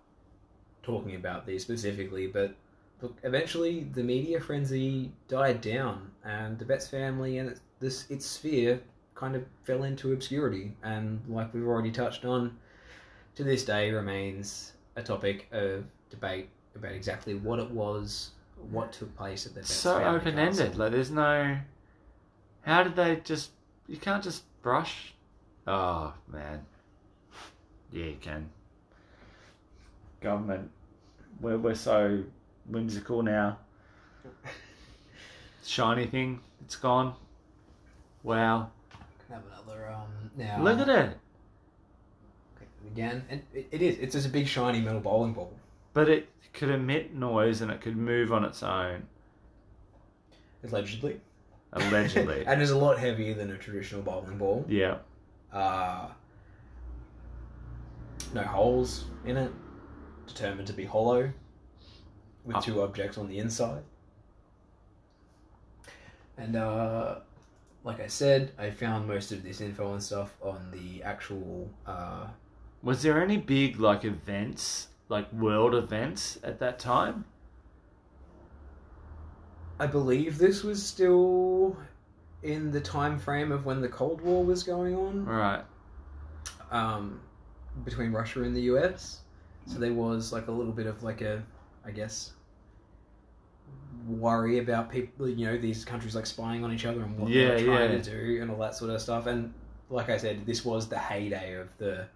talking 0.87 1.15
about 1.15 1.45
these 1.45 1.61
specifically. 1.61 2.27
But 2.27 2.55
look, 3.01 3.15
eventually 3.23 3.83
the 3.93 4.01
media 4.01 4.39
frenzy 4.39 5.11
died 5.27 5.61
down, 5.61 6.09
and 6.23 6.57
the 6.57 6.65
Betz 6.65 6.87
family 6.87 7.37
and 7.37 7.59
this 7.79 8.09
its 8.09 8.25
sphere 8.25 8.81
kind 9.13 9.35
of 9.35 9.43
fell 9.63 9.83
into 9.83 10.13
obscurity. 10.13 10.71
And 10.83 11.21
like 11.27 11.53
we've 11.53 11.67
already 11.67 11.91
touched 11.91 12.25
on, 12.25 12.57
to 13.35 13.43
this 13.43 13.65
day 13.65 13.91
remains 13.91 14.73
a 14.95 15.03
topic 15.03 15.47
of 15.51 15.83
debate 16.09 16.49
about 16.75 16.93
exactly 16.93 17.35
what 17.35 17.59
it 17.59 17.69
was, 17.69 18.31
what 18.71 18.93
took 18.93 19.15
place 19.17 19.45
at 19.45 19.53
the 19.53 19.59
Betz 19.59 19.73
so 19.73 20.03
open 20.03 20.39
ended. 20.39 20.77
Like 20.77 20.91
there's 20.91 21.11
no. 21.11 21.57
How 22.61 22.83
did 22.83 22.95
they 22.95 23.17
just? 23.17 23.51
You 23.87 23.97
can't 23.97 24.23
just 24.23 24.43
brush. 24.61 25.13
Oh 25.67 26.13
man. 26.31 26.65
Yeah, 27.91 28.05
you 28.05 28.17
can. 28.19 28.49
Government, 30.19 30.69
we're 31.41 31.57
we're 31.57 31.75
so 31.75 32.23
whimsical 32.69 33.23
now. 33.23 33.57
Shiny 35.65 36.05
thing, 36.05 36.39
it's 36.63 36.75
gone. 36.75 37.13
Wow, 38.23 38.69
Can 39.27 39.35
have 39.35 39.43
another 39.51 39.89
um 39.89 40.31
now. 40.37 40.61
look 40.61 40.79
at 40.79 40.89
it. 40.89 41.17
again, 42.91 43.23
and 43.29 43.41
it, 43.53 43.67
it 43.71 43.81
is. 43.81 43.97
It's 43.97 44.13
just 44.13 44.27
a 44.27 44.29
big 44.29 44.47
shiny 44.47 44.81
metal 44.81 44.99
bowling 45.01 45.33
ball. 45.33 45.51
But 45.93 46.09
it 46.09 46.29
could 46.53 46.69
emit 46.69 47.13
noise 47.13 47.61
and 47.61 47.69
it 47.71 47.81
could 47.81 47.97
move 47.97 48.31
on 48.33 48.43
its 48.43 48.63
own. 48.63 49.07
Allegedly. 50.63 51.19
Allegedly. 51.73 52.43
and 52.47 52.61
is 52.61 52.71
a 52.71 52.77
lot 52.77 52.97
heavier 52.97 53.33
than 53.33 53.51
a 53.51 53.57
traditional 53.57 54.01
bowling 54.01 54.37
ball. 54.37 54.65
yeah. 54.67 54.97
Uh, 55.53 56.07
no 58.33 58.41
holes 58.43 59.05
in 59.25 59.37
it. 59.37 59.51
Determined 60.27 60.67
to 60.67 60.73
be 60.73 60.85
hollow. 60.85 61.31
With 62.45 62.57
Oh. 62.57 62.61
two 62.61 62.81
objects 62.81 63.17
on 63.17 63.27
the 63.27 63.39
inside. 63.39 63.83
And 66.37 66.55
uh, 66.55 67.19
like 67.83 67.99
I 67.99 68.07
said, 68.07 68.51
I 68.57 68.69
found 68.69 69.07
most 69.07 69.31
of 69.31 69.43
this 69.43 69.59
info 69.59 69.93
and 69.93 70.01
stuff 70.03 70.35
on 70.41 70.71
the 70.71 71.01
actual 71.03 71.69
uh, 71.85 72.27
Was 72.83 73.01
there 73.01 73.21
any 73.21 73.37
big 73.37 73.79
like 73.79 74.05
events, 74.05 74.87
like 75.09 75.31
world 75.33 75.73
events 75.75 76.37
at 76.43 76.59
that 76.59 76.79
time? 76.79 77.25
I 79.79 79.87
believe 79.87 80.37
this 80.37 80.63
was 80.63 80.81
still 80.83 81.77
in 82.43 82.71
the 82.71 82.81
time 82.81 83.19
frame 83.19 83.51
of 83.51 83.65
when 83.65 83.81
the 83.81 83.89
Cold 83.89 84.21
War 84.21 84.43
was 84.43 84.63
going 84.63 84.95
on 84.95 85.25
Right. 85.25 85.63
um, 86.71 87.19
between 87.83 88.11
Russia 88.11 88.43
and 88.43 88.55
the 88.55 88.61
US. 88.73 89.21
So 89.67 89.79
there 89.79 89.93
was 89.93 90.31
like 90.33 90.47
a 90.47 90.51
little 90.51 90.71
bit 90.73 90.87
of 90.87 91.03
like 91.03 91.21
a, 91.21 91.43
I 91.85 91.91
guess, 91.91 92.31
worry 94.07 94.59
about 94.59 94.89
people, 94.89 95.27
you 95.27 95.45
know, 95.45 95.57
these 95.57 95.83
countries 95.85 96.15
like 96.15 96.25
spying 96.25 96.63
on 96.63 96.73
each 96.73 96.85
other 96.85 97.01
and 97.03 97.17
what 97.19 97.29
Yeah, 97.29 97.49
they're 97.49 97.65
trying 97.65 97.91
yeah. 97.91 97.97
to 98.01 98.11
do 98.11 98.41
and 98.41 98.49
all 98.49 98.57
that 98.59 98.75
sort 98.75 98.91
of 98.91 99.01
stuff. 99.01 99.27
And 99.27 99.53
like 99.89 100.09
I 100.09 100.17
said, 100.17 100.45
this 100.45 100.63
was 100.65 100.87
the 100.87 100.97
heyday 100.97 101.53
of 101.55 101.69
the 101.77 102.07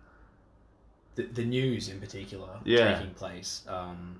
the, 1.15 1.23
the 1.23 1.43
news 1.43 1.89
in 1.89 1.99
particular 1.99 2.47
Yeah. 2.63 2.97
taking 2.97 3.13
place 3.13 3.63
um, 3.67 4.17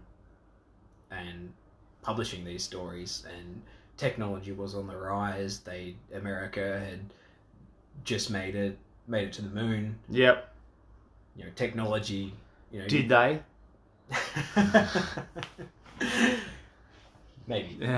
and 1.10 1.54
publishing 2.02 2.44
these 2.44 2.64
stories 2.64 3.26
and 3.38 3.62
technology 3.98 4.52
was 4.52 4.76
on 4.76 4.88
the 4.88 4.98
rise 4.98 5.60
they 5.60 5.96
america 6.16 6.80
had 6.80 7.00
just 8.04 8.30
made 8.32 8.56
it 8.56 8.78
made 9.08 9.28
it 9.28 9.34
to 9.34 9.42
the 9.42 9.50
moon 9.50 9.98
Yep. 10.10 10.54
you 11.38 11.44
know 11.46 11.50
technology 11.56 12.34
you 12.72 12.82
know 12.82 12.88
Did 12.88 13.10
they? 13.10 13.42
maybe 17.48 17.80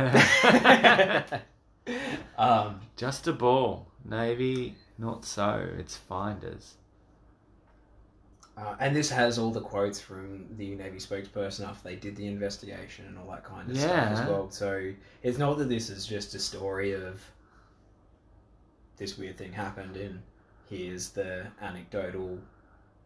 um 2.37 2.79
Just 2.95 3.27
a 3.27 3.33
ball. 3.33 3.87
Navy, 4.05 4.75
not 4.97 5.25
so. 5.25 5.67
It's 5.79 5.97
finders. 5.97 6.75
Uh, 8.55 8.75
and 8.79 8.95
this 8.95 9.09
has 9.09 9.39
all 9.39 9.49
the 9.49 9.61
quotes 9.61 9.99
from 9.99 10.45
the 10.57 10.75
Navy 10.75 10.97
spokesperson 10.97 11.67
after 11.67 11.89
they 11.89 11.95
did 11.95 12.15
the 12.15 12.27
investigation 12.27 13.05
and 13.07 13.17
all 13.17 13.25
that 13.31 13.43
kind 13.43 13.71
of 13.71 13.75
stuff 13.77 14.19
as 14.19 14.27
well. 14.27 14.51
So 14.51 14.91
it's 15.23 15.39
not 15.39 15.57
that 15.57 15.69
this 15.69 15.89
is 15.89 16.05
just 16.05 16.35
a 16.35 16.39
story 16.39 16.91
of 16.93 17.19
this 18.97 19.17
weird 19.17 19.37
thing 19.39 19.51
happened 19.53 19.97
and 19.97 20.21
here's 20.69 21.09
the 21.09 21.47
anecdotal 21.61 22.37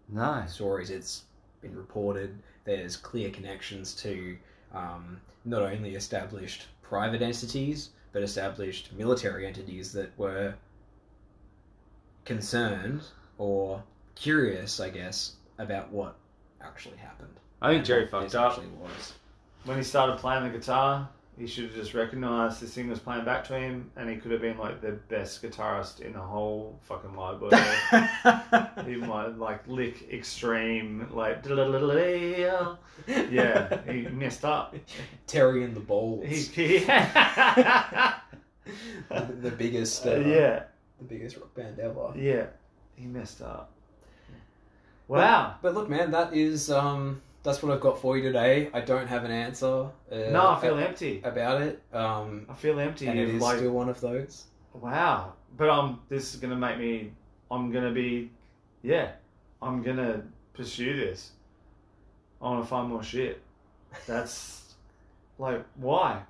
No. 0.10 0.44
stories. 0.48 0.90
It's 0.90 1.24
been 1.62 1.76
reported. 1.76 2.38
There's 2.66 2.98
clear 2.98 3.30
connections 3.30 3.94
to 3.96 4.38
um, 4.74 5.20
not 5.46 5.62
only 5.62 5.96
established 5.96 6.68
private 6.82 7.22
entities 7.22 7.90
but 8.12 8.24
established 8.24 8.94
military 8.94 9.46
entities 9.46 9.92
that 9.94 10.18
were 10.18 10.56
concerned 12.26 13.02
or 13.38 13.84
curious, 14.16 14.80
I 14.80 14.90
guess, 14.90 15.34
about 15.60 15.92
what 15.92 16.16
actually 16.62 16.98
happened. 16.98 17.34
I 17.62 17.72
think 17.72 17.86
Jerry 17.86 18.08
fucked 18.08 18.36
up. 18.36 18.54
Actually 18.54 18.68
was. 18.68 19.14
When 19.66 19.78
he 19.78 19.84
started 19.84 20.18
playing 20.18 20.44
the 20.44 20.50
guitar, 20.50 21.10
he 21.38 21.46
should 21.46 21.66
have 21.66 21.76
just 21.76 21.94
recognised 21.94 22.62
this 22.62 22.74
thing 22.74 22.90
was 22.90 23.00
playing 23.00 23.24
back 23.24 23.44
to 23.46 23.58
him, 23.58 23.92
and 23.96 24.10
he 24.10 24.16
could 24.18 24.32
have 24.32 24.42
been 24.42 24.58
like 24.58 24.82
the 24.82 24.94
best 24.94 25.44
guitarist 25.44 26.00
in 26.00 26.14
the 26.14 26.20
whole 26.20 26.80
fucking 26.84 27.14
wide 27.16 27.40
world. 27.40 27.54
he 28.86 28.96
might 28.96 29.38
like 29.38 29.68
lick 29.68 30.12
extreme, 30.12 31.08
like 31.12 31.44
yeah, 33.08 33.80
he 33.86 34.08
messed 34.08 34.46
up. 34.46 34.76
Terry 35.28 35.64
and 35.64 35.76
the 35.76 35.80
Balls, 35.80 36.26
He, 36.26 36.78
yeah, 36.86 38.18
the, 39.10 39.34
the 39.40 39.52
biggest, 39.52 40.06
uh, 40.08 40.16
yeah, 40.16 40.64
the 40.98 41.06
biggest 41.06 41.38
rock 41.38 41.54
band 41.54 41.78
ever. 41.80 42.14
yeah, 42.16 42.48
he 42.96 43.06
messed 43.06 43.44
up. 43.44 43.72
Wow. 45.08 45.56
But 45.62 45.74
look, 45.74 45.88
man, 45.88 46.12
that 46.12 46.34
is 46.34 46.70
um, 46.70 47.22
that's 47.48 47.64
what 47.64 47.72
I've 47.72 47.80
got 47.80 48.02
for 48.02 48.18
you 48.18 48.24
today. 48.24 48.70
I 48.74 48.82
don't 48.82 49.08
have 49.08 49.24
an 49.24 49.32
answer. 49.32 49.86
Uh, 50.12 50.16
no, 50.32 50.50
I 50.50 50.60
feel 50.60 50.78
empty. 50.78 51.22
about 51.24 51.62
it. 51.62 51.82
Um, 51.94 52.46
I 52.50 52.54
feel 52.54 52.78
empty. 52.78 53.08
and 53.08 53.18
it 53.18 53.30
is 53.30 53.42
like, 53.42 53.60
still 53.60 53.72
one 53.72 53.88
of 53.88 54.02
those. 54.02 54.44
Wow. 54.74 55.32
But 55.56 55.70
um, 55.70 56.02
this 56.10 56.34
is 56.34 56.42
gonna 56.42 56.58
make 56.58 56.78
me. 56.78 57.14
I'm 57.50 57.72
gonna 57.72 57.94
be, 57.94 58.32
yeah. 58.84 59.12
I'm 59.62 59.82
gonna 59.82 60.24
pursue 60.54 60.98
this. 60.98 61.32
I 62.42 62.50
want 62.50 62.66
to 62.66 62.70
find 62.70 62.90
more 62.90 63.02
shit. 63.02 63.42
That's 64.06 64.74
like 65.38 65.64
why? 65.76 66.22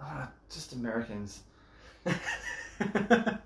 Ah, 0.00 0.30
just 0.48 0.74
Americans. 0.74 1.40
I, 2.06 3.38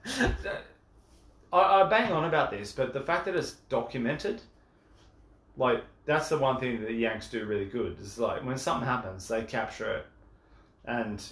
I 1.50 1.84
bang 1.88 2.12
on 2.12 2.24
about 2.24 2.50
this, 2.50 2.72
but 2.72 2.92
the 2.92 3.00
fact 3.00 3.24
that 3.24 3.36
it's 3.36 3.52
documented, 3.70 4.42
like 5.56 5.82
that's 6.04 6.28
the 6.28 6.38
one 6.38 6.58
thing 6.58 6.80
that 6.80 6.88
the 6.88 6.94
Yanks 6.94 7.28
do 7.28 7.44
really 7.44 7.66
good. 7.66 7.98
Is 8.00 8.18
like 8.18 8.44
when 8.44 8.58
something 8.58 8.86
happens, 8.86 9.28
they 9.28 9.42
capture 9.42 9.96
it, 9.96 10.06
and 10.84 11.22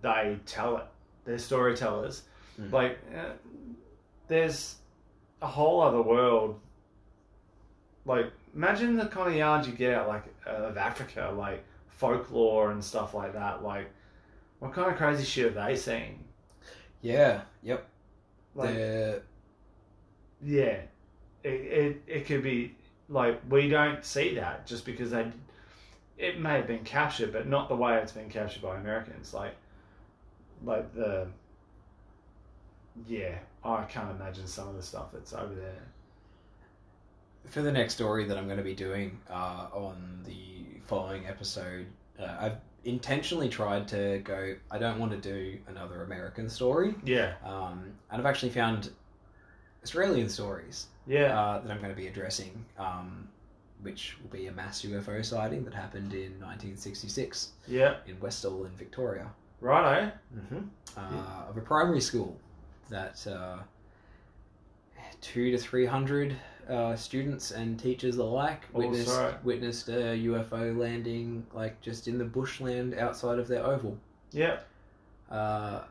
they 0.00 0.38
tell 0.46 0.76
it. 0.78 0.84
They're 1.24 1.38
storytellers. 1.38 2.22
Mm. 2.60 2.72
Like 2.72 2.98
uh, 3.16 3.32
there's 4.28 4.76
a 5.40 5.46
whole 5.46 5.80
other 5.80 6.02
world. 6.02 6.58
Like, 8.04 8.32
imagine 8.54 8.96
the 8.96 9.06
kind 9.06 9.28
of 9.28 9.34
yarns 9.36 9.66
you 9.68 9.72
get 9.74 9.94
out 9.94 10.08
like 10.08 10.24
uh, 10.46 10.50
of 10.50 10.76
Africa, 10.76 11.32
like 11.36 11.64
folklore 11.88 12.72
and 12.72 12.82
stuff 12.82 13.14
like 13.14 13.32
that. 13.34 13.62
Like, 13.62 13.90
what 14.58 14.72
kind 14.72 14.90
of 14.90 14.96
crazy 14.96 15.24
shit 15.24 15.54
have 15.54 15.66
they 15.66 15.76
seen? 15.76 16.18
Yeah. 17.00 17.42
Yep. 17.62 17.88
Like, 18.54 18.74
They're- 18.74 19.22
yeah, 20.44 20.80
it, 21.44 21.48
it 21.48 22.02
it 22.08 22.26
could 22.26 22.42
be 22.42 22.74
like 23.12 23.40
we 23.48 23.68
don't 23.68 24.04
see 24.04 24.34
that 24.36 24.66
just 24.66 24.84
because 24.84 25.10
they. 25.10 25.26
It 26.18 26.38
may 26.40 26.56
have 26.56 26.66
been 26.66 26.84
captured, 26.84 27.32
but 27.32 27.48
not 27.48 27.68
the 27.68 27.74
way 27.76 27.98
it's 27.98 28.12
been 28.12 28.28
captured 28.28 28.62
by 28.62 28.76
Americans. 28.76 29.34
Like, 29.34 29.54
like 30.64 30.94
the. 30.94 31.28
Yeah, 33.06 33.38
I 33.64 33.84
can't 33.84 34.10
imagine 34.10 34.46
some 34.46 34.68
of 34.68 34.76
the 34.76 34.82
stuff 34.82 35.06
that's 35.12 35.32
over 35.32 35.54
there. 35.54 35.82
for 37.48 37.62
the 37.62 37.72
next 37.72 37.94
story 37.94 38.26
that 38.26 38.36
I'm 38.36 38.44
going 38.46 38.58
to 38.58 38.64
be 38.64 38.74
doing 38.74 39.18
uh, 39.30 39.66
on 39.72 40.20
the 40.24 40.80
following 40.86 41.26
episode, 41.26 41.86
uh, 42.20 42.36
I've 42.38 42.56
intentionally 42.84 43.48
tried 43.48 43.88
to 43.88 44.20
go. 44.24 44.56
I 44.70 44.78
don't 44.78 44.98
want 44.98 45.12
to 45.12 45.18
do 45.18 45.58
another 45.68 46.02
American 46.04 46.48
story, 46.48 46.94
Yeah, 47.04 47.34
um, 47.44 47.92
and 48.10 48.20
I've 48.20 48.26
actually 48.26 48.50
found 48.52 48.90
Australian 49.82 50.28
stories 50.28 50.86
yeah, 51.06 51.38
uh, 51.40 51.60
that 51.60 51.70
I'm 51.70 51.78
going 51.78 51.90
to 51.90 51.96
be 52.00 52.06
addressing, 52.08 52.64
um, 52.78 53.28
which 53.82 54.16
will 54.22 54.30
be 54.30 54.46
a 54.46 54.52
mass 54.52 54.82
UFO 54.82 55.24
sighting 55.24 55.64
that 55.64 55.74
happened 55.74 56.12
in 56.14 56.32
1966 56.40 57.50
yeah. 57.68 57.96
in 58.06 58.18
Westall 58.20 58.64
in 58.64 58.70
Victoria, 58.76 59.26
Righto. 59.60 60.12
mm-hmm. 60.36 60.58
uh, 60.96 61.48
of 61.50 61.56
a 61.56 61.60
primary 61.60 62.00
school 62.00 62.36
that 62.90 63.26
uh, 63.26 63.58
two 65.20 65.50
to 65.50 65.58
three 65.58 65.86
hundred 65.86 66.36
uh, 66.68 66.94
students 66.96 67.50
and 67.50 67.78
teachers 67.78 68.16
alike 68.16 68.62
Oh, 68.74 68.78
witnessed 68.80 69.08
sorry. 69.08 69.34
witnessed 69.42 69.88
a 69.88 70.16
UFO 70.26 70.76
landing, 70.76 71.44
like 71.52 71.80
just 71.80 72.06
in 72.08 72.18
the 72.18 72.24
bushland 72.24 72.94
outside 72.94 73.38
of 73.38 73.48
their 73.48 73.64
oval. 73.64 73.98
Yeah, 74.30 74.60
Uh, 75.30 75.82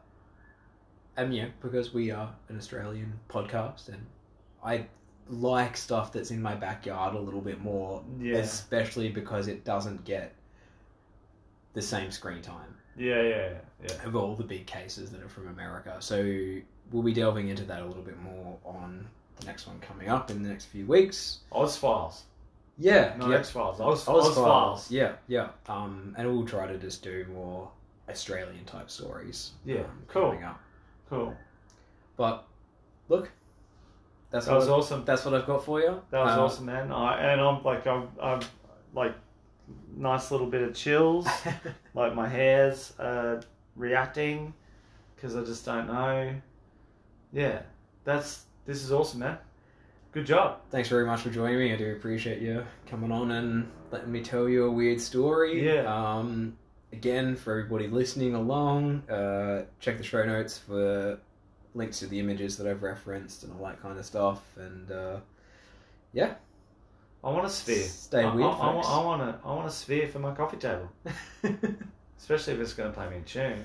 and 1.18 1.36
yeah, 1.36 1.47
because 1.62 1.93
we 1.93 2.09
are 2.12 2.34
an 2.49 2.57
Australian 2.57 3.20
podcast, 3.30 3.89
and 3.89 4.05
I 4.64 4.88
like 5.32 5.77
stuff 5.77 6.11
that's 6.11 6.32
in 6.32 6.41
my 6.41 6.55
backyard 6.55 7.15
a 7.15 7.19
little 7.19 7.41
bit 7.41 7.61
more, 7.61 8.03
yeah, 8.19 8.38
especially 8.38 9.09
because 9.09 9.47
it 9.47 9.63
doesn't 9.63 10.03
get 10.05 10.34
the 11.73 11.82
same 11.82 12.11
screen 12.11 12.41
time 12.41 12.75
yeah, 12.97 13.21
yeah, 13.21 13.49
yeah. 13.84 14.05
of 14.05 14.15
all 14.15 14.36
the 14.36 14.43
big 14.43 14.65
cases 14.65 15.09
that 15.11 15.21
are 15.21 15.29
from 15.29 15.47
America. 15.47 15.95
So 15.99 16.17
we'll 16.91 17.03
be 17.03 17.13
delving 17.13 17.47
into 17.47 17.63
that 17.63 17.82
a 17.82 17.86
little 17.86 18.03
bit 18.03 18.19
more 18.21 18.57
on 18.65 19.07
the 19.39 19.45
next 19.45 19.67
one 19.67 19.79
coming 19.79 20.09
up 20.09 20.29
in 20.29 20.43
the 20.43 20.49
next 20.49 20.65
few 20.65 20.86
weeks. 20.86 21.39
Oz 21.51 21.77
Files, 21.77 22.23
Yeah, 22.77 23.15
not 23.17 23.29
yeah. 23.29 23.38
X 23.38 23.49
Files. 23.49 23.79
Oz, 23.79 24.07
Oz 24.07 24.27
Oz 24.27 24.36
Files. 24.36 24.36
Files. 24.36 24.91
Yeah, 24.91 25.13
yeah. 25.27 25.49
Um, 25.67 26.13
and 26.17 26.27
we'll 26.29 26.45
try 26.45 26.67
to 26.67 26.77
just 26.77 27.01
do 27.03 27.25
more 27.34 27.69
Australian 28.09 28.65
type 28.65 28.89
stories. 28.89 29.51
Yeah, 29.65 29.79
um, 29.79 30.03
cool. 30.07 30.32
Coming 30.32 30.43
up. 30.43 30.61
Cool. 31.09 31.36
But 32.17 32.45
look, 33.09 33.32
that's 34.32 34.45
That 34.45 34.55
was 34.55 34.67
awesome. 34.69 35.03
that's 35.05 35.25
what 35.25 35.34
I've 35.34 35.45
got 35.45 35.63
for 35.65 35.79
you. 35.79 36.01
That 36.09 36.19
was 36.23 36.38
Uh, 36.38 36.43
awesome, 36.45 36.65
man. 36.65 36.91
I, 36.91 37.19
and 37.32 37.41
I'm 37.41 37.63
like, 37.63 37.86
I'm, 37.86 38.07
I'm 38.21 38.39
like, 38.93 39.13
nice 39.95 40.32
little 40.32 40.47
bit 40.47 40.61
of 40.61 40.73
chills. 40.73 41.27
like 41.93 42.15
my 42.15 42.27
hair's 42.27 42.97
uh, 42.99 43.41
reacting 43.75 44.53
because 45.15 45.36
I 45.36 45.43
just 45.43 45.65
don't 45.65 45.88
know. 45.88 46.34
Yeah, 47.34 47.61
that's 48.03 48.45
this 48.65 48.84
is 48.84 48.91
awesome, 48.91 49.19
man. 49.19 49.38
Good 50.11 50.25
job. 50.25 50.59
Thanks 50.71 50.89
very 50.89 51.05
much 51.05 51.21
for 51.21 51.29
joining 51.29 51.57
me. 51.59 51.73
I 51.73 51.77
do 51.77 51.93
appreciate 51.93 52.41
you 52.41 52.65
coming 52.86 53.11
on 53.13 53.32
and 53.32 53.71
letting 53.91 54.11
me 54.11 54.21
tell 54.21 54.49
you 54.49 54.65
a 54.65 54.71
weird 54.71 54.99
story. 54.99 55.65
Yeah. 55.65 55.84
Um, 55.84 56.57
again, 56.91 57.38
for 57.38 57.51
everybody 57.59 57.88
listening 57.88 58.36
along, 58.36 59.03
uh, 59.09 59.63
check 59.79 59.97
the 59.97 60.03
show 60.03 60.25
notes 60.25 60.57
for 60.57 61.17
links 61.74 61.99
to 61.99 62.07
the 62.07 62.19
images 62.19 62.57
that 62.57 62.67
I've 62.67 62.84
referenced 62.84 63.43
and 63.43 63.53
all 63.53 63.65
that 63.67 63.82
kind 63.82 63.97
of 63.97 64.05
stuff. 64.05 64.41
And 64.57 64.91
uh, 64.91 65.17
yeah, 66.13 66.34
I 67.24 67.30
want 67.30 67.45
a 67.45 67.49
sphere. 67.49 67.84
Stay 67.84 68.24
I, 68.24 68.34
weird, 68.34 68.47
I, 68.47 68.53
I, 68.53 68.74
folks. 68.74 68.88
I 68.88 69.03
want 69.03 69.22
a, 69.22 69.39
I 69.45 69.53
want 69.53 69.67
a 69.67 69.72
sphere 69.72 70.07
for 70.07 70.19
my 70.19 70.34
coffee 70.34 70.57
table, 70.57 70.89
especially 72.17 72.53
if 72.53 72.59
it's 72.59 72.74
going 72.74 72.89
to 72.89 72.95
play 72.95 73.09
me 73.09 73.17
a 73.17 73.22
tune. 73.22 73.63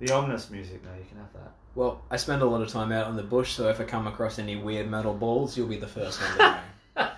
The 0.00 0.12
ominous 0.12 0.50
music, 0.50 0.82
no, 0.84 0.90
you 0.98 1.04
can 1.08 1.18
have 1.18 1.32
that. 1.34 1.52
well, 1.76 2.02
I 2.10 2.16
spend 2.16 2.42
a 2.42 2.46
lot 2.46 2.60
of 2.60 2.68
time 2.68 2.90
out 2.90 3.08
in 3.08 3.16
the 3.16 3.22
bush, 3.22 3.52
so 3.52 3.68
if 3.68 3.80
I 3.80 3.84
come 3.84 4.08
across 4.08 4.40
any 4.40 4.56
weird 4.56 4.90
metal 4.90 5.14
balls, 5.14 5.56
you'll 5.56 5.68
be 5.68 5.76
the 5.76 5.86
first 5.86 6.20
one 6.20 6.32
to 6.32 6.38
know. 6.38 7.08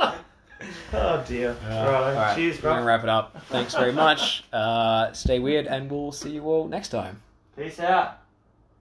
Oh 0.90 1.22
dear. 1.28 1.50
Uh, 1.50 1.68
right, 1.68 1.86
all 1.86 2.14
right, 2.14 2.34
cheers, 2.34 2.62
We're 2.62 2.70
gonna 2.70 2.84
wrap 2.84 3.02
it 3.02 3.10
up. 3.10 3.42
Thanks 3.50 3.74
very 3.74 3.92
much. 3.92 4.42
Uh, 4.52 5.12
stay 5.12 5.38
weird, 5.38 5.66
and 5.66 5.90
we'll 5.90 6.12
see 6.12 6.30
you 6.30 6.44
all 6.44 6.66
next 6.66 6.88
time. 6.88 7.20
Peace 7.56 7.78
out. 7.80 8.22